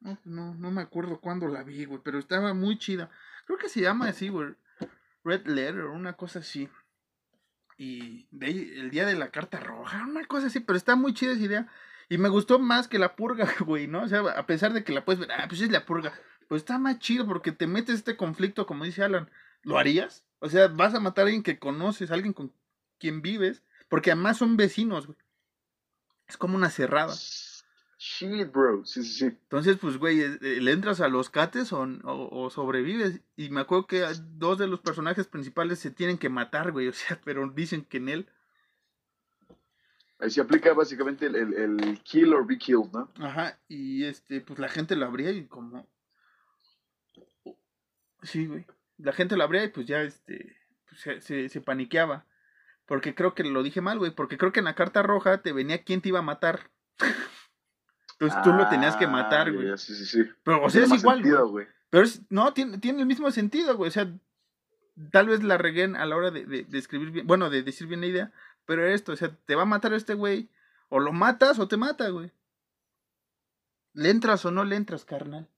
No, 0.00 0.18
no, 0.24 0.54
no 0.54 0.70
me 0.70 0.82
acuerdo 0.82 1.20
cuándo 1.20 1.48
la 1.48 1.62
vi, 1.62 1.84
güey, 1.84 2.00
pero 2.04 2.18
estaba 2.18 2.52
muy 2.54 2.78
chida. 2.78 3.10
Creo 3.46 3.58
que 3.58 3.68
se 3.68 3.80
llama 3.80 4.08
así, 4.08 4.28
güey. 4.28 4.54
Red 5.24 5.46
Letter, 5.46 5.86
una 5.86 6.14
cosa 6.14 6.40
así. 6.40 6.68
Y 7.76 8.28
el 8.40 8.90
día 8.90 9.06
de 9.06 9.14
la 9.14 9.30
carta 9.30 9.58
roja, 9.58 10.04
una 10.06 10.24
cosa 10.26 10.46
así, 10.46 10.60
pero 10.60 10.76
está 10.76 10.96
muy 10.96 11.14
chida 11.14 11.32
esa 11.32 11.42
idea. 11.42 11.68
Y 12.08 12.18
me 12.18 12.28
gustó 12.28 12.58
más 12.58 12.86
que 12.86 12.98
la 12.98 13.16
purga, 13.16 13.48
güey, 13.60 13.86
¿no? 13.86 14.02
O 14.02 14.08
sea, 14.08 14.20
a 14.20 14.46
pesar 14.46 14.72
de 14.72 14.84
que 14.84 14.92
la 14.92 15.04
puedes 15.04 15.20
ver, 15.20 15.32
ah, 15.32 15.46
pues 15.48 15.60
es 15.60 15.70
la 15.70 15.86
purga. 15.86 16.12
Pues 16.48 16.62
está 16.62 16.78
más 16.78 16.98
chido 16.98 17.26
porque 17.26 17.52
te 17.52 17.66
metes 17.66 17.96
este 17.96 18.16
conflicto, 18.16 18.66
como 18.66 18.84
dice 18.84 19.02
Alan. 19.02 19.30
¿Lo 19.62 19.78
harías? 19.78 20.26
O 20.44 20.50
sea, 20.50 20.68
vas 20.68 20.94
a 20.94 21.00
matar 21.00 21.22
a 21.22 21.26
alguien 21.28 21.42
que 21.42 21.58
conoces, 21.58 22.10
a 22.10 22.14
alguien 22.14 22.34
con 22.34 22.52
quien 22.98 23.22
vives, 23.22 23.62
porque 23.88 24.12
además 24.12 24.36
son 24.36 24.58
vecinos, 24.58 25.06
güey. 25.06 25.16
Es 26.28 26.36
como 26.36 26.54
una 26.54 26.68
cerrada. 26.68 27.14
Shit, 27.96 28.52
bro. 28.52 28.84
Sí, 28.84 29.02
sí, 29.04 29.12
sí. 29.20 29.24
Entonces, 29.24 29.78
pues, 29.80 29.96
güey, 29.96 30.20
eh, 30.20 30.38
eh, 30.42 30.60
¿le 30.60 30.72
entras 30.72 31.00
a 31.00 31.08
los 31.08 31.30
cates 31.30 31.72
o, 31.72 31.88
o, 32.04 32.50
sobrevives? 32.50 33.22
Y 33.36 33.48
me 33.48 33.62
acuerdo 33.62 33.86
que 33.86 34.04
dos 34.36 34.58
de 34.58 34.66
los 34.66 34.80
personajes 34.80 35.26
principales 35.26 35.78
se 35.78 35.90
tienen 35.90 36.18
que 36.18 36.28
matar, 36.28 36.72
güey. 36.72 36.88
O 36.88 36.92
sea, 36.92 37.18
pero 37.24 37.48
dicen 37.48 37.86
que 37.86 37.96
en 37.96 38.10
él. 38.10 38.28
Ahí 40.18 40.28
se 40.28 40.42
aplica 40.42 40.74
básicamente 40.74 41.24
el, 41.24 41.54
el, 41.54 42.02
kill 42.02 42.34
or 42.34 42.46
be 42.46 42.58
killed, 42.58 42.92
¿no? 42.92 43.10
Ajá, 43.18 43.58
y 43.66 44.04
este, 44.04 44.42
pues 44.42 44.58
la 44.58 44.68
gente 44.68 44.94
lo 44.94 45.06
abría 45.06 45.30
y 45.30 45.46
como. 45.46 45.88
Sí, 48.22 48.44
güey. 48.44 48.66
La 48.98 49.12
gente 49.12 49.36
lo 49.36 49.44
abría 49.44 49.64
y 49.64 49.68
pues 49.68 49.86
ya, 49.86 50.02
este, 50.02 50.56
pues, 50.88 51.00
se, 51.00 51.20
se, 51.20 51.48
se 51.48 51.60
paniqueaba. 51.60 52.26
Porque 52.86 53.14
creo 53.14 53.34
que 53.34 53.44
lo 53.44 53.62
dije 53.62 53.80
mal, 53.80 53.98
güey. 53.98 54.10
Porque 54.10 54.38
creo 54.38 54.52
que 54.52 54.60
en 54.60 54.66
la 54.66 54.74
carta 54.74 55.02
roja 55.02 55.42
te 55.42 55.52
venía 55.52 55.84
quién 55.84 56.00
te 56.00 56.10
iba 56.10 56.18
a 56.18 56.22
matar. 56.22 56.70
Entonces 58.12 58.42
tú 58.42 58.52
lo 58.52 58.68
tenías 58.68 58.96
que 58.96 59.06
matar, 59.06 59.52
güey. 59.52 59.70
Ah, 59.70 59.76
sí, 59.76 59.94
sí, 59.94 60.06
sí. 60.06 60.30
Pero, 60.44 60.62
o 60.62 60.70
sea, 60.70 60.84
es 60.84 60.92
igual, 60.92 61.22
güey. 61.50 61.66
Pero 61.90 62.04
es, 62.04 62.22
no, 62.30 62.52
tiene, 62.52 62.78
tiene 62.78 63.00
el 63.00 63.06
mismo 63.06 63.30
sentido, 63.30 63.76
güey. 63.76 63.88
O 63.88 63.92
sea, 63.92 64.12
tal 65.10 65.28
vez 65.28 65.42
la 65.42 65.58
regué 65.58 65.84
a 65.84 66.06
la 66.06 66.16
hora 66.16 66.30
de, 66.30 66.44
de, 66.44 66.78
escribir 66.78 67.10
bien, 67.10 67.26
bueno, 67.26 67.50
de 67.50 67.62
decir 67.62 67.86
bien 67.86 68.00
la 68.00 68.06
idea, 68.06 68.32
pero 68.64 68.86
esto, 68.86 69.12
o 69.12 69.16
sea, 69.16 69.34
te 69.44 69.54
va 69.54 69.62
a 69.62 69.66
matar 69.66 69.92
este 69.92 70.14
güey, 70.14 70.48
o 70.88 71.00
lo 71.00 71.12
matas 71.12 71.58
o 71.58 71.68
te 71.68 71.76
mata, 71.76 72.08
güey. 72.08 72.30
¿Le 73.92 74.10
entras 74.10 74.44
o 74.44 74.50
no 74.50 74.64
le 74.64 74.76
entras, 74.76 75.04
carnal? 75.04 75.48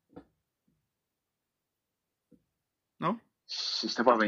¿No? 2.99 3.21
Está 3.47 4.03
para 4.03 4.19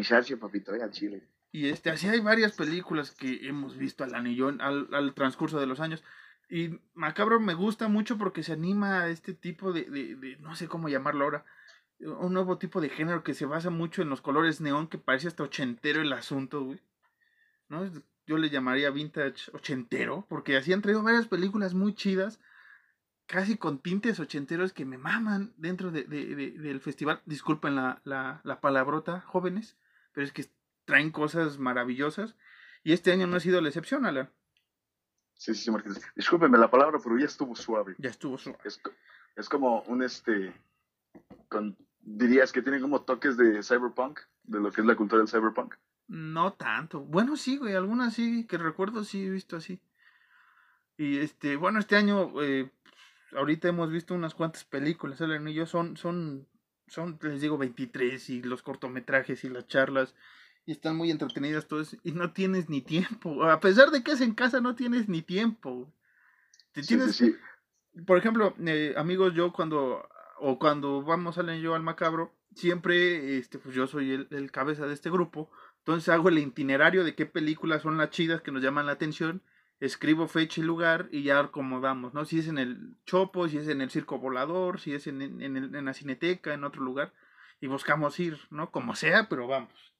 papito, 0.41 0.75
eh, 0.75 0.83
al 0.83 0.91
chile. 0.91 1.29
Y 1.51 1.69
este, 1.69 1.91
así 1.91 2.09
hay 2.09 2.21
varias 2.21 2.53
películas 2.53 3.11
que 3.11 3.49
hemos 3.49 3.77
visto 3.77 4.05
al 4.05 4.14
anillón, 4.14 4.61
al, 4.61 4.89
al 4.93 5.14
transcurso 5.14 5.59
de 5.59 5.66
los 5.66 5.81
años. 5.81 6.05
Y 6.49 6.79
Macabro 6.95 7.41
me 7.41 7.55
gusta 7.55 7.89
mucho 7.89 8.16
porque 8.16 8.43
se 8.43 8.53
anima 8.53 9.03
a 9.03 9.09
este 9.09 9.35
tipo 9.35 9.73
de, 9.73 9.85
de, 9.85 10.14
de, 10.16 10.37
no 10.37 10.55
sé 10.57 10.69
cómo 10.69 10.89
llamarlo 10.89 11.25
ahora, 11.25 11.45
un 12.01 12.33
nuevo 12.33 12.59
tipo 12.59 12.81
de 12.81 12.89
género 12.89 13.25
que 13.25 13.35
se 13.35 13.45
basa 13.45 13.71
mucho 13.71 14.03
en 14.03 14.09
los 14.09 14.21
colores 14.21 14.61
neón, 14.61 14.89
que 14.89 14.99
parece 14.99 15.29
hasta 15.29 15.43
ochentero 15.43 16.01
el 16.01 16.12
asunto, 16.12 16.62
güey. 16.62 16.81
¿No? 17.69 17.91
Yo 18.27 18.39
le 18.39 18.51
llamaría 18.51 18.91
vintage 18.91 19.51
ochentero, 19.53 20.27
porque 20.29 20.57
así 20.57 20.73
han 20.73 20.83
traído 20.83 21.03
varias 21.03 21.27
películas 21.27 21.75
muy 21.75 21.95
chidas, 21.95 22.41
casi 23.29 23.59
con 23.59 23.79
tintes 23.79 24.18
ochenteros 24.18 24.72
que 24.72 24.87
me 24.87 24.99
maman 24.99 25.53
dentro 25.57 25.93
de, 25.93 26.05
del 26.05 26.81
festival. 26.81 27.20
Disculpen 27.26 27.76
la, 27.76 28.01
la, 28.05 28.41
la 28.43 28.61
palabrota, 28.61 29.20
jóvenes, 29.20 29.76
pero 30.12 30.26
es 30.26 30.33
que 30.33 30.47
traen 30.87 31.12
cosas 31.12 31.59
maravillosas. 31.59 32.35
Y 32.83 32.93
este 32.93 33.12
año 33.12 33.26
no 33.26 33.37
ha 33.37 33.41
sido 33.41 33.61
la 33.61 33.68
excepción, 33.68 34.07
Alan. 34.07 34.31
Sí, 35.35 35.55
sí, 35.55 35.64
sí, 35.64 35.70
Marqués. 35.70 36.01
Discúlpeme 36.16 36.59
la 36.59 36.70
palabra, 36.70 36.99
pero 37.05 37.18
ya 37.18 37.26
estuvo 37.26 37.55
suave. 37.55 37.95
Ya 37.99 38.11
estuvo 38.11 38.39
suave. 38.39 38.59
Es, 38.64 38.81
es 39.37 39.49
como 39.49 39.83
un 39.83 40.03
este. 40.03 40.53
Con, 41.49 41.76
dirías 42.01 42.51
que 42.51 42.62
tiene 42.62 42.81
como 42.81 43.03
toques 43.03 43.37
de 43.37 43.62
cyberpunk, 43.62 44.20
de 44.45 44.61
lo 44.61 44.72
que 44.72 44.81
es 44.81 44.87
la 44.87 44.97
cultura 44.97 45.20
del 45.20 45.29
cyberpunk. 45.29 45.74
No 46.09 46.55
tanto. 46.55 47.01
Bueno, 47.01 47.37
sí, 47.37 47.59
güey, 47.59 47.74
algunas 47.74 48.14
sí, 48.14 48.47
que 48.47 48.57
recuerdo 48.57 49.05
sí 49.05 49.26
he 49.26 49.31
visto 49.31 49.57
así. 49.57 49.81
Y 50.97 51.18
este, 51.18 51.57
bueno, 51.57 51.79
este 51.79 51.95
año, 51.95 52.33
eh, 52.43 52.72
ahorita 53.33 53.68
hemos 53.68 53.91
visto 53.91 54.14
unas 54.14 54.35
cuantas 54.35 54.64
películas, 54.64 55.20
el 55.20 55.49
y 55.49 55.55
yo 55.55 55.66
son, 55.66 55.97
son, 55.97 56.47
son, 56.87 57.18
les 57.22 57.41
digo, 57.41 57.59
23 57.59 58.31
y 58.31 58.43
los 58.43 58.62
cortometrajes 58.62 59.45
y 59.45 59.49
las 59.49 59.66
charlas 59.66 60.14
y 60.68 60.72
están 60.72 60.97
muy 60.97 61.11
entretenidas 61.11 61.66
todas 61.66 61.97
y 62.05 62.12
no 62.12 62.33
tienes 62.33 62.68
ni 62.68 62.83
tiempo. 62.83 63.43
A 63.45 63.59
pesar 63.59 63.91
de 63.91 64.03
que 64.03 64.12
es 64.12 64.20
en 64.20 64.35
casa, 64.35 64.61
no 64.61 64.74
tienes 64.74 65.09
ni 65.09 65.22
tiempo. 65.22 65.91
Te 66.72 66.83
tienes, 66.83 67.24
Por 68.07 68.18
ejemplo, 68.18 68.55
eh, 68.66 68.93
amigos, 68.99 69.33
yo 69.33 69.51
cuando, 69.51 70.07
o 70.39 70.59
cuando 70.59 71.03
vamos, 71.03 71.37
salen 71.37 71.62
yo 71.62 71.74
al 71.74 71.83
macabro, 71.83 72.35
siempre, 72.55 73.39
este, 73.39 73.59
pues 73.59 73.74
yo 73.74 73.87
soy 73.87 74.12
el, 74.12 74.29
el, 74.31 74.51
cabeza 74.51 74.87
de 74.87 74.93
este 74.93 75.09
grupo, 75.09 75.51
Entonces 75.79 76.11
hago 76.11 76.29
el 76.29 76.39
itinerario 76.39 77.03
de 77.03 77.14
qué 77.14 77.24
películas 77.24 77.81
son 77.81 77.97
las 77.97 78.11
chidas 78.11 78.43
que 78.43 78.53
nos 78.53 78.62
llaman 78.62 78.85
la 78.85 78.93
atención, 78.93 79.43
escribo 79.81 80.26
fecha 80.26 80.61
y 80.61 80.64
lugar 80.64 81.09
y 81.12 81.22
ya 81.22 81.39
acomodamos, 81.41 82.14
¿no? 82.14 82.24
Si 82.24 82.39
es 82.39 82.49
en 82.49 82.59
el 82.59 82.97
Chopo, 83.05 83.49
si 83.49 83.59
es 83.59 83.68
en 83.68 83.81
el 83.81 83.91
Circo 83.91 84.18
Volador, 84.18 84.81
si 84.81 84.95
es 84.95 85.07
en, 85.07 85.22
en, 85.22 85.57
en 85.57 85.85
la 85.85 85.95
Cineteca, 85.95 86.55
en 86.55 86.64
otro 86.64 86.83
lugar, 86.83 87.12
y 87.61 87.66
buscamos 87.66 88.18
ir, 88.20 88.39
¿no? 88.51 88.70
Como 88.70 88.95
sea, 88.95 89.29
pero 89.29 89.47
vamos. 89.47 89.95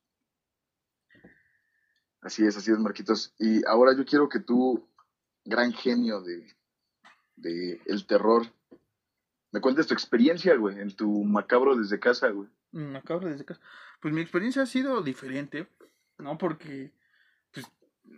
Así 2.20 2.45
es, 2.45 2.57
así 2.57 2.72
es, 2.72 2.79
Marquitos. 2.79 3.35
Y 3.39 3.64
ahora 3.66 3.97
yo 3.97 4.05
quiero 4.05 4.29
que 4.29 4.41
tú, 4.41 4.89
gran 5.45 5.72
genio 5.72 6.20
de, 6.20 6.57
de 7.37 7.81
el 7.87 8.07
terror, 8.07 8.47
me 9.53 9.61
cuentes 9.61 9.87
tu 9.87 9.95
experiencia, 9.95 10.57
güey, 10.57 10.79
en 10.81 10.95
tu 10.95 11.24
macabro 11.24 11.76
desde 11.76 12.01
casa, 12.01 12.29
güey. 12.29 12.49
Macabro 12.72 13.29
desde 13.29 13.45
casa. 13.45 13.61
Pues 14.01 14.12
mi 14.12 14.20
experiencia 14.20 14.62
ha 14.62 14.66
sido 14.66 15.03
diferente, 15.03 15.68
¿no? 16.18 16.37
Porque, 16.39 16.93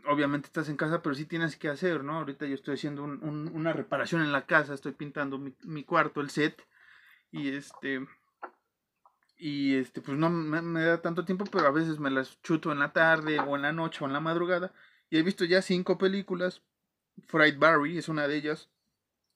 obviamente 0.06 0.46
estás 0.46 0.68
en 0.68 0.76
casa, 0.76 1.02
pero 1.02 1.14
sí 1.14 1.24
tienes 1.24 1.56
que 1.56 1.68
hacer, 1.68 2.04
¿no? 2.04 2.18
Ahorita 2.18 2.46
yo 2.46 2.54
estoy 2.54 2.74
haciendo 2.74 3.04
una 3.04 3.72
reparación 3.72 4.22
en 4.22 4.32
la 4.32 4.46
casa, 4.46 4.74
estoy 4.74 4.92
pintando 4.92 5.38
mi, 5.38 5.54
mi, 5.64 5.84
cuarto, 5.84 6.20
el 6.20 6.30
set, 6.30 6.62
y 7.30 7.50
este, 7.50 8.06
y 9.36 9.76
este, 9.76 10.00
pues 10.00 10.16
no 10.18 10.30
me, 10.30 10.62
me, 10.62 10.82
da 10.82 11.00
tanto 11.00 11.24
tiempo, 11.24 11.44
pero 11.50 11.66
a 11.66 11.72
veces 11.72 11.98
me 11.98 12.10
las 12.10 12.40
chuto 12.42 12.72
en 12.72 12.78
la 12.78 12.92
tarde, 12.92 13.40
o 13.40 13.56
en 13.56 13.62
la 13.62 13.72
noche, 13.72 14.04
o 14.04 14.06
en 14.06 14.12
la 14.12 14.20
madrugada, 14.20 14.72
y 15.08 15.18
he 15.18 15.22
visto 15.22 15.44
ya 15.44 15.62
cinco 15.62 15.98
películas, 15.98 16.62
Fright 17.26 17.58
Barry 17.58 17.98
es 17.98 18.08
una 18.08 18.26
de 18.28 18.36
ellas, 18.36 18.70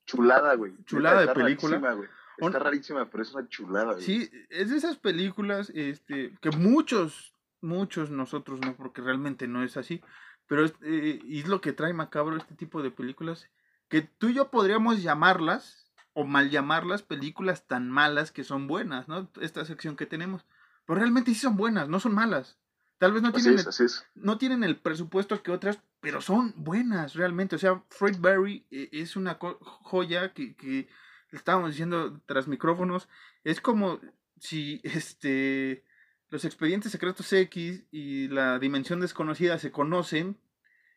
Chulada, 0.07 0.55
güey. 0.55 0.73
Chulada 0.85 1.21
de 1.23 1.35
película. 1.35 1.79
Rarísima, 1.79 2.11
Está 2.39 2.59
rarísima, 2.59 3.11
pero 3.11 3.23
es 3.23 3.33
una 3.35 3.49
chulada, 3.49 3.93
güey. 3.93 4.03
Sí, 4.05 4.31
es 4.51 4.71
de 4.71 4.77
esas 4.77 4.97
películas 4.97 5.71
este, 5.75 6.35
que 6.41 6.51
muchos, 6.51 7.35
muchos 7.61 8.11
nosotros 8.11 8.61
no, 8.61 8.75
porque 8.77 9.03
realmente 9.03 9.49
no 9.49 9.63
es 9.63 9.77
así. 9.77 10.03
Pero 10.47 10.65
es, 10.65 10.75
eh, 10.83 11.21
es 11.29 11.49
lo 11.49 11.61
que 11.61 11.73
trae 11.73 11.93
macabro 11.93 12.37
este 12.37 12.55
tipo 12.55 12.83
de 12.83 12.91
películas, 12.91 13.49
que 13.89 14.03
tú 14.03 14.29
y 14.29 14.35
yo 14.35 14.51
podríamos 14.51 15.03
llamarlas, 15.03 15.93
o 16.15 16.25
mal 16.25 16.51
llamarlas, 16.51 17.03
películas 17.03 17.67
tan 17.67 17.91
malas 17.91 18.31
que 18.31 18.45
son 18.45 18.67
buenas, 18.67 19.09
¿no? 19.09 19.31
Esta 19.41 19.65
sección 19.65 19.97
que 19.97 20.07
tenemos. 20.07 20.45
Pero 20.87 21.01
realmente 21.01 21.33
sí 21.33 21.41
son 21.41 21.57
buenas, 21.57 21.89
no 21.89 21.99
son 22.01 22.15
malas. 22.15 22.57
Tal 22.99 23.13
vez 23.13 23.23
no 23.23 23.33
tienen, 23.33 23.59
es, 23.59 23.81
el, 23.81 23.91
no 24.15 24.39
tienen 24.39 24.63
el 24.63 24.77
presupuesto 24.77 25.43
que 25.43 25.51
otras, 25.51 25.81
pero 26.01 26.21
son 26.21 26.55
buenas 26.57 27.15
realmente. 27.15 27.57
O 27.57 27.59
sea, 27.59 27.83
Fred 27.91 28.19
Barry 28.21 28.65
eh, 28.71 28.89
es 28.93 29.17
una 29.17 29.39
joya 29.61 30.33
que, 30.33 30.55
que 30.55 30.89
estábamos 31.33 31.71
diciendo 31.71 32.21
tras 32.27 32.47
micrófonos. 32.47 33.09
Es 33.43 33.61
como 33.61 34.01
si 34.39 34.81
este 34.85 35.85
los 36.31 36.45
expedientes 36.45 36.93
secretos 36.93 37.33
X 37.33 37.85
y 37.91 38.29
la 38.29 38.59
dimensión 38.59 39.01
desconocida 39.01 39.59
se 39.59 39.71
conocen 39.71 40.41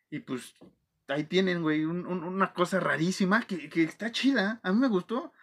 y 0.10 0.20
pues 0.20 0.56
ahí 1.08 1.24
tienen, 1.26 1.62
güey, 1.62 1.86
un, 1.86 2.06
una 2.06 2.54
cosa 2.54 2.80
rarísima 2.80 3.42
que, 3.44 3.70
que 3.70 3.84
está 3.84 4.12
chida. 4.12 4.60
A 4.64 4.72
mí 4.72 4.80
me 4.80 4.88
gustó. 4.88 5.34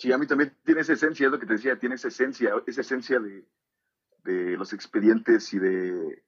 Sí, 0.00 0.10
a 0.12 0.16
mí 0.16 0.26
también 0.26 0.56
tiene 0.64 0.80
esa 0.80 0.94
esencia, 0.94 1.26
es 1.26 1.30
lo 1.30 1.38
que 1.38 1.44
te 1.44 1.52
decía, 1.52 1.78
tiene 1.78 1.96
esa 1.96 2.08
esencia, 2.08 2.54
esa 2.66 2.80
esencia 2.80 3.20
de, 3.20 3.46
de 4.24 4.56
los 4.56 4.72
expedientes 4.72 5.52
y 5.52 5.58
de 5.58 6.24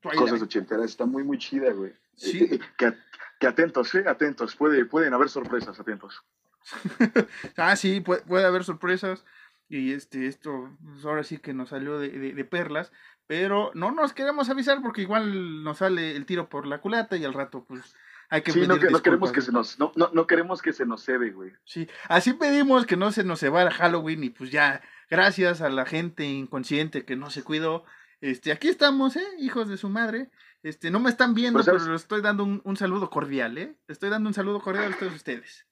cosas 0.00 0.40
ochenteras. 0.40 0.86
Está 0.86 1.04
muy, 1.04 1.24
muy 1.24 1.36
chida, 1.36 1.74
güey. 1.74 1.92
Sí. 2.16 2.42
Eh, 2.50 2.58
que, 2.78 2.94
que, 3.38 3.46
atentos, 3.46 3.94
¿eh? 3.94 4.04
Atentos. 4.08 4.56
Puede, 4.56 4.86
pueden 4.86 5.12
haber 5.12 5.28
sorpresas, 5.28 5.78
atentos. 5.78 6.24
ah, 7.56 7.76
sí, 7.76 8.00
puede, 8.00 8.22
puede, 8.22 8.44
haber 8.44 8.64
sorpresas. 8.64 9.24
Y 9.68 9.92
este, 9.92 10.26
esto, 10.26 10.70
pues 10.84 11.04
ahora 11.04 11.24
sí 11.24 11.38
que 11.38 11.54
nos 11.54 11.70
salió 11.70 11.98
de, 11.98 12.10
de, 12.10 12.32
de, 12.32 12.44
perlas. 12.44 12.92
Pero 13.26 13.70
no 13.74 13.90
nos 13.90 14.12
queremos 14.12 14.50
avisar 14.50 14.82
porque 14.82 15.02
igual 15.02 15.64
nos 15.64 15.78
sale 15.78 16.14
el 16.14 16.26
tiro 16.26 16.48
por 16.48 16.66
la 16.66 16.80
culata 16.80 17.16
y 17.16 17.24
al 17.24 17.32
rato, 17.32 17.64
pues 17.64 17.96
hay 18.28 18.42
que 18.42 18.52
sí, 18.52 18.66
no, 18.66 18.78
que, 18.78 18.90
no, 18.90 19.02
queremos 19.02 19.32
que 19.32 19.40
se 19.40 19.52
nos, 19.52 19.78
no, 19.78 19.92
no, 19.96 20.10
no 20.12 20.26
queremos 20.26 20.60
que 20.60 20.72
se 20.72 20.84
nos 20.84 21.02
cede, 21.02 21.30
güey. 21.30 21.52
Sí, 21.64 21.88
así 22.08 22.34
pedimos 22.34 22.84
que 22.84 22.96
no 22.96 23.12
se 23.12 23.24
nos 23.24 23.40
cebara 23.40 23.70
Halloween 23.70 24.24
y 24.24 24.30
pues 24.30 24.50
ya, 24.50 24.82
gracias 25.08 25.62
a 25.62 25.70
la 25.70 25.86
gente 25.86 26.24
inconsciente 26.24 27.04
que 27.04 27.16
no 27.16 27.30
se 27.30 27.42
cuidó, 27.42 27.84
este, 28.20 28.52
aquí 28.52 28.68
estamos, 28.68 29.16
¿eh? 29.16 29.26
Hijos 29.38 29.68
de 29.68 29.76
su 29.76 29.88
madre. 29.88 30.30
Este, 30.62 30.90
no 30.90 30.98
me 30.98 31.10
están 31.10 31.34
viendo, 31.34 31.62
pero, 31.62 31.76
pero 31.76 31.92
les 31.92 32.02
estoy 32.02 32.22
dando 32.22 32.42
un, 32.42 32.62
un, 32.64 32.76
saludo 32.76 33.10
cordial, 33.10 33.58
¿eh? 33.58 33.76
estoy 33.86 34.08
dando 34.08 34.28
un 34.30 34.34
saludo 34.34 34.60
cordial 34.60 34.94
a 34.94 34.96
todos 34.96 35.12
ustedes. 35.12 35.66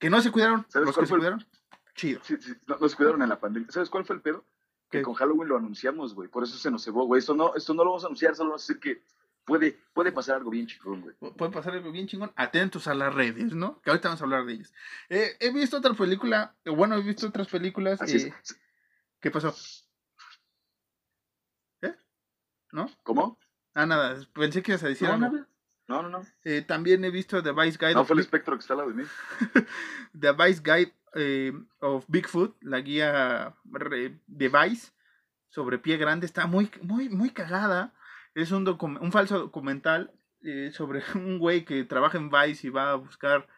Que 0.00 0.08
no 0.08 0.20
se 0.22 0.32
cuidaron, 0.32 0.66
los 0.74 0.96
que 0.96 1.06
se 1.06 1.14
cuidaron, 1.14 1.46
chido. 1.94 2.20
Sí, 2.24 2.36
sí, 2.40 2.54
no, 2.66 2.78
no, 2.78 2.88
se 2.88 2.96
cuidaron 2.96 3.22
en 3.22 3.28
la 3.28 3.38
pandemia. 3.38 3.70
¿Sabes 3.70 3.90
cuál 3.90 4.06
fue 4.06 4.16
el 4.16 4.22
pedo? 4.22 4.46
Que 4.90 4.98
¿Qué? 4.98 5.02
con 5.02 5.14
Halloween 5.14 5.48
lo 5.48 5.58
anunciamos, 5.58 6.14
güey. 6.14 6.28
Por 6.28 6.42
eso 6.42 6.56
se 6.56 6.70
nos 6.70 6.82
cebó, 6.82 7.04
güey. 7.04 7.18
Esto 7.18 7.34
no, 7.34 7.54
esto 7.54 7.74
no 7.74 7.84
lo 7.84 7.90
vamos 7.90 8.04
a 8.04 8.06
anunciar, 8.06 8.34
solo 8.34 8.50
vamos 8.50 8.62
a 8.62 8.72
decir 8.72 8.80
que 8.80 9.04
puede, 9.44 9.78
puede 9.92 10.10
pasar 10.10 10.36
algo 10.36 10.50
bien 10.50 10.66
chingón, 10.66 11.02
güey. 11.02 11.14
Puede 11.16 11.52
pasar 11.52 11.74
algo 11.74 11.92
bien 11.92 12.06
chingón. 12.06 12.32
Atentos 12.34 12.88
a 12.88 12.94
las 12.94 13.14
redes, 13.14 13.52
¿no? 13.52 13.78
Que 13.82 13.90
ahorita 13.90 14.08
vamos 14.08 14.22
a 14.22 14.24
hablar 14.24 14.46
de 14.46 14.54
ellas. 14.54 14.72
Eh, 15.10 15.36
he 15.38 15.52
visto 15.52 15.76
otra 15.76 15.92
película, 15.92 16.56
bueno, 16.64 16.96
he 16.96 17.02
visto 17.02 17.28
otras 17.28 17.48
películas. 17.48 18.00
Eh, 18.10 18.32
¿Qué 19.20 19.30
pasó? 19.30 19.54
¿Eh? 21.82 21.94
¿No? 22.72 22.90
¿Cómo? 23.02 23.38
Ah, 23.74 23.84
nada, 23.84 24.18
pensé 24.32 24.62
que 24.62 24.72
ibas 24.72 24.82
a 24.82 24.88
decir 24.88 25.08
no, 25.08 25.14
algo. 25.26 25.46
No, 25.90 26.02
no, 26.02 26.08
no. 26.08 26.26
Eh, 26.44 26.62
también 26.62 27.04
he 27.04 27.10
visto 27.10 27.42
The 27.42 27.52
Vice 27.52 27.78
Guide. 27.78 27.94
No, 27.94 28.04
fue 28.04 28.14
el 28.14 28.20
espectro 28.20 28.56
que 28.56 28.60
está 28.60 28.74
al 28.74 28.78
lado 28.78 28.90
de 28.90 28.96
mí. 29.02 29.04
The 30.18 30.32
Vice 30.32 30.62
Guide 30.64 30.94
eh, 31.14 31.52
of 31.80 32.04
Bigfoot, 32.08 32.56
la 32.62 32.80
guía 32.80 33.54
de 33.64 34.48
Vice 34.48 34.92
sobre 35.48 35.78
pie 35.78 35.96
grande, 35.96 36.26
está 36.26 36.46
muy, 36.46 36.70
muy, 36.82 37.08
muy 37.08 37.30
cagada 37.30 37.92
es 38.34 38.52
un, 38.52 38.66
un 39.00 39.12
falso 39.12 39.38
documental 39.38 40.12
eh, 40.42 40.70
sobre 40.72 41.02
un 41.14 41.38
güey 41.38 41.64
que 41.64 41.84
trabaja 41.84 42.18
en 42.18 42.30
Vice 42.30 42.66
y 42.66 42.70
va 42.70 42.92
a 42.92 42.96
buscar 42.96 43.48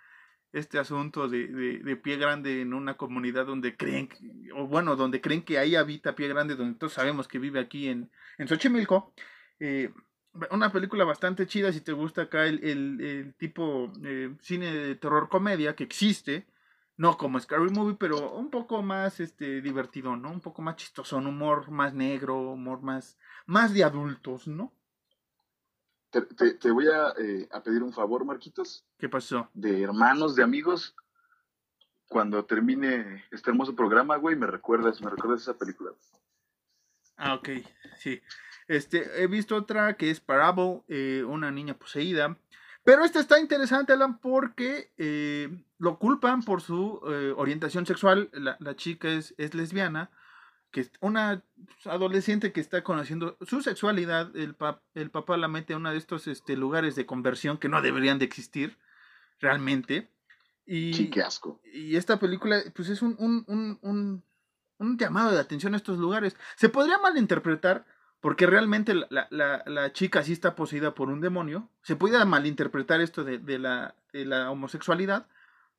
este 0.52 0.78
asunto 0.78 1.28
de, 1.28 1.46
de, 1.48 1.78
de, 1.78 1.96
pie 1.96 2.18
grande 2.18 2.60
en 2.60 2.74
una 2.74 2.98
comunidad 2.98 3.46
donde 3.46 3.74
creen, 3.74 4.10
o 4.54 4.66
bueno, 4.66 4.96
donde 4.96 5.22
creen 5.22 5.42
que 5.42 5.58
ahí 5.58 5.76
habita 5.76 6.14
pie 6.14 6.28
grande, 6.28 6.56
donde 6.56 6.78
todos 6.78 6.92
sabemos 6.92 7.26
que 7.26 7.38
vive 7.38 7.58
aquí 7.58 7.88
en, 7.88 8.10
en 8.36 8.48
Xochimilco. 8.48 9.14
Eh, 9.60 9.90
una 10.50 10.72
película 10.72 11.04
bastante 11.04 11.46
chida 11.46 11.72
si 11.72 11.80
te 11.80 11.92
gusta 11.92 12.22
acá 12.22 12.46
el, 12.46 12.64
el, 12.64 13.00
el 13.00 13.34
tipo 13.34 13.92
eh, 14.04 14.34
cine 14.40 14.72
de 14.72 14.94
terror 14.94 15.28
comedia 15.28 15.76
que 15.76 15.84
existe, 15.84 16.46
no 16.96 17.16
como 17.16 17.38
Scary 17.38 17.70
Movie, 17.70 17.96
pero 17.98 18.32
un 18.32 18.50
poco 18.50 18.82
más 18.82 19.20
este 19.20 19.60
divertido, 19.60 20.16
¿no? 20.16 20.30
Un 20.30 20.40
poco 20.40 20.62
más 20.62 20.76
chistoso, 20.76 21.16
un 21.16 21.26
humor 21.26 21.70
más 21.70 21.94
negro, 21.94 22.52
humor 22.52 22.82
más, 22.82 23.18
más 23.46 23.74
de 23.74 23.84
adultos, 23.84 24.46
¿no? 24.46 24.72
Te, 26.10 26.22
te, 26.22 26.54
te 26.54 26.70
voy 26.70 26.86
a, 26.88 27.10
eh, 27.18 27.48
a, 27.50 27.62
pedir 27.62 27.82
un 27.82 27.92
favor, 27.92 28.24
Marquitos. 28.24 28.84
¿Qué 28.98 29.08
pasó? 29.08 29.48
De 29.54 29.82
hermanos, 29.82 30.36
de 30.36 30.42
amigos. 30.42 30.94
Cuando 32.08 32.44
termine 32.44 33.24
este 33.30 33.50
hermoso 33.50 33.74
programa, 33.74 34.16
güey, 34.16 34.36
me 34.36 34.46
recuerdas, 34.46 35.00
me 35.00 35.08
recuerdas 35.08 35.40
esa 35.40 35.56
película. 35.56 35.92
Ah, 37.16 37.34
ok, 37.34 37.48
sí. 37.98 38.20
Este, 38.68 39.22
he 39.22 39.26
visto 39.26 39.56
otra 39.56 39.96
que 39.96 40.10
es 40.10 40.20
Parable, 40.20 40.82
eh, 40.88 41.24
una 41.26 41.50
niña 41.50 41.74
poseída. 41.74 42.36
Pero 42.84 43.04
esta 43.04 43.20
está 43.20 43.38
interesante, 43.38 43.92
Alan, 43.92 44.18
porque 44.18 44.92
eh, 44.98 45.48
lo 45.78 45.98
culpan 45.98 46.42
por 46.42 46.62
su 46.62 47.00
eh, 47.08 47.32
orientación 47.36 47.86
sexual. 47.86 48.28
La, 48.32 48.56
la 48.58 48.74
chica 48.74 49.08
es, 49.08 49.34
es, 49.38 49.54
lesbiana, 49.54 50.10
que 50.72 50.80
es 50.80 50.92
una 51.00 51.44
adolescente 51.84 52.52
que 52.52 52.60
está 52.60 52.82
conociendo 52.82 53.36
su 53.42 53.62
sexualidad. 53.62 54.34
El, 54.34 54.54
pap, 54.54 54.82
el 54.94 55.10
papá 55.10 55.36
la 55.36 55.46
mete 55.46 55.74
a 55.74 55.76
uno 55.76 55.92
de 55.92 55.98
estos 55.98 56.26
este, 56.26 56.56
lugares 56.56 56.96
de 56.96 57.06
conversión 57.06 57.58
que 57.58 57.68
no 57.68 57.82
deberían 57.82 58.18
de 58.18 58.24
existir 58.24 58.78
realmente. 59.38 60.10
Y, 60.66 60.94
sí, 60.94 61.08
qué 61.08 61.22
asco. 61.22 61.60
Y 61.72 61.96
esta 61.96 62.18
película, 62.18 62.62
pues 62.74 62.88
es 62.88 63.00
un, 63.00 63.14
un, 63.18 63.44
un, 63.46 63.78
un, 63.82 64.24
un 64.78 64.98
llamado 64.98 65.30
de 65.30 65.40
atención 65.40 65.74
a 65.74 65.76
estos 65.76 65.98
lugares. 65.98 66.36
Se 66.56 66.68
podría 66.68 66.98
malinterpretar 66.98 67.84
porque 68.22 68.46
realmente 68.46 68.94
la, 68.94 69.28
la, 69.30 69.92
chica 69.92 70.22
sí 70.22 70.32
está 70.32 70.54
poseída 70.54 70.94
por 70.94 71.08
un 71.08 71.20
demonio. 71.20 71.68
Se 71.82 71.96
puede 71.96 72.24
malinterpretar 72.24 73.00
esto 73.00 73.24
de, 73.24 73.38
de, 73.38 73.58
la, 73.58 73.96
de 74.12 74.24
la 74.24 74.48
homosexualidad, 74.48 75.26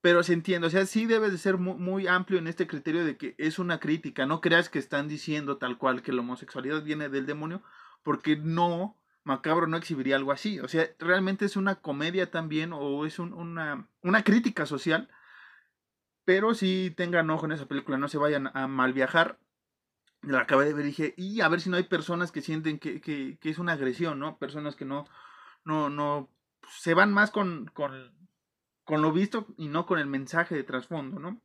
pero 0.02 0.24
se 0.24 0.34
entiende. 0.34 0.68
O 0.68 0.70
sea, 0.70 0.86
sí 0.86 1.06
debe 1.06 1.32
de 1.32 1.38
ser 1.38 1.58
muy, 1.58 1.76
muy, 1.76 2.06
amplio 2.06 2.40
en 2.40 2.48
este 2.48 2.68
criterio 2.68 3.06
de 3.06 3.16
que 3.16 3.34
es 3.38 3.60
una 3.60 3.80
crítica. 3.80 4.26
No 4.26 4.42
creas 4.42 4.68
que 4.68 4.78
están 4.78 5.08
diciendo 5.08 5.56
tal 5.56 5.78
cual 5.78 6.02
que 6.02 6.12
la 6.12 6.20
homosexualidad 6.20 6.84
viene 6.84 7.08
del 7.08 7.26
demonio, 7.26 7.64
porque 8.04 8.36
no, 8.36 8.98
Macabro 9.24 9.68
no 9.68 9.78
exhibiría 9.78 10.18
algo 10.18 10.34
así. 10.34 10.60
O 10.60 10.68
sea, 10.68 10.90
realmente 11.00 11.46
es 11.46 11.56
una 11.56 11.76
comedia 11.76 12.30
también 12.30 12.74
o 12.74 13.06
es 13.06 13.20
un, 13.20 13.32
una, 13.32 13.88
una 14.02 14.24
crítica 14.26 14.66
social. 14.66 15.08
Pero 16.26 16.54
sí 16.56 16.94
tengan 16.98 17.30
ojo 17.30 17.46
en 17.46 17.54
esa 17.54 17.68
película, 17.68 17.98
no 17.98 18.10
se 18.10 18.18
vayan 18.18 18.52
a 18.54 18.68
mal 18.68 18.92
viajar 18.92 19.38
la 20.24 20.42
acabé 20.42 20.66
de 20.66 20.74
ver 20.74 20.86
y 20.86 20.90
dije, 20.90 21.14
y 21.18 21.42
a 21.42 21.50
ver 21.50 21.62
si 21.62 21.70
no 21.70 21.78
hay 21.78 21.84
personas 21.84 22.32
que 22.32 22.42
sienten 22.42 22.80
que, 22.80 23.02
que, 23.02 23.38
es 23.42 23.60
una 23.60 23.74
agresión, 23.74 24.20
¿no? 24.20 24.38
Personas 24.38 24.76
que 24.76 24.86
no, 24.86 25.06
no, 25.66 25.90
no, 25.90 26.30
se 26.70 26.94
van 26.94 27.14
más 27.14 27.32
con, 27.32 27.70
con, 27.74 28.12
con, 28.84 29.02
lo 29.02 29.12
visto 29.12 29.48
y 29.58 29.68
no 29.68 29.86
con 29.86 30.00
el 30.00 30.08
mensaje 30.08 30.56
de 30.56 30.64
trasfondo, 30.64 31.20
¿no? 31.20 31.42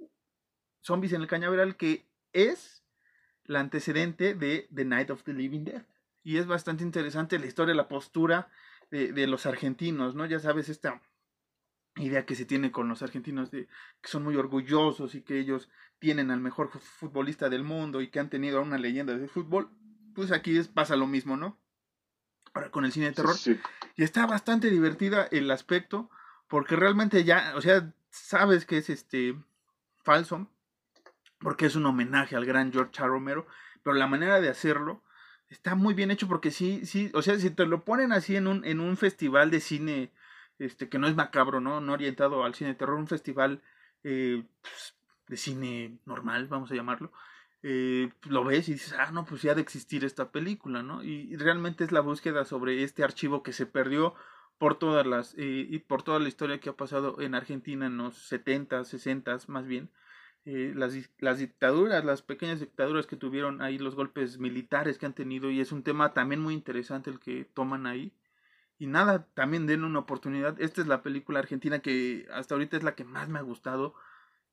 Zombies 0.82 1.14
en 1.14 1.22
el 1.22 1.28
Cañaveral, 1.28 1.76
que 1.76 2.06
es 2.34 2.84
la 3.44 3.60
antecedente 3.60 4.34
de 4.36 4.68
The 4.74 4.86
Night 4.86 5.10
of 5.10 5.24
the 5.24 5.34
Living 5.34 5.66
Dead. 5.66 5.86
Y 6.24 6.38
es 6.38 6.46
bastante 6.46 6.84
interesante 6.84 7.40
la 7.40 7.48
historia, 7.48 7.74
la 7.74 7.88
postura 7.88 8.50
de, 8.92 9.12
de 9.12 9.28
los 9.28 9.46
argentinos, 9.46 10.16
¿no? 10.16 10.26
Ya 10.26 10.40
sabes, 10.40 10.70
esta 10.70 11.02
idea 11.96 12.26
que 12.26 12.36
se 12.36 12.46
tiene 12.46 12.72
con 12.72 12.88
los 12.88 13.02
argentinos 13.02 13.52
de 13.52 13.68
que 14.02 14.10
son 14.10 14.24
muy 14.24 14.36
orgullosos 14.36 15.16
y 15.16 15.22
que 15.22 15.40
ellos 15.40 15.70
tienen 16.00 16.32
al 16.32 16.40
mejor 16.40 16.70
futbolista 16.70 17.50
del 17.50 17.64
mundo 17.64 18.02
y 18.02 18.10
que 18.10 18.20
han 18.20 18.30
tenido 18.30 18.60
a 18.60 18.62
una 18.62 18.78
leyenda 18.78 19.18
de 19.18 19.28
fútbol, 19.28 19.70
pues 20.16 20.32
aquí 20.32 20.58
es, 20.58 20.68
pasa 20.68 20.96
lo 20.96 21.08
mismo, 21.08 21.38
¿no? 21.38 21.58
Ahora 22.54 22.72
con 22.72 22.86
el 22.86 22.92
cine 22.92 23.08
de 23.08 23.14
terror. 23.14 23.36
Y 23.96 24.04
está 24.04 24.26
bastante 24.26 24.70
divertida 24.70 25.28
el 25.32 25.52
aspecto, 25.52 26.10
porque 26.48 26.76
realmente 26.76 27.24
ya, 27.24 27.54
o 27.56 27.62
sea, 27.62 27.94
sabes 28.10 28.66
que 28.66 28.78
es 28.78 28.90
este 28.90 29.36
falso, 30.10 30.50
porque 31.38 31.68
es 31.68 31.76
un 31.76 31.86
homenaje 31.86 32.36
al 32.36 32.46
gran 32.46 32.72
George 32.74 33.04
A. 33.04 33.06
Romero, 33.06 33.46
pero 33.84 33.96
la 33.96 34.08
manera 34.08 34.42
de 34.42 34.50
hacerlo 34.50 35.04
está 35.50 35.76
muy 35.76 35.94
bien 35.94 36.10
hecho 36.10 36.28
porque 36.28 36.50
sí, 36.50 36.84
sí, 36.84 37.12
o 37.14 37.22
sea, 37.22 37.38
si 37.38 37.52
te 37.52 37.68
lo 37.68 37.86
ponen 37.86 38.12
así 38.12 38.36
en 38.36 38.48
un, 38.48 38.66
en 38.66 38.80
un 38.80 38.98
festival 38.98 39.52
de 39.52 39.60
cine 39.60 40.12
este, 40.58 40.90
que 40.90 40.98
no 40.98 41.08
es 41.08 41.16
macabro, 41.16 41.62
¿no? 41.62 41.80
No 41.80 41.94
orientado 41.94 42.44
al 42.44 42.56
cine 42.56 42.72
de 42.72 42.76
terror, 42.76 42.98
un 42.98 43.08
festival 43.08 43.62
eh, 44.04 44.44
pues, 44.64 44.96
de 45.28 45.38
cine 45.38 46.00
normal, 46.06 46.48
vamos 46.48 46.72
a 46.72 46.76
llamarlo. 46.76 47.12
Eh, 47.62 48.10
lo 48.24 48.44
ves 48.44 48.68
y 48.68 48.74
dices, 48.74 48.96
ah, 48.98 49.12
no, 49.12 49.26
pues 49.26 49.44
ya 49.44 49.54
de 49.54 49.62
existir 49.62 50.04
esta 50.04 50.32
película, 50.32 50.82
¿no? 50.82 51.04
Y, 51.04 51.36
realmente 51.36 51.84
es 51.84 51.92
la 51.92 52.02
búsqueda 52.02 52.46
sobre 52.46 52.84
este 52.84 53.04
archivo 53.04 53.44
que 53.44 53.54
se 53.54 53.68
perdió 53.68 54.16
por 54.60 54.78
todas 54.78 55.08
las, 55.08 55.34
eh, 55.38 55.68
y 55.70 55.80
por 55.80 56.04
toda 56.04 56.20
la 56.20 56.28
historia 56.28 56.60
que 56.60 56.70
ha 56.70 56.78
pasado 56.78 57.20
en 57.22 57.36
Argentina 57.36 57.88
en 57.88 57.98
los 57.98 58.16
70, 58.28 58.86
60 58.86 59.38
más 59.48 59.66
bien. 59.66 59.90
las, 60.46 60.94
las 61.20 61.40
dictaduras, 61.40 62.06
las 62.06 62.22
pequeñas 62.22 62.60
dictaduras 62.60 63.08
que 63.08 63.16
tuvieron 63.16 63.62
ahí, 63.62 63.78
los 63.78 63.96
golpes 63.96 64.40
militares 64.40 64.98
que 64.98 65.06
han 65.06 65.14
tenido, 65.14 65.52
y 65.52 65.62
es 65.62 65.72
un 65.72 65.84
tema 65.84 66.14
también 66.14 66.42
muy 66.42 66.54
interesante 66.54 67.10
el 67.10 67.20
que 67.20 67.46
toman 67.46 67.88
ahí. 67.88 68.14
Y 68.80 68.88
nada, 68.88 69.28
también 69.34 69.68
den 69.68 69.84
una 69.84 70.00
oportunidad. 70.00 70.60
Esta 70.62 70.82
es 70.82 70.88
la 70.88 71.04
película 71.04 71.40
argentina 71.40 71.80
que 71.80 72.28
hasta 72.32 72.56
ahorita 72.56 72.78
es 72.78 72.84
la 72.84 72.96
que 72.96 73.04
más 73.04 73.28
me 73.30 73.40
ha 73.40 73.42
gustado 73.42 73.94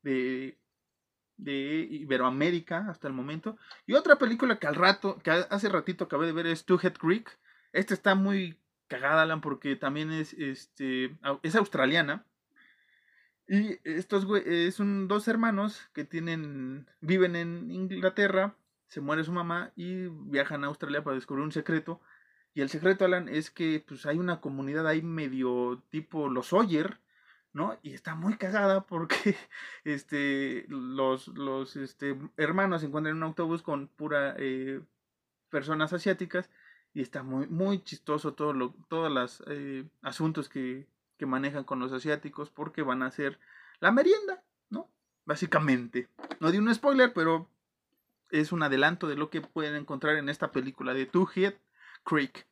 de, 0.03 0.57
de 1.37 1.87
Iberoamérica 1.89 2.87
hasta 2.89 3.07
el 3.07 3.13
momento. 3.13 3.57
Y 3.85 3.93
otra 3.93 4.17
película 4.17 4.59
que 4.59 4.67
al 4.67 4.75
rato, 4.75 5.17
que 5.19 5.31
hace 5.31 5.69
ratito 5.69 6.03
acabé 6.05 6.27
de 6.27 6.33
ver 6.33 6.47
es 6.47 6.65
Two 6.65 6.79
Head 6.81 6.93
Creek. 6.95 7.39
Esta 7.71 7.93
está 7.93 8.15
muy 8.15 8.59
cagada, 8.87 9.23
Alan, 9.23 9.41
porque 9.41 9.75
también 9.75 10.11
es, 10.11 10.33
este, 10.33 11.17
es 11.43 11.55
australiana. 11.55 12.25
Y 13.47 13.79
estos 13.83 14.27
es 14.45 14.79
un, 14.79 15.07
dos 15.07 15.27
hermanos 15.27 15.89
que 15.93 16.03
tienen, 16.03 16.89
viven 16.99 17.35
en 17.35 17.71
Inglaterra, 17.71 18.55
se 18.87 18.99
muere 18.99 19.23
su 19.23 19.31
mamá 19.31 19.71
y 19.75 20.07
viajan 20.07 20.63
a 20.63 20.67
Australia 20.67 21.03
para 21.03 21.15
descubrir 21.15 21.45
un 21.45 21.51
secreto 21.51 22.01
y 22.57 22.61
el 22.61 22.69
secreto, 22.69 23.05
Alan, 23.05 23.29
es 23.29 23.51
que 23.51 23.85
pues 23.87 24.07
hay 24.07 24.17
una 24.17 24.41
comunidad 24.41 24.87
ahí 24.87 25.03
medio 25.03 25.83
tipo 25.91 26.27
los 26.27 26.53
Oyer, 26.53 26.99
¿no? 27.53 27.77
Y 27.83 27.93
está 27.93 28.15
muy 28.15 28.35
cagada 28.35 28.87
porque 28.87 29.35
este, 29.83 30.65
los, 30.67 31.27
los 31.27 31.75
este, 31.75 32.17
hermanos 32.35 32.81
se 32.81 32.87
encuentran 32.87 33.11
en 33.11 33.17
un 33.17 33.29
autobús 33.29 33.61
con 33.61 33.89
pura 33.89 34.33
eh, 34.39 34.81
personas 35.51 35.93
asiáticas 35.93 36.49
y 36.97 37.01
está 37.01 37.21
muy, 37.21 37.45
muy 37.45 37.83
chistoso 37.83 38.33
todo 38.33 38.53
lo, 38.53 38.73
todos 38.89 39.11
los 39.11 39.43
eh, 39.45 39.85
asuntos 40.01 40.49
que, 40.49 40.87
que 41.17 41.27
manejan 41.27 41.63
con 41.63 41.77
los 41.77 41.93
asiáticos 41.93 42.49
porque 42.49 42.81
van 42.81 43.03
a 43.03 43.11
ser 43.11 43.39
la 43.79 43.91
merienda, 43.91 44.43
¿no? 44.71 44.89
Básicamente. 45.23 46.09
No 46.39 46.49
di 46.49 46.57
un 46.57 46.73
spoiler, 46.73 47.13
pero 47.13 47.51
es 48.31 48.51
un 48.51 48.63
adelanto 48.63 49.07
de 49.07 49.15
lo 49.15 49.29
que 49.29 49.41
pueden 49.41 49.75
encontrar 49.75 50.15
en 50.15 50.27
esta 50.27 50.51
película 50.51 50.95
de 50.95 51.05
Two 51.05 51.29
Head 51.35 51.53
Creek. 52.03 52.47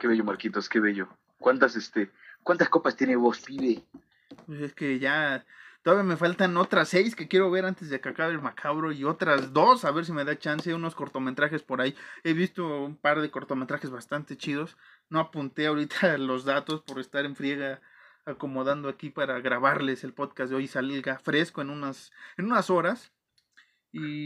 Qué 0.00 0.08
bello, 0.08 0.24
Marquitos, 0.24 0.68
qué 0.68 0.80
bello. 0.80 1.08
¿Cuántas, 1.38 1.76
este, 1.76 2.10
cuántas 2.42 2.68
copas 2.68 2.96
tiene 2.96 3.14
vos, 3.14 3.42
pibe? 3.42 3.84
Pues 4.46 4.60
es 4.60 4.74
que 4.74 4.98
ya 4.98 5.46
todavía 5.82 6.04
me 6.04 6.16
faltan 6.16 6.56
otras 6.56 6.88
seis 6.88 7.14
que 7.16 7.28
quiero 7.28 7.50
ver 7.50 7.64
antes 7.64 7.90
de 7.90 8.00
que 8.00 8.08
acabe 8.08 8.32
el 8.32 8.40
macabro 8.40 8.92
y 8.92 9.04
otras 9.04 9.52
dos, 9.52 9.84
a 9.84 9.90
ver 9.90 10.04
si 10.04 10.12
me 10.12 10.24
da 10.24 10.38
chance, 10.38 10.74
unos 10.74 10.94
cortometrajes 10.94 11.62
por 11.62 11.80
ahí. 11.80 11.94
He 12.24 12.32
visto 12.32 12.84
un 12.84 12.96
par 12.96 13.20
de 13.20 13.30
cortometrajes 13.30 13.90
bastante 13.90 14.36
chidos. 14.36 14.76
No 15.08 15.20
apunté 15.20 15.66
ahorita 15.66 16.18
los 16.18 16.44
datos 16.44 16.82
por 16.82 17.00
estar 17.00 17.24
en 17.24 17.36
friega 17.36 17.80
acomodando 18.24 18.88
aquí 18.88 19.10
para 19.10 19.40
grabarles 19.40 20.04
el 20.04 20.12
podcast 20.12 20.50
de 20.50 20.56
hoy 20.56 20.68
salga 20.68 21.18
fresco 21.18 21.62
en 21.62 21.70
unas, 21.70 22.12
en 22.36 22.46
unas 22.46 22.70
horas. 22.70 23.12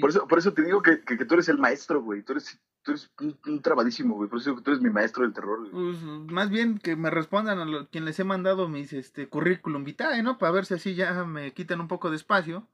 Por, 0.01 0.11
eso, 0.11 0.29
por 0.29 0.39
eso 0.39 0.53
te 0.53 0.63
digo 0.63 0.83
que, 0.83 1.01
que, 1.01 1.25
tú 1.25 1.35
eres 1.35 1.49
el 1.49 1.59
maestro, 1.59 2.03
güey. 2.03 2.23
Tú 2.23 2.33
eres, 2.33 2.61
tú 2.85 2.93
eres 2.93 3.11
un, 3.19 3.63
trabadísimo, 3.63 4.15
güey. 4.15 4.29
Por 4.29 4.39
eso 4.39 4.55
tú 4.63 4.71
eres 4.71 4.83
mi 4.83 4.91
maestro 4.91 5.25
del 5.25 5.33
terror. 5.33 5.69
Pues, 5.71 6.01
más 6.03 6.51
bien 6.51 6.79
que 6.79 6.95
me 6.95 7.11
respondan 7.11 7.59
a 7.59 7.65
lo, 7.65 7.89
quien 7.89 8.05
les 8.05 8.19
he 8.21 8.25
mandado 8.25 8.69
mis 8.69 8.93
este, 8.93 9.29
currículum 9.29 9.85
vitae, 9.85 10.23
¿no? 10.23 10.39
Para 10.39 10.53
ver 10.53 10.67
si 10.67 10.75
así 10.75 10.95
ya 10.95 11.25
me 11.25 11.53
quitan 11.53 11.81
un 11.81 11.89
poco 11.89 12.11
de 12.11 12.17
espacio. 12.17 12.69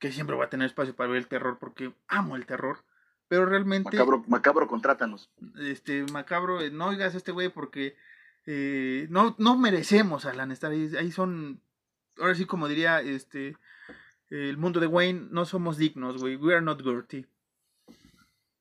Que 0.00 0.10
siempre 0.10 0.34
voy 0.34 0.46
a 0.46 0.50
tener 0.50 0.66
espacio 0.66 0.96
para 0.96 1.10
ver 1.10 1.18
el 1.18 1.28
terror 1.28 1.58
porque 1.60 1.94
amo 2.08 2.34
el 2.34 2.46
terror. 2.46 2.78
Pero 3.28 3.46
realmente. 3.46 3.96
Macabro, 3.96 4.24
macabro 4.26 4.66
contrátanos. 4.66 5.30
Este, 5.60 6.04
macabro, 6.10 6.60
eh, 6.60 6.70
no 6.70 6.88
oigas 6.88 7.14
a 7.14 7.18
este 7.18 7.30
güey 7.30 7.50
porque 7.50 7.94
eh, 8.46 9.06
no, 9.10 9.36
no 9.38 9.56
merecemos, 9.56 10.24
Alan, 10.24 10.50
estar 10.50 10.72
ahí. 10.72 10.90
Ahí 10.98 11.12
son. 11.12 11.60
Ahora 12.18 12.34
sí, 12.34 12.46
como 12.46 12.66
diría 12.66 13.00
este 13.00 13.56
el 14.30 14.56
mundo 14.56 14.80
de 14.80 14.86
Wayne, 14.86 15.28
no 15.30 15.44
somos 15.44 15.76
dignos, 15.76 16.18
güey. 16.18 16.36
We 16.36 16.54
are 16.54 16.64
not 16.64 16.82
worthy. 16.84 17.26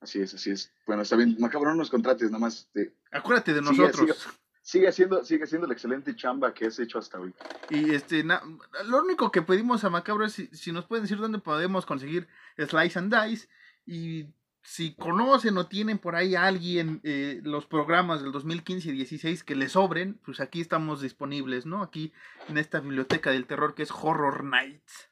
Así 0.01 0.19
es, 0.19 0.33
así 0.33 0.49
es. 0.49 0.73
Bueno, 0.87 1.03
está 1.03 1.15
bien. 1.15 1.37
Macabro, 1.39 1.69
no 1.69 1.77
nos 1.77 1.91
contrates, 1.91 2.31
nada 2.31 2.39
más. 2.39 2.67
Acuérdate 3.11 3.53
de 3.53 3.61
nosotros. 3.61 4.27
Sigue, 4.63 4.87
haciendo, 4.87 5.23
sigue 5.23 5.43
haciendo 5.43 5.67
la 5.67 5.73
excelente 5.73 6.15
chamba 6.15 6.53
que 6.53 6.67
has 6.67 6.79
hecho 6.79 6.97
hasta 6.97 7.19
hoy. 7.19 7.33
Y 7.69 7.93
este, 7.93 8.23
lo 8.23 9.01
único 9.03 9.31
que 9.31 9.41
pedimos 9.41 9.83
a 9.83 9.89
Macabro 9.89 10.25
es 10.25 10.33
si, 10.51 10.71
nos 10.71 10.85
pueden 10.85 11.03
decir 11.03 11.17
dónde 11.17 11.39
podemos 11.39 11.85
conseguir 11.85 12.27
Slice 12.57 12.99
and 12.99 13.13
Dice. 13.13 13.47
Y 13.85 14.27
si 14.63 14.95
conocen 14.95 15.57
o 15.57 15.67
tienen 15.67 15.99
por 15.99 16.15
ahí 16.15 16.35
a 16.35 16.45
alguien 16.45 16.99
eh, 17.03 17.41
los 17.43 17.65
programas 17.65 18.21
del 18.21 18.31
2015 18.31 18.89
y 18.89 18.91
16 18.93 19.43
que 19.43 19.55
les 19.55 19.73
sobren, 19.73 20.19
pues 20.25 20.39
aquí 20.39 20.61
estamos 20.61 21.01
disponibles, 21.01 21.65
¿no? 21.65 21.83
Aquí 21.83 22.11
en 22.47 22.57
esta 22.57 22.79
biblioteca 22.79 23.31
del 23.31 23.47
terror 23.47 23.75
que 23.75 23.83
es 23.83 23.91
Horror 23.91 24.43
Nights. 24.43 25.09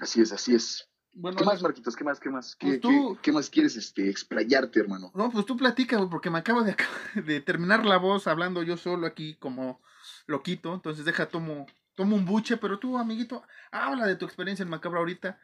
Así 0.00 0.20
es, 0.20 0.32
así 0.32 0.54
es. 0.54 0.87
¿Qué 1.12 1.44
más, 1.44 1.62
Marquitos? 1.62 1.96
¿Qué 1.96 2.04
más? 2.04 2.20
¿Qué 2.20 2.30
más? 2.30 2.56
¿Qué, 2.56 2.80
pues 2.80 3.34
más 3.34 3.50
quieres 3.50 3.76
este, 3.76 4.08
explayarte, 4.08 4.80
hermano? 4.80 5.10
No, 5.14 5.30
pues 5.30 5.46
tú 5.46 5.56
platica, 5.56 5.98
porque 6.08 6.30
me 6.30 6.38
acabo 6.38 6.62
de, 6.62 6.76
de, 7.26 7.40
terminar 7.40 7.84
la 7.84 7.96
voz 7.96 8.26
hablando 8.26 8.62
yo 8.62 8.76
solo 8.76 9.06
aquí 9.06 9.36
como 9.36 9.80
loquito. 10.26 10.74
Entonces 10.74 11.04
deja, 11.04 11.26
tomo, 11.26 11.66
tomo 11.94 12.14
un 12.14 12.24
buche, 12.24 12.56
pero 12.56 12.78
tú, 12.78 12.98
amiguito, 12.98 13.42
habla 13.72 14.06
de 14.06 14.16
tu 14.16 14.26
experiencia 14.26 14.62
en 14.62 14.70
Macabro 14.70 15.00
ahorita. 15.00 15.40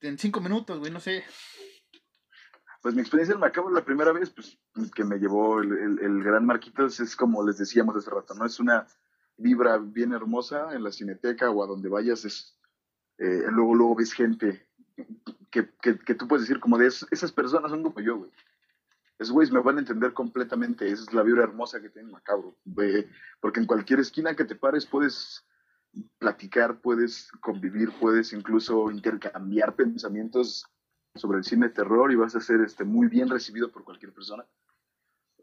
En 0.00 0.18
cinco 0.18 0.40
minutos, 0.40 0.78
güey, 0.78 0.92
no 0.92 1.00
sé. 1.00 1.24
Pues 2.80 2.94
mi 2.94 3.00
experiencia 3.00 3.34
en 3.34 3.40
Macabro 3.40 3.70
la 3.70 3.84
primera 3.84 4.12
vez, 4.12 4.30
pues, 4.30 4.58
que 4.94 5.04
me 5.04 5.18
llevó 5.18 5.60
el, 5.60 5.98
el 6.00 6.22
gran 6.22 6.46
Marquitos, 6.46 7.00
es 7.00 7.16
como 7.16 7.46
les 7.46 7.58
decíamos 7.58 7.96
hace 7.96 8.10
rato, 8.10 8.34
¿no? 8.34 8.46
Es 8.46 8.60
una 8.60 8.86
vibra 9.36 9.78
bien 9.78 10.12
hermosa 10.12 10.74
en 10.74 10.84
la 10.84 10.92
cineteca 10.92 11.50
o 11.50 11.62
a 11.62 11.66
donde 11.66 11.88
vayas, 11.88 12.24
es 12.24 12.59
eh, 13.20 13.44
luego, 13.50 13.74
luego 13.74 13.96
ves 13.96 14.14
gente 14.14 14.66
que, 15.50 15.68
que, 15.82 16.14
tú 16.14 16.26
puedes 16.26 16.48
decir 16.48 16.58
como 16.58 16.78
de 16.78 16.86
esas 16.86 17.32
personas 17.32 17.70
son 17.70 17.82
como 17.82 18.00
yo, 18.00 18.16
güey. 18.16 18.30
Esos 19.18 19.32
güeyes 19.34 19.52
me 19.52 19.60
van 19.60 19.76
a 19.76 19.80
entender 19.80 20.14
completamente. 20.14 20.90
Esa 20.90 21.02
es 21.02 21.12
la 21.12 21.22
vibra 21.22 21.42
hermosa 21.42 21.82
que 21.82 21.90
tiene 21.90 22.10
Macabro. 22.10 22.56
porque 23.40 23.60
en 23.60 23.66
cualquier 23.66 24.00
esquina 24.00 24.34
que 24.34 24.46
te 24.46 24.54
pares 24.54 24.86
puedes 24.86 25.44
platicar, 26.18 26.80
puedes 26.80 27.30
convivir, 27.42 27.90
puedes 28.00 28.32
incluso 28.32 28.90
intercambiar 28.90 29.76
pensamientos 29.76 30.64
sobre 31.14 31.38
el 31.38 31.44
cine 31.44 31.68
de 31.68 31.74
terror 31.74 32.10
y 32.10 32.16
vas 32.16 32.34
a 32.36 32.40
ser 32.40 32.62
este, 32.62 32.84
muy 32.84 33.08
bien 33.08 33.28
recibido 33.28 33.70
por 33.70 33.84
cualquier 33.84 34.14
persona. 34.14 34.46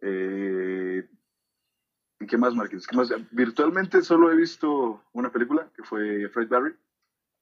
Eh, 0.02 1.08
¿Y 2.20 2.26
qué 2.26 2.38
más, 2.38 2.56
Marqués? 2.56 2.88
¿Qué 2.88 2.98
más? 2.98 3.14
Virtualmente 3.30 4.02
solo 4.02 4.32
he 4.32 4.36
visto 4.36 5.04
una 5.14 5.32
película 5.32 5.70
que 5.76 5.84
fue 5.84 6.28
Fred 6.30 6.48
Barry 6.48 6.74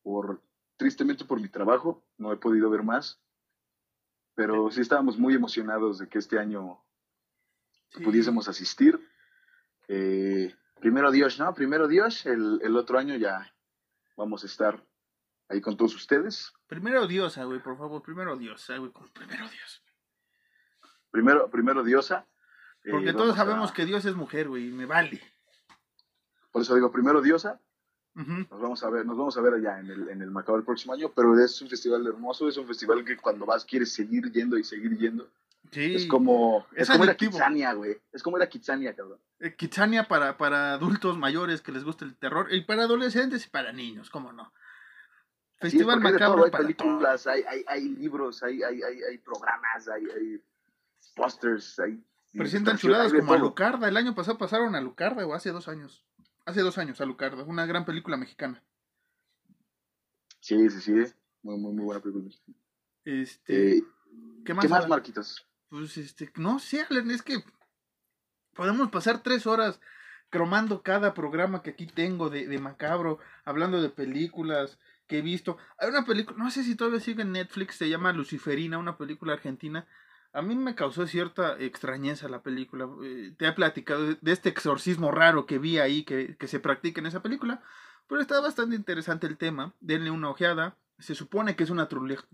por, 0.06 0.40
tristemente 0.78 1.26
por 1.26 1.42
mi 1.42 1.50
trabajo, 1.50 2.06
no 2.20 2.32
he 2.32 2.38
podido 2.38 2.70
ver 2.70 2.84
más, 2.84 3.20
pero 4.36 4.70
sí 4.70 4.82
estábamos 4.82 5.18
muy 5.18 5.34
emocionados 5.34 5.98
de 5.98 6.08
que 6.08 6.20
este 6.20 6.38
año 6.38 6.80
pudiésemos 8.04 8.48
asistir. 8.48 9.00
Eh, 9.88 10.56
primero 10.80 11.10
Dios, 11.10 11.40
¿no? 11.40 11.52
Primero 11.56 11.88
Dios, 11.88 12.28
el, 12.28 12.60
el, 12.62 12.78
otro 12.78 13.00
año 13.00 13.16
ya 13.16 13.52
vamos 14.16 14.44
a 14.44 14.46
estar 14.46 14.86
ahí 15.50 15.60
con 15.60 15.76
todos 15.76 15.96
ustedes. 15.96 16.54
Primero 16.68 17.08
Diosa, 17.08 17.46
güey, 17.46 17.60
por 17.60 17.76
favor, 17.76 18.04
primero 18.04 18.38
Diosa, 18.38 18.78
güey, 18.78 18.92
primero 19.12 19.50
Dios. 19.50 19.84
Primero, 21.10 21.50
primero 21.50 21.84
Diosa. 21.84 22.28
Porque 22.92 23.14
todos 23.14 23.36
sabemos 23.36 23.72
que 23.72 23.86
Dios 23.86 24.06
es 24.06 24.16
mujer, 24.16 24.50
güey, 24.50 24.68
y 24.68 24.72
me 24.72 24.86
vale. 24.86 25.20
Por 26.52 26.62
eso 26.62 26.76
digo, 26.76 26.92
primero 26.92 27.24
Diosa, 27.24 27.60
nos 28.16 28.62
vamos 28.62 28.82
a 28.84 28.90
ver, 28.90 29.06
nos 29.06 29.18
vamos 29.18 29.38
a 29.38 29.42
ver 29.42 29.56
allá 29.56 29.80
en 29.80 29.92
el, 29.92 30.10
en 30.10 30.22
el 30.22 30.32
Macao 30.32 30.56
el 30.56 30.64
próximo 30.64 30.94
año, 30.94 31.12
pero 31.14 31.38
es 31.38 31.62
un 31.62 31.68
festival 31.68 32.08
hermoso, 32.08 32.48
es 32.48 32.56
un 32.56 32.66
festival 32.66 33.04
que 33.04 33.18
cuando 33.18 33.46
vas 33.46 33.66
quieres 33.66 33.92
seguir 33.92 34.32
yendo 34.32 34.58
y 34.58 34.64
seguir 34.64 34.98
yendo. 34.98 35.30
Sí. 35.72 35.96
Es 35.96 36.06
como, 36.06 36.66
es, 36.76 36.90
como 36.90 37.04
era 37.04 37.16
Kitsania, 37.16 37.74
güey. 37.74 37.98
Es 38.14 38.24
como 38.24 38.38
era 38.38 38.48
Kitsania, 38.48 38.96
cabrón. 38.96 39.20
Eh, 39.40 39.56
Kitsania 39.56 40.08
para, 40.08 40.38
para 40.38 40.74
adultos 40.74 41.18
mayores 41.18 41.62
que 41.62 41.74
les 41.74 41.84
gusta 41.84 42.06
el 42.06 42.16
terror, 42.16 42.48
y 42.54 42.62
para 42.62 42.84
adolescentes 42.84 43.46
y 43.46 43.50
para 43.50 43.74
niños, 43.74 44.10
cómo 44.10 44.32
no. 44.32 44.54
Festival 45.58 46.00
Macabro 46.00 46.46
hay 46.46 46.52
películas, 46.52 47.28
hay, 47.28 47.44
hay, 47.44 47.66
hay, 47.68 47.90
libros, 47.90 48.44
hay, 48.44 48.62
hay, 48.64 48.82
hay, 48.82 49.18
programas, 49.18 49.88
hay, 49.88 50.04
hay 50.06 50.42
pósters, 51.16 51.80
hay... 51.80 52.02
Presentan 52.34 52.78
chuladas 52.78 53.14
como 53.14 53.34
Alucarda. 53.34 53.88
El 53.88 53.98
año 53.98 54.14
pasado 54.14 54.38
pasaron 54.38 54.76
a 54.76 54.80
Alucarda, 54.80 55.26
o 55.26 55.34
hace 55.34 55.52
dos 55.52 55.68
años. 55.70 56.06
Hace 56.46 56.62
dos 56.62 56.78
años, 56.78 57.02
Alucarda, 57.02 57.44
una 57.44 57.66
gran 57.66 57.86
película 57.86 58.18
mexicana. 58.18 58.62
Sí, 60.40 60.70
sí, 60.70 60.80
sí, 60.80 61.14
muy, 61.42 61.58
muy, 61.58 61.74
muy 61.74 61.86
buena 61.86 62.02
película 62.02 62.30
Este, 63.04 63.78
eh, 63.78 63.84
¿Qué 64.46 64.54
más, 64.54 64.64
¿qué 64.64 64.70
más 64.70 64.88
Marquitos? 64.88 65.48
Pues, 65.70 65.98
este, 65.98 66.32
no 66.36 66.60
sé, 66.60 66.86
es 66.90 67.22
que 67.24 67.44
podemos 68.54 68.92
pasar 68.92 69.24
tres 69.24 69.48
horas 69.48 69.80
cromando 70.30 70.84
cada 70.84 71.16
programa 71.16 71.64
que 71.64 71.72
aquí 71.72 71.88
tengo 71.88 72.30
de, 72.30 72.48
de 72.48 72.60
Macabro, 72.60 73.20
hablando 73.44 73.82
de 73.82 73.90
películas 73.90 74.78
que 75.08 75.20
he 75.20 75.22
visto. 75.22 75.58
Hay 75.80 75.90
una 75.90 76.06
película, 76.06 76.38
no 76.38 76.52
sé 76.52 76.64
si 76.64 76.76
todavía 76.76 77.00
sigue 77.00 77.24
en 77.24 77.32
Netflix, 77.32 77.76
se 77.76 77.90
llama 77.90 78.14
Luciferina, 78.14 78.78
una 78.78 78.98
película 78.98 79.34
argentina 79.34 79.88
a 80.36 80.42
mí 80.42 80.56
me 80.56 80.76
causó 80.76 81.08
cierta 81.08 81.58
extrañeza 81.60 82.28
la 82.28 82.44
película. 82.44 82.90
Eh, 83.04 83.34
te 83.38 83.48
he 83.48 83.54
platicado 83.54 84.16
de 84.16 84.32
este 84.32 84.50
exorcismo 84.50 85.12
raro 85.12 85.46
que 85.46 85.60
vi 85.60 85.80
ahí 85.80 86.04
que, 86.04 86.36
se 86.48 86.60
practica 86.60 87.00
en 87.00 87.08
esa 87.08 87.22
película. 87.22 87.64
Pero 88.08 88.22
está 88.22 88.40
bastante 88.42 88.76
interesante 88.76 89.28
el 89.28 89.38
tema. 89.38 89.74
Denle 89.80 90.12
una 90.12 90.30
ojeada. 90.30 90.76
Se 91.00 91.16
supone 91.16 91.56
que 91.56 91.64
es 91.64 91.70
una 91.70 91.88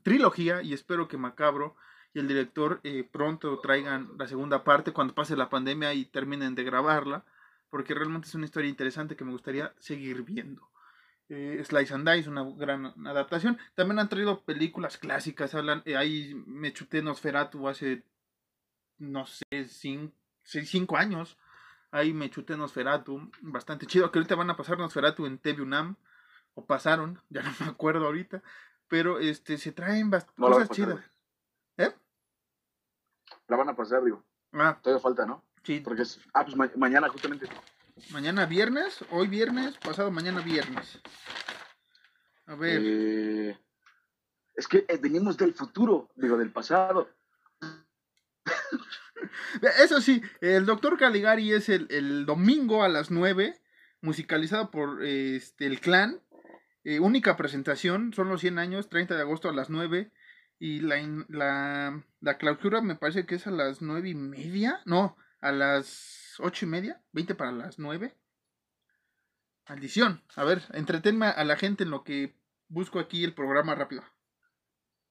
trilogía 0.04 0.62
y 0.64 0.74
espero 0.74 1.08
que 1.08 1.18
Macabro 1.18 1.76
y 2.14 2.20
el 2.20 2.28
director 2.28 2.82
eh, 2.84 3.08
pronto 3.10 3.60
traigan 3.60 4.10
la 4.18 4.28
segunda 4.28 4.64
parte 4.64 4.92
cuando 4.92 5.16
pase 5.16 5.38
la 5.38 5.50
pandemia 5.50 5.94
y 5.94 6.06
terminen 6.06 6.56
de 6.56 6.64
grabarla. 6.64 7.24
Porque 7.70 7.94
realmente 7.94 8.28
es 8.28 8.36
una 8.36 8.46
historia 8.46 8.70
interesante 8.70 9.16
que 9.16 9.24
me 9.24 9.32
gustaría 9.32 9.74
seguir 9.80 10.24
viendo 10.24 10.72
eh, 11.32 11.64
Slice 11.64 11.94
and 11.94 12.10
Dice, 12.10 12.30
una 12.30 12.44
gran 12.44 12.94
adaptación. 13.08 13.58
También 13.74 14.00
han 14.00 14.10
traído 14.10 14.44
películas 14.44 14.98
clásicas, 14.98 15.56
hablan, 15.56 15.82
eh, 15.86 15.96
ahí 15.96 16.34
me 16.46 16.74
chuté 16.74 17.02
Nosferatu 17.02 17.70
hace, 17.70 18.04
no 18.98 19.26
sé, 19.26 19.46
cinco, 19.66 20.14
cinco 20.44 20.98
años. 20.98 21.38
Ahí 21.90 22.12
me 22.14 22.30
chuté 22.30 22.58
Nosferatu, 22.58 23.32
bastante 23.42 23.86
chido, 23.86 24.12
que 24.12 24.20
ahorita 24.20 24.36
van 24.36 24.50
a 24.50 24.58
pasar 24.58 24.78
Nosferatu 24.78 25.26
en 25.26 25.38
TV 25.38 25.62
UNAM, 25.62 25.96
o 26.54 26.66
pasaron, 26.66 27.22
ya 27.30 27.44
no 27.44 27.52
me 27.62 27.68
acuerdo 27.68 28.08
ahorita, 28.08 28.44
pero 28.90 29.20
este 29.20 29.58
se 29.58 29.72
traen 29.72 30.12
cosas 30.36 30.70
chidas. 30.70 31.00
¿Eh? 31.78 31.96
La 33.48 33.56
van 33.56 33.70
a 33.70 33.76
pasar, 33.76 34.04
digo. 34.04 34.22
Ah. 34.52 34.78
Todavía 34.82 35.02
falta, 35.02 35.26
¿no? 35.26 35.46
Sí. 35.64 35.80
Porque 35.80 36.02
es, 36.02 36.20
ah, 36.34 36.44
pues 36.44 36.76
mañana 36.76 37.08
justamente. 37.08 37.48
Mañana 38.10 38.46
viernes, 38.46 39.06
hoy 39.12 39.28
viernes, 39.28 39.78
pasado 39.78 40.12
mañana 40.12 40.42
viernes. 40.42 41.00
A 42.46 42.56
ver. 42.56 42.82
Eh, 42.84 43.58
es 44.56 44.68
que 44.68 44.86
eh, 44.88 45.00
venimos 45.02 45.38
del 45.38 45.54
futuro, 45.54 46.10
digo, 46.16 46.38
del 46.38 46.52
pasado. 46.52 47.10
Eso 49.84 50.02
sí, 50.02 50.22
el 50.42 50.66
doctor 50.66 50.98
Caligari 50.98 51.54
es 51.54 51.70
el, 51.70 52.26
domingo 52.26 52.84
a 52.84 52.90
las 52.90 53.12
9, 53.12 53.56
musicalizado 54.02 54.72
por 54.72 55.06
este, 55.06 55.68
el 55.68 55.80
clan. 55.80 56.22
Eh, 56.84 57.00
única 57.00 57.38
presentación, 57.38 58.14
son 58.14 58.30
los 58.30 58.42
100 58.42 58.60
años, 58.60 58.90
30 58.90 59.16
de 59.16 59.22
agosto 59.22 59.48
a 59.48 59.54
las 59.54 59.70
9. 59.70 60.12
Y 60.60 60.82
la, 60.82 60.98
la, 61.30 62.04
la 62.20 62.38
clausura 62.38 62.82
me 62.82 62.96
parece 62.96 63.26
que 63.26 63.36
es 63.36 63.48
a 63.48 63.52
las 63.52 63.82
9 63.82 64.10
y 64.10 64.16
media. 64.16 64.82
No, 64.86 65.16
a 65.40 65.52
las 65.52 66.21
ocho 66.40 66.66
y 66.66 66.70
media, 66.70 67.02
20 67.12 67.36
para 67.36 67.52
las 67.52 67.80
9. 67.80 68.16
Maldición. 69.68 70.22
A 70.36 70.44
ver, 70.44 70.64
entretenme 70.74 71.28
a 71.28 71.44
la 71.44 71.56
gente 71.56 71.84
en 71.84 71.92
lo 71.92 72.04
que 72.04 72.36
busco 72.68 73.00
aquí 73.00 73.24
el 73.24 73.34
programa 73.34 73.76
rápido. 73.76 74.04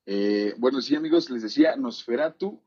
Eh, 0.07 0.55
bueno, 0.59 0.81
sí, 0.81 0.97
amigos, 0.97 1.31
les 1.31 1.43
decía, 1.43 1.77
Nosferatu 1.77 2.63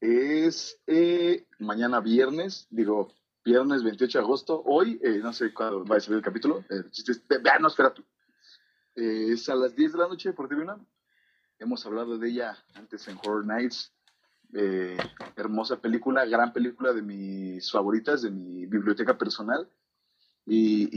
es 0.00 0.80
eh, 0.86 1.46
mañana 1.58 2.00
viernes, 2.00 2.66
digo, 2.70 3.12
viernes 3.44 3.82
28 3.82 4.18
de 4.18 4.24
agosto. 4.24 4.62
Hoy, 4.64 5.00
eh, 5.02 5.18
no 5.22 5.32
sé 5.32 5.52
cuándo 5.52 5.84
va 5.84 5.96
a 5.96 6.00
salir 6.00 6.18
el 6.18 6.24
capítulo, 6.24 6.64
el 6.68 6.90
chiste 6.90 7.12
es, 7.12 7.22
vean 7.42 7.62
Nosferatu. 7.62 8.04
es 8.94 9.48
a 9.48 9.54
las 9.54 9.74
10 9.74 9.92
de 9.92 9.98
la 9.98 10.08
noche 10.08 10.32
por 10.32 10.48
TV 10.48 10.64
Hemos 11.58 11.84
hablado 11.84 12.16
de 12.18 12.28
ella 12.28 12.56
antes 12.74 13.08
en 13.08 13.18
Horror 13.18 13.44
Nights. 13.44 13.92
Eh, 14.54 14.96
hermosa 15.36 15.76
película, 15.76 16.24
gran 16.24 16.52
película 16.52 16.92
de 16.92 17.02
mis 17.02 17.70
favoritas, 17.70 18.22
de 18.22 18.30
mi 18.30 18.66
biblioteca 18.66 19.18
personal. 19.18 19.68
Y, 20.46 20.88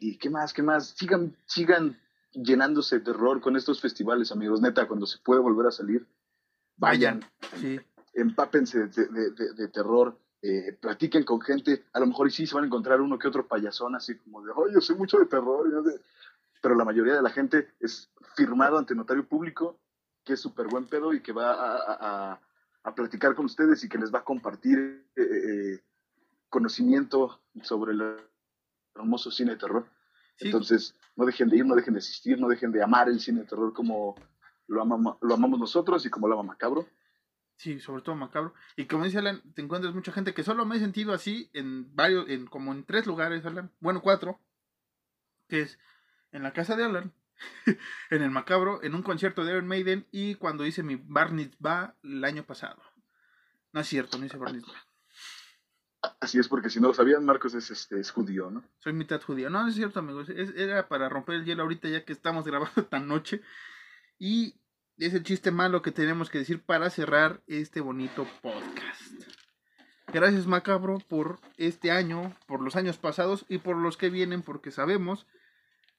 y, 0.00 0.16
qué 0.16 0.30
más, 0.30 0.54
qué 0.54 0.62
más, 0.62 0.94
sigan, 0.96 1.36
sigan 1.44 2.00
llenándose 2.32 2.98
de 2.98 3.04
terror 3.04 3.42
con 3.42 3.54
estos 3.54 3.82
festivales, 3.82 4.32
amigos, 4.32 4.62
neta, 4.62 4.88
cuando 4.88 5.04
se 5.04 5.18
puede 5.18 5.42
volver 5.42 5.66
a 5.66 5.70
salir, 5.70 6.06
vayan, 6.78 7.22
sí. 7.60 7.78
empápense 8.14 8.86
de, 8.86 9.68
terror, 9.68 10.18
eh, 10.40 10.72
platiquen 10.80 11.24
con 11.24 11.42
gente, 11.42 11.84
a 11.92 12.00
lo 12.00 12.06
mejor 12.06 12.28
y 12.28 12.30
sí 12.30 12.46
se 12.46 12.54
van 12.54 12.64
a 12.64 12.68
encontrar 12.68 13.02
uno 13.02 13.18
que 13.18 13.28
otro 13.28 13.46
payasón, 13.46 13.94
así 13.94 14.16
como 14.16 14.42
de, 14.42 14.52
oye, 14.56 14.72
yo 14.72 14.80
sé 14.80 14.94
mucho 14.94 15.18
de 15.18 15.26
terror, 15.26 15.66
pero 16.62 16.74
la 16.74 16.86
mayoría 16.86 17.14
de 17.14 17.22
la 17.22 17.30
gente 17.30 17.68
es 17.80 18.10
firmado 18.36 18.78
ante 18.78 18.94
notario 18.94 19.28
público, 19.28 19.78
que 20.24 20.32
es 20.32 20.40
súper 20.40 20.66
buen 20.66 20.86
pedo 20.86 21.12
y 21.12 21.20
que 21.20 21.32
va 21.32 21.52
a, 21.52 22.32
a 22.32 22.40
platicar 22.94 23.34
con 23.34 23.44
ustedes 23.46 23.84
y 23.84 23.88
que 23.88 23.98
les 23.98 24.12
va 24.12 24.20
a 24.20 24.24
compartir 24.24 25.06
eh, 25.16 25.22
eh, 25.22 25.84
conocimiento 26.48 27.40
sobre 27.62 27.92
el 27.92 28.16
hermoso 28.94 29.30
cine 29.30 29.52
de 29.52 29.58
terror. 29.58 29.86
Entonces, 30.40 30.94
no 31.16 31.26
dejen 31.26 31.48
de 31.48 31.58
ir, 31.58 31.66
no 31.66 31.74
dejen 31.74 31.94
de 31.94 31.98
asistir, 31.98 32.38
no 32.38 32.48
dejen 32.48 32.72
de 32.72 32.82
amar 32.82 33.08
el 33.08 33.20
cine 33.20 33.40
de 33.40 33.46
terror 33.46 33.72
como 33.72 34.14
lo, 34.66 34.84
lo 35.20 35.34
amamos 35.34 35.58
nosotros 35.58 36.04
y 36.06 36.10
como 36.10 36.28
lo 36.28 36.34
ama 36.38 36.52
Macabro. 36.54 36.86
Sí, 37.56 37.80
sobre 37.80 38.02
todo 38.02 38.14
Macabro. 38.14 38.54
Y 38.76 38.86
como 38.86 39.04
dice 39.04 39.18
Alan, 39.18 39.42
te 39.54 39.62
encuentras 39.62 39.92
mucha 39.92 40.12
gente 40.12 40.32
que 40.32 40.44
solo 40.44 40.64
me 40.64 40.76
he 40.76 40.78
sentido 40.78 41.12
así 41.12 41.50
en 41.54 41.94
varios, 41.94 42.28
en 42.28 42.46
como 42.46 42.72
en 42.72 42.84
tres 42.84 43.06
lugares, 43.06 43.44
Alan. 43.44 43.72
Bueno, 43.80 44.00
cuatro. 44.00 44.38
Que 45.48 45.62
es 45.62 45.78
en 46.30 46.44
la 46.44 46.52
casa 46.52 46.76
de 46.76 46.84
Alan, 46.84 47.12
en 48.10 48.22
el 48.22 48.30
Macabro, 48.30 48.82
en 48.82 48.94
un 48.94 49.02
concierto 49.02 49.44
de 49.44 49.52
Iron 49.52 49.66
Maiden 49.66 50.06
y 50.10 50.34
cuando 50.36 50.66
hice 50.66 50.82
mi 50.82 50.96
Bar 50.96 51.32
va 51.64 51.96
el 52.02 52.24
año 52.24 52.44
pasado. 52.44 52.82
No 53.72 53.80
es 53.80 53.86
cierto, 53.86 54.18
no 54.18 54.26
hice 54.26 54.36
Bar 54.36 54.54
Así 56.20 56.38
es, 56.38 56.48
porque 56.48 56.70
si 56.70 56.80
no 56.80 56.88
lo 56.88 56.94
sabían, 56.94 57.24
Marcos 57.24 57.54
es, 57.54 57.70
este, 57.70 57.98
es 57.98 58.10
judío, 58.10 58.50
¿no? 58.50 58.64
Soy 58.78 58.92
mitad 58.92 59.20
judío. 59.20 59.50
No, 59.50 59.62
no 59.62 59.68
es 59.68 59.74
cierto, 59.74 59.98
amigos. 59.98 60.28
era 60.28 60.88
para 60.88 61.08
romper 61.08 61.36
el 61.36 61.44
hielo 61.44 61.64
ahorita 61.64 61.88
ya 61.88 62.04
que 62.04 62.12
estamos 62.12 62.44
grabando 62.44 62.84
tan 62.84 63.08
noche. 63.08 63.42
Y 64.18 64.54
es 64.96 65.14
el 65.14 65.22
chiste 65.22 65.50
malo 65.50 65.82
que 65.82 65.92
tenemos 65.92 66.30
que 66.30 66.38
decir 66.38 66.62
para 66.62 66.90
cerrar 66.90 67.42
este 67.46 67.80
bonito 67.80 68.26
podcast. 68.42 69.28
Gracias, 70.12 70.46
Macabro, 70.46 70.98
por 71.08 71.38
este 71.56 71.90
año, 71.90 72.34
por 72.46 72.62
los 72.62 72.76
años 72.76 72.96
pasados 72.96 73.44
y 73.48 73.58
por 73.58 73.76
los 73.76 73.96
que 73.96 74.08
vienen, 74.08 74.42
porque 74.42 74.70
sabemos 74.70 75.26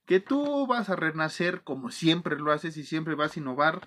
que 0.09 0.19
tú 0.19 0.65
vas 0.65 0.89
a 0.89 0.95
renacer 0.95 1.61
como 1.61 1.91
siempre 1.91 2.35
lo 2.35 2.51
haces 2.51 2.77
y 2.77 2.83
siempre 2.83 3.13
vas 3.13 3.37
a 3.37 3.39
innovar 3.39 3.79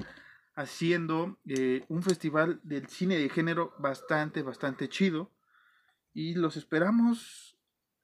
haciendo 0.55 1.37
eh, 1.47 1.85
un 1.89 2.05
festival 2.05 2.61
del 2.63 2.87
cine 2.87 3.17
de 3.17 3.29
género 3.29 3.75
bastante, 3.81 4.43
bastante 4.43 4.89
chido. 4.89 5.33
Y 6.15 6.37
los 6.37 6.57
esperamos 6.57 7.59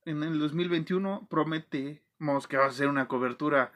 en 0.04 0.24
el 0.24 0.40
2021. 0.40 1.28
Prometemos 1.30 2.48
que 2.48 2.56
va 2.56 2.66
a 2.66 2.72
ser 2.72 2.88
una 2.88 3.06
cobertura 3.06 3.72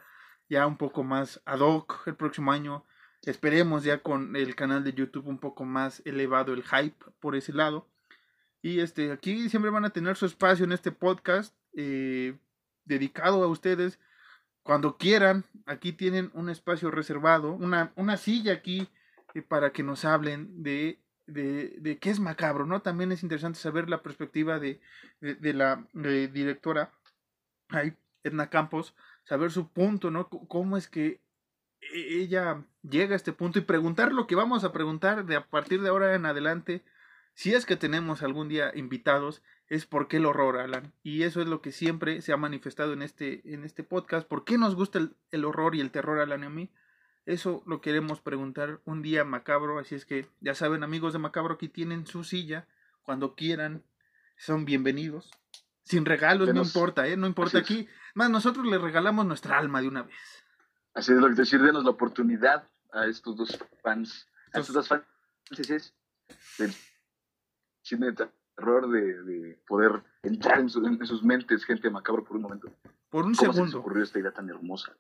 ya 0.49 0.67
un 0.67 0.77
poco 0.77 1.05
más 1.05 1.41
ad 1.45 1.61
hoc 1.61 2.03
el 2.07 2.17
próximo 2.17 2.51
año. 2.51 2.85
Esperemos 3.23 3.85
ya 3.85 4.03
con 4.03 4.35
el 4.35 4.57
canal 4.57 4.83
de 4.83 4.93
YouTube 4.93 5.29
un 5.29 5.39
poco 5.39 5.65
más 5.65 6.03
elevado 6.05 6.53
el 6.53 6.65
hype 6.65 6.99
por 7.21 7.37
ese 7.37 7.53
lado. 7.53 7.87
Y 8.61 8.81
este, 8.81 9.13
aquí 9.13 9.49
siempre 9.49 9.71
van 9.71 9.85
a 9.85 9.91
tener 9.91 10.17
su 10.17 10.27
espacio 10.27 10.65
en 10.65 10.73
este 10.73 10.91
podcast 10.91 11.55
eh, 11.77 12.37
dedicado 12.85 13.45
a 13.45 13.47
ustedes 13.47 14.01
cuando 14.63 14.97
quieran, 14.97 15.45
aquí 15.67 15.93
tienen 15.93 16.31
un 16.35 16.49
espacio 16.49 16.91
reservado, 16.91 17.53
una, 17.53 17.93
una 17.97 18.17
silla 18.17 18.53
aquí 18.53 18.89
eh, 19.35 19.43
para 19.43 19.73
que 19.73 19.83
nos 19.83 20.05
hablen 20.05 20.63
de, 20.63 21.01
de, 21.27 21.77
de 21.79 21.99
qué 21.99 22.11
es 22.11 22.21
macabro, 22.21 22.67
¿no? 22.67 22.83
También 22.83 23.13
es 23.13 23.23
interesante 23.23 23.59
saber 23.59 23.89
la 23.89 24.03
perspectiva 24.03 24.59
de, 24.59 24.81
de, 25.21 25.53
la 25.53 25.87
directora 25.93 26.93
ahí, 27.71 27.95
Edna 28.23 28.51
Campos, 28.51 28.95
saber 29.25 29.51
su 29.51 29.69
punto, 29.69 30.11
¿no? 30.11 30.29
cómo 30.29 30.77
es 30.77 30.89
que 30.89 31.21
e, 31.81 32.21
ella 32.21 32.65
llega 32.83 33.15
a 33.15 33.17
este 33.17 33.33
punto 33.33 33.59
y 33.59 33.63
preguntar 33.63 34.13
lo 34.13 34.27
que 34.27 34.35
vamos 34.35 34.65
a 34.65 34.73
preguntar 34.73 35.25
de 35.25 35.37
a 35.37 35.49
partir 35.49 35.81
de 35.83 35.89
ahora 35.89 36.15
en 36.15 36.27
adelante, 36.27 36.85
si 37.35 37.55
es 37.55 37.67
que 37.67 37.77
tenemos 37.77 38.23
algún 38.23 38.49
día 38.49 38.73
invitados, 38.75 39.43
es 39.73 39.87
por 39.87 40.07
qué 40.07 40.19
el 40.19 40.27
horror, 40.27 40.59
Alan. 40.59 40.93
Y 41.03 41.23
eso 41.23 41.41
es 41.41 41.49
lo 41.49 41.63
que 41.63 41.73
siempre 41.73 42.21
se 42.21 42.35
ha 42.35 42.37
manifestado 42.37 42.93
en 42.93 43.01
este, 43.01 43.41
en 43.55 43.65
este 43.65 43.83
podcast. 43.83 44.29
¿Por 44.29 44.45
qué 44.45 44.59
nos 44.59 44.75
gusta 44.75 44.99
el, 44.99 45.17
el 45.31 45.47
horror 45.47 45.75
y 45.75 45.81
el 45.81 45.91
terror, 45.91 46.19
Alan 46.19 46.43
y 46.43 46.47
a 46.47 46.51
mí? 46.51 46.71
Eso 47.25 47.63
lo 47.65 47.81
queremos 47.81 48.21
preguntar 48.21 48.83
un 48.85 49.01
día 49.01 49.25
macabro, 49.25 49.79
así 49.79 49.95
es 49.95 50.05
que 50.05 50.29
ya 50.41 50.55
saben 50.55 50.83
amigos 50.83 51.15
de 51.15 51.21
Macabro 51.21 51.55
aquí 51.55 51.71
tienen 51.71 52.07
su 52.07 52.23
silla, 52.23 52.67
cuando 53.03 53.35
quieran, 53.35 53.83
son 54.37 54.67
bienvenidos. 54.67 55.31
Sin 55.85 56.05
regalos, 56.05 56.53
no 56.53 56.63
importa, 56.63 57.09
¿eh? 57.09 57.17
No 57.17 57.27
importa 57.27 57.59
aquí. 57.59 57.89
Más 58.15 58.29
nosotros 58.29 58.67
les 58.67 58.81
regalamos 58.81 59.25
nuestra 59.25 59.57
alma 59.57 59.81
de 59.81 59.89
una 59.89 60.03
vez. 60.03 60.45
Así 60.93 61.13
es 61.13 61.19
lo 61.19 61.29
que 61.29 61.35
decir, 61.35 61.63
denos 61.63 61.85
la 61.85 61.91
oportunidad 61.91 62.69
a 62.93 63.07
estos 63.07 63.39
dos 63.39 63.59
fans, 63.83 64.29
a 64.53 64.61
estos 64.61 64.75
dos 64.75 64.87
fans 64.87 65.05
del 66.59 66.75
cine 67.81 68.13
terror, 68.63 68.89
de, 68.89 69.59
poder 69.67 70.03
entrar 70.23 70.61
en, 70.61 70.69
sus 70.69 71.23
mentes, 71.25 71.65
gente 71.65 71.91
macabro, 71.91 72.25
por 72.25 72.37
un 72.37 72.43
momento. 72.43 72.73
Por 73.11 73.25
un 73.25 73.35
segundo. 73.35 73.67
Se 73.67 73.77
ocurrió 73.77 74.03
esta 74.03 74.19
idea 74.19 74.33
tan 74.33 74.49
hermosa? 74.49 74.97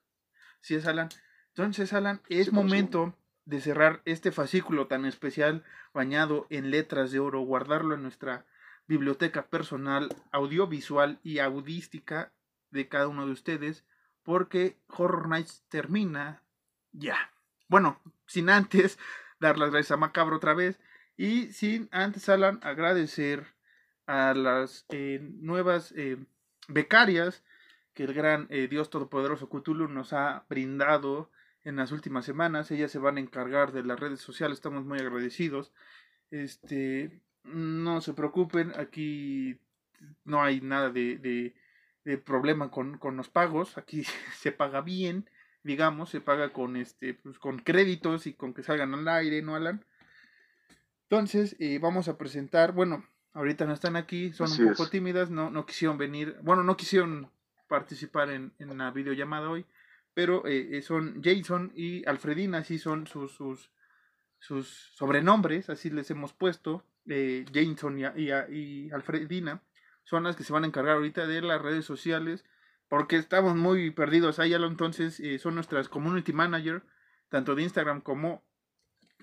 Sí, 0.61 0.75
es 0.75 0.87
Alan. 0.87 1.09
Entonces, 1.49 1.93
Alan, 1.93 2.21
es 2.29 2.53
momento 2.53 3.15
de 3.45 3.61
cerrar 3.61 4.03
este 4.05 4.33
fascículo 4.33 4.87
tan 4.87 5.05
especial 5.05 5.65
bañado 5.95 6.47
en 6.51 6.71
letras 6.71 7.13
de 7.13 7.21
oro, 7.21 7.41
guardarlo 7.41 7.95
en 7.95 8.03
nuestra 8.03 8.47
biblioteca 8.87 9.47
personal, 9.47 10.09
audiovisual 10.33 11.21
y 11.23 11.39
audística 11.39 12.33
de 12.71 12.89
cada 12.89 13.09
uno 13.09 13.27
de 13.27 13.33
ustedes, 13.33 13.85
porque 14.23 14.79
Horror 14.89 15.29
Nights 15.29 15.65
termina 15.69 16.43
ya. 16.93 17.17
Bueno, 17.69 18.01
sin 18.27 18.51
antes 18.51 18.99
dar 19.41 19.59
las 19.59 19.71
gracias 19.71 19.93
a 19.93 19.97
Macabro 19.97 20.37
otra 20.37 20.55
vez 20.55 20.81
y 21.17 21.53
sin 21.53 21.89
antes, 21.93 22.29
Alan, 22.29 22.59
agradecer 22.63 23.47
a 24.07 24.35
las 24.35 24.87
eh, 24.91 25.21
nuevas 25.23 25.93
eh, 25.97 26.17
becarias 26.69 27.45
que 27.95 28.05
el 28.05 28.15
gran 28.15 28.47
eh, 28.51 28.69
Dios 28.69 28.91
Todopoderoso 28.91 29.49
Cthulhu 29.49 29.89
nos 29.89 30.13
ha 30.13 30.45
brindado 30.49 31.31
en 31.65 31.77
las 31.77 31.93
últimas 31.93 32.25
semanas. 32.25 32.71
Ellas 32.71 32.91
se 32.91 32.99
van 32.99 33.17
a 33.17 33.21
encargar 33.21 33.73
de 33.73 33.85
las 33.85 34.01
redes 34.01 34.21
sociales, 34.21 34.59
estamos 34.59 34.85
muy 34.85 34.99
agradecidos. 34.99 35.73
Este, 36.31 37.21
no 37.45 38.01
se 38.01 38.15
preocupen, 38.15 38.73
aquí 38.77 39.59
no 40.25 40.43
hay 40.43 40.61
nada 40.61 40.91
de, 40.91 41.19
de, 42.05 42.19
problema 42.19 42.71
con, 42.71 42.99
con, 42.99 43.17
los 43.17 43.29
pagos, 43.29 43.79
aquí 43.79 44.05
se 44.37 44.53
paga 44.53 44.81
bien, 44.81 45.29
digamos, 45.63 46.11
se 46.11 46.21
paga 46.21 46.53
con 46.53 46.77
este, 46.77 47.15
pues, 47.15 47.39
con 47.39 47.59
créditos 47.59 48.27
y 48.27 48.33
con 48.33 48.55
que 48.55 48.63
salgan 48.63 48.95
al 48.95 49.07
aire, 49.09 49.43
¿no, 49.43 49.55
Alan? 49.55 49.85
Entonces, 51.13 51.57
eh, 51.59 51.79
vamos 51.79 52.09
a 52.09 52.17
presentar, 52.17 52.73
bueno, 52.73 53.07
ahorita 53.35 53.67
no 53.67 53.75
están 53.75 53.97
aquí, 53.97 54.33
son 54.33 54.51
un 54.51 54.71
poco 54.71 54.89
tímidas, 54.89 55.31
no, 55.31 55.51
no 55.51 55.67
quisieron 55.67 55.99
venir, 55.99 56.37
bueno, 56.43 56.65
no 56.65 56.77
quisieron 56.77 57.31
participar 57.69 58.31
en, 58.31 58.53
en 58.59 58.77
la 58.79 58.91
videollamada 58.91 59.51
hoy 59.51 59.67
pero 60.15 60.47
eh, 60.47 60.77
eh, 60.77 60.83
son 60.83 61.23
Jason 61.23 61.73
y 61.75 62.07
Alfredina, 62.09 62.59
así 62.59 62.79
son 62.79 63.07
sus, 63.07 63.33
sus, 63.33 63.71
sus 64.39 64.69
sobrenombres, 64.95 65.71
así 65.71 65.91
les 65.91 66.11
hemos 66.11 66.33
puesto, 66.33 66.85
eh, 67.07 67.45
Jason 67.53 67.99
y, 67.99 68.29
y, 68.51 68.91
Alfredina, 68.91 69.63
son 70.05 70.25
las 70.25 70.37
que 70.37 70.45
se 70.45 70.53
van 70.53 70.65
a 70.65 70.67
encargar 70.67 70.97
ahorita 70.97 71.27
de 71.27 71.41
las 71.41 71.63
redes 71.63 71.85
sociales, 71.85 72.45
porque 72.89 73.17
estamos 73.17 73.57
muy 73.57 73.91
perdidos 73.91 74.39
ahí, 74.39 74.53
entonces 74.53 75.19
eh, 75.21 75.39
son 75.39 75.55
nuestras 75.55 75.89
community 75.89 76.33
manager, 76.33 76.83
tanto 77.31 77.55
de 77.55 77.63
Instagram 77.63 78.03
como 78.03 78.43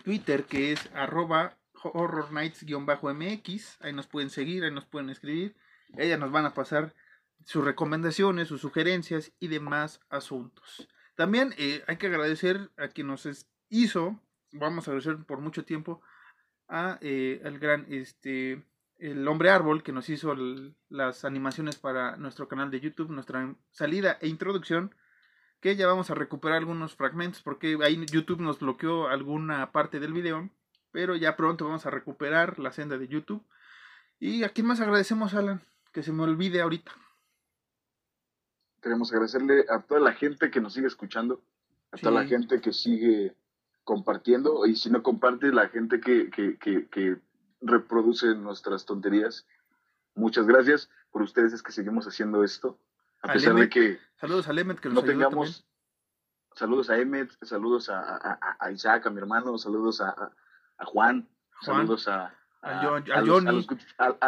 Twitter, 0.03 0.45
que 0.45 0.71
es 0.71 0.89
arroba 0.95 1.58
horror 1.83 2.31
nights-mx, 2.31 3.77
ahí 3.81 3.93
nos 3.93 4.07
pueden 4.07 4.29
seguir, 4.29 4.63
ahí 4.63 4.71
nos 4.71 4.85
pueden 4.85 5.09
escribir, 5.09 5.55
ellas 5.97 6.19
nos 6.19 6.31
van 6.31 6.45
a 6.45 6.53
pasar 6.53 6.93
sus 7.45 7.63
recomendaciones, 7.63 8.47
sus 8.47 8.61
sugerencias 8.61 9.31
y 9.39 9.47
demás 9.47 10.01
asuntos. 10.09 10.87
También 11.15 11.53
eh, 11.57 11.83
hay 11.87 11.97
que 11.97 12.07
agradecer 12.07 12.71
a 12.77 12.87
quien 12.89 13.07
nos 13.07 13.27
hizo, 13.69 14.19
vamos 14.51 14.87
a 14.87 14.91
agradecer 14.91 15.25
por 15.25 15.39
mucho 15.39 15.65
tiempo, 15.65 16.01
a 16.67 16.99
eh, 17.01 17.41
el 17.43 17.59
gran 17.59 17.85
este 17.89 18.63
el 18.99 19.27
hombre 19.29 19.49
árbol 19.49 19.81
que 19.81 19.93
nos 19.93 20.09
hizo 20.09 20.35
las 20.89 21.23
animaciones 21.23 21.77
para 21.77 22.17
nuestro 22.17 22.49
canal 22.49 22.69
de 22.69 22.81
YouTube, 22.81 23.09
nuestra 23.09 23.55
salida 23.71 24.17
e 24.21 24.27
introducción, 24.27 24.93
que 25.61 25.75
ya 25.77 25.87
vamos 25.87 26.09
a 26.09 26.15
recuperar 26.15 26.57
algunos 26.57 26.95
fragmentos 26.95 27.41
porque 27.41 27.77
ahí 27.81 28.05
YouTube 28.11 28.41
nos 28.41 28.59
bloqueó 28.59 29.07
alguna 29.07 29.71
parte 29.71 30.01
del 30.01 30.13
video, 30.13 30.49
pero 30.91 31.15
ya 31.15 31.35
pronto 31.35 31.65
vamos 31.65 31.85
a 31.85 31.91
recuperar 31.91 32.59
la 32.59 32.71
senda 32.71 32.97
de 32.97 33.07
YouTube. 33.07 33.43
¿Y 34.19 34.43
a 34.43 34.49
quién 34.49 34.67
más 34.67 34.81
agradecemos, 34.81 35.33
Alan? 35.33 35.61
Que 35.93 36.03
se 36.03 36.11
me 36.11 36.23
olvide 36.23 36.61
ahorita 36.61 36.91
queremos 38.81 39.11
agradecerle 39.11 39.65
a 39.69 39.81
toda 39.81 39.99
la 39.99 40.13
gente 40.13 40.49
que 40.51 40.61
nos 40.61 40.73
sigue 40.73 40.87
escuchando, 40.87 41.41
a 41.91 41.97
toda 41.97 42.11
la 42.21 42.27
gente 42.27 42.61
que 42.61 42.73
sigue 42.73 43.35
compartiendo, 43.83 44.65
y 44.65 44.75
si 44.75 44.89
no 44.89 45.01
comparte, 45.03 45.51
la 45.51 45.69
gente 45.69 45.99
que, 45.99 46.29
que, 46.29 46.57
que, 46.57 47.17
reproduce 47.61 48.35
nuestras 48.35 48.85
tonterías. 48.85 49.45
Muchas 50.15 50.47
gracias 50.47 50.89
por 51.11 51.23
ustedes 51.23 51.51
es 51.51 51.61
que 51.61 51.73
seguimos 51.73 52.07
haciendo 52.07 52.45
esto, 52.45 52.79
a, 53.21 53.33
pesar 53.33 53.53
de 53.55 53.67
que... 53.67 53.99
Saludos 54.15 54.47
a 54.47 54.53
Emmet 54.53 54.79
que 54.79 54.87
nos 54.87 54.95
no 54.95 55.03
tengamos... 55.03 55.65
Saludos 56.55 56.89
a 56.89 56.97
Emmet, 56.97 57.29
saludos 57.41 57.89
a, 57.89 57.99
a, 57.99 58.57
a, 58.59 58.71
Isaac, 58.71 59.07
a 59.07 59.09
mi 59.09 59.17
hermano, 59.17 59.57
saludos 59.57 59.99
a, 59.99 60.31
a 60.79 60.85
Juan, 60.85 61.29
saludos 61.61 62.07
a, 62.07 62.33
a, 62.61 62.81
Johnny. 62.81 63.11
A 63.11 63.21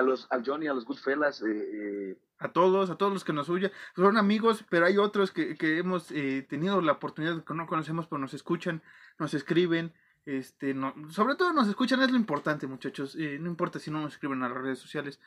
los, 0.01 0.27
a, 0.29 0.41
Johnny, 0.45 0.67
a 0.67 0.73
los 0.73 0.85
Goodfellas, 0.85 1.41
eh, 1.41 1.47
eh 1.49 2.17
a 2.41 2.49
todos, 2.49 2.89
a 2.89 2.95
todos 2.95 3.13
los 3.13 3.23
que 3.23 3.33
nos 3.33 3.49
huyen. 3.49 3.71
Son 3.95 4.17
amigos, 4.17 4.65
pero 4.67 4.87
hay 4.87 4.97
otros 4.97 5.31
que, 5.31 5.55
que 5.55 5.77
hemos 5.77 6.11
eh, 6.11 6.45
tenido 6.49 6.81
la 6.81 6.93
oportunidad, 6.93 7.43
que 7.43 7.53
no 7.53 7.67
conocemos, 7.67 8.07
pero 8.07 8.19
nos 8.19 8.33
escuchan, 8.33 8.81
nos 9.19 9.33
escriben. 9.35 9.93
Este, 10.25 10.73
no, 10.73 10.93
sobre 11.09 11.35
todo 11.35 11.53
nos 11.53 11.67
escuchan, 11.67 12.01
es 12.01 12.09
lo 12.09 12.17
importante, 12.17 12.65
muchachos. 12.65 13.15
Eh, 13.15 13.37
no 13.39 13.47
importa 13.47 13.77
si 13.77 13.91
no 13.91 14.01
nos 14.01 14.13
escriben 14.13 14.41
a 14.41 14.49
las 14.49 14.57
redes 14.57 14.79
sociales 14.79 15.19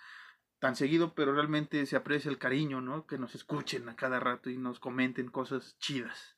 tan 0.58 0.74
seguido, 0.74 1.14
pero 1.14 1.32
realmente 1.32 1.86
se 1.86 1.94
aprecia 1.94 2.30
el 2.30 2.38
cariño, 2.38 2.80
¿no? 2.80 3.06
Que 3.06 3.16
nos 3.16 3.34
escuchen 3.36 3.88
a 3.88 3.94
cada 3.94 4.18
rato 4.18 4.50
y 4.50 4.58
nos 4.58 4.80
comenten 4.80 5.28
cosas 5.28 5.78
chidas. 5.78 6.36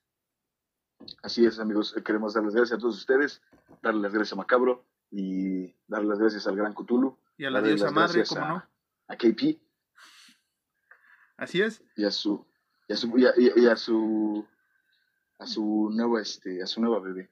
Así 1.22 1.44
es, 1.44 1.58
amigos. 1.58 1.94
Queremos 2.04 2.34
darles 2.34 2.54
gracias 2.54 2.78
a 2.78 2.80
todos 2.80 2.96
ustedes, 2.96 3.42
darles 3.82 4.02
las 4.02 4.12
gracias 4.12 4.32
a 4.32 4.36
Macabro 4.36 4.84
y 5.10 5.74
darles 5.86 6.08
las 6.08 6.18
gracias 6.18 6.46
al 6.46 6.56
Gran 6.56 6.74
Cthulhu. 6.74 7.18
Y 7.36 7.44
a 7.44 7.50
la 7.50 7.60
diosa 7.60 7.90
madre, 7.90 8.24
¿cómo 8.26 8.46
no? 8.46 8.64
A 9.08 9.16
KP 9.16 9.60
Así 11.36 11.60
es. 11.60 11.82
Y 11.96 12.04
a 12.04 12.10
su, 12.10 12.46
y 12.88 12.92
a 12.94 12.96
su, 12.96 13.18
y 13.18 13.66
a, 13.66 13.76
su, 13.76 14.46
a 15.38 15.46
su 15.46 15.90
nuevo, 15.92 16.18
este, 16.18 16.62
a 16.62 16.66
su 16.66 16.80
nueva 16.80 17.00
bebé. 17.00 17.30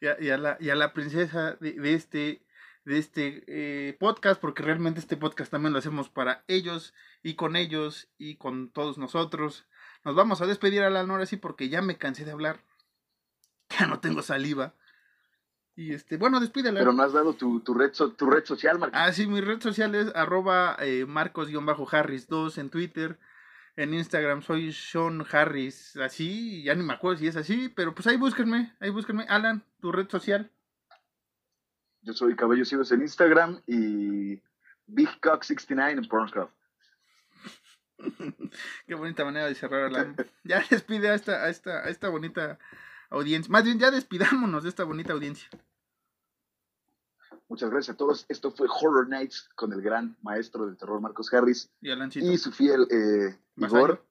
Y 0.00 0.06
a, 0.06 0.20
y 0.20 0.30
a 0.30 0.38
la, 0.38 0.56
y 0.58 0.70
a 0.70 0.74
la 0.74 0.92
princesa 0.94 1.56
de, 1.60 1.72
de 1.72 1.94
este, 1.94 2.46
de 2.84 2.98
este 2.98 3.44
eh, 3.46 3.96
podcast, 3.98 4.40
porque 4.40 4.62
realmente 4.62 5.00
este 5.00 5.18
podcast 5.18 5.50
también 5.50 5.74
lo 5.74 5.78
hacemos 5.78 6.08
para 6.08 6.44
ellos 6.48 6.94
y 7.22 7.34
con 7.34 7.56
ellos 7.56 8.08
y 8.16 8.36
con 8.36 8.70
todos 8.70 8.96
nosotros. 8.96 9.66
Nos 10.02 10.14
vamos 10.14 10.40
a 10.40 10.46
despedir 10.46 10.82
a 10.82 10.90
la 10.90 11.04
Nora 11.04 11.26
sí 11.26 11.36
porque 11.36 11.68
ya 11.68 11.82
me 11.82 11.98
cansé 11.98 12.24
de 12.24 12.32
hablar. 12.32 12.64
Ya 13.78 13.86
no 13.86 14.00
tengo 14.00 14.22
saliva. 14.22 14.74
Y 15.76 15.94
este, 15.94 16.16
bueno, 16.16 16.40
despídela. 16.40 16.80
Pero 16.80 16.92
me 16.92 17.04
has 17.04 17.12
dado 17.12 17.34
tu, 17.34 17.60
tu, 17.60 17.72
red, 17.72 17.92
tu 17.92 18.26
red 18.28 18.44
social, 18.44 18.78
Marcos. 18.78 19.00
Ah, 19.00 19.12
sí, 19.12 19.26
mi 19.26 19.40
red 19.40 19.60
social 19.60 19.94
es 19.94 20.14
arroba 20.14 20.76
eh, 20.80 21.06
marcos-harris2 21.06 22.58
en 22.58 22.70
Twitter. 22.70 23.18
En 23.76 23.94
Instagram 23.94 24.42
soy 24.42 24.72
Sean 24.72 25.24
Harris, 25.30 25.96
así, 25.96 26.64
ya 26.64 26.74
ni 26.74 26.82
me 26.82 26.92
acuerdo 26.92 27.18
si 27.18 27.28
es 27.28 27.36
así, 27.36 27.68
pero 27.68 27.94
pues 27.94 28.06
ahí 28.08 28.16
búsquenme, 28.16 28.74
ahí 28.80 28.90
búsquenme. 28.90 29.24
Alan, 29.28 29.64
tu 29.80 29.90
red 29.90 30.08
social. 30.10 30.50
Yo 32.02 32.12
soy 32.12 32.34
Cabello 32.34 32.64
Cibos 32.64 32.92
en 32.92 33.02
Instagram 33.02 33.62
y 33.66 34.42
BigCock69 34.86 35.90
en 35.92 36.08
Pornhub. 36.08 36.50
Qué 38.86 38.94
bonita 38.94 39.24
manera 39.24 39.46
de 39.46 39.54
cerrar 39.54 39.90
la... 39.92 40.14
Ya 40.44 40.62
despide 40.70 41.08
a 41.08 41.14
esta, 41.14 41.44
a 41.44 41.48
esta, 41.48 41.78
a 41.78 41.88
esta 41.88 42.08
bonita 42.08 42.58
audiencia. 43.10 43.50
Más 43.50 43.64
bien, 43.64 43.78
ya 43.78 43.90
despidámonos 43.90 44.62
de 44.62 44.68
esta 44.68 44.84
bonita 44.84 45.12
audiencia. 45.12 45.48
Muchas 47.48 47.68
gracias 47.68 47.94
a 47.94 47.98
todos. 47.98 48.26
Esto 48.28 48.52
fue 48.52 48.68
Horror 48.70 49.08
Nights 49.08 49.50
con 49.56 49.72
el 49.72 49.82
gran 49.82 50.16
maestro 50.22 50.66
del 50.66 50.76
terror 50.76 51.00
Marcos 51.00 51.34
Harris 51.34 51.68
y, 51.80 51.90
y 52.20 52.38
su 52.38 52.52
fiel 52.52 52.86
eh, 52.90 53.36
Igor. 53.56 54.06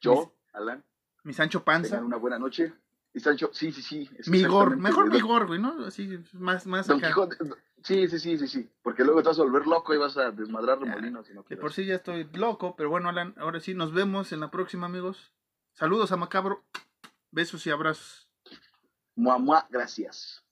Yo, 0.00 0.32
Alan. 0.54 0.82
Mi 1.24 1.34
Sancho 1.34 1.62
Panza. 1.62 1.90
Tengan 1.90 2.06
una 2.06 2.16
buena 2.16 2.38
noche 2.38 2.72
Y 3.12 3.20
Sancho, 3.20 3.50
sí, 3.52 3.70
sí, 3.70 3.82
sí. 3.82 4.08
Migor, 4.30 4.78
mejor. 4.78 5.12
Migor, 5.12 5.46
güey, 5.46 5.60
¿no? 5.60 5.84
Así, 5.84 6.18
más, 6.32 6.66
más 6.66 6.86
Don 6.86 6.98
acá. 6.98 7.08
Quijote, 7.08 7.36
sí, 7.82 8.08
sí, 8.08 8.18
sí, 8.18 8.38
sí, 8.38 8.48
sí. 8.48 8.70
Porque 8.82 9.04
luego 9.04 9.22
te 9.22 9.28
vas 9.28 9.38
a 9.38 9.42
volver 9.42 9.66
loco 9.66 9.92
y 9.92 9.98
vas 9.98 10.16
a 10.16 10.30
desmadrar 10.30 10.78
remolinos. 10.80 11.28
y 11.28 11.34
no 11.34 11.42
De 11.42 11.56
por 11.58 11.74
sí 11.74 11.84
ya 11.84 11.96
estoy 11.96 12.24
loco, 12.32 12.76
pero 12.76 12.88
bueno, 12.88 13.10
Alan, 13.10 13.34
ahora 13.36 13.60
sí, 13.60 13.74
nos 13.74 13.92
vemos 13.92 14.32
en 14.32 14.40
la 14.40 14.50
próxima, 14.50 14.86
amigos. 14.86 15.34
Saludos 15.74 16.12
a 16.12 16.16
Macabro. 16.16 16.64
Besos 17.30 17.66
y 17.66 17.70
abrazos. 17.70 18.28
Mua, 19.16 19.66
gracias. 19.70 20.42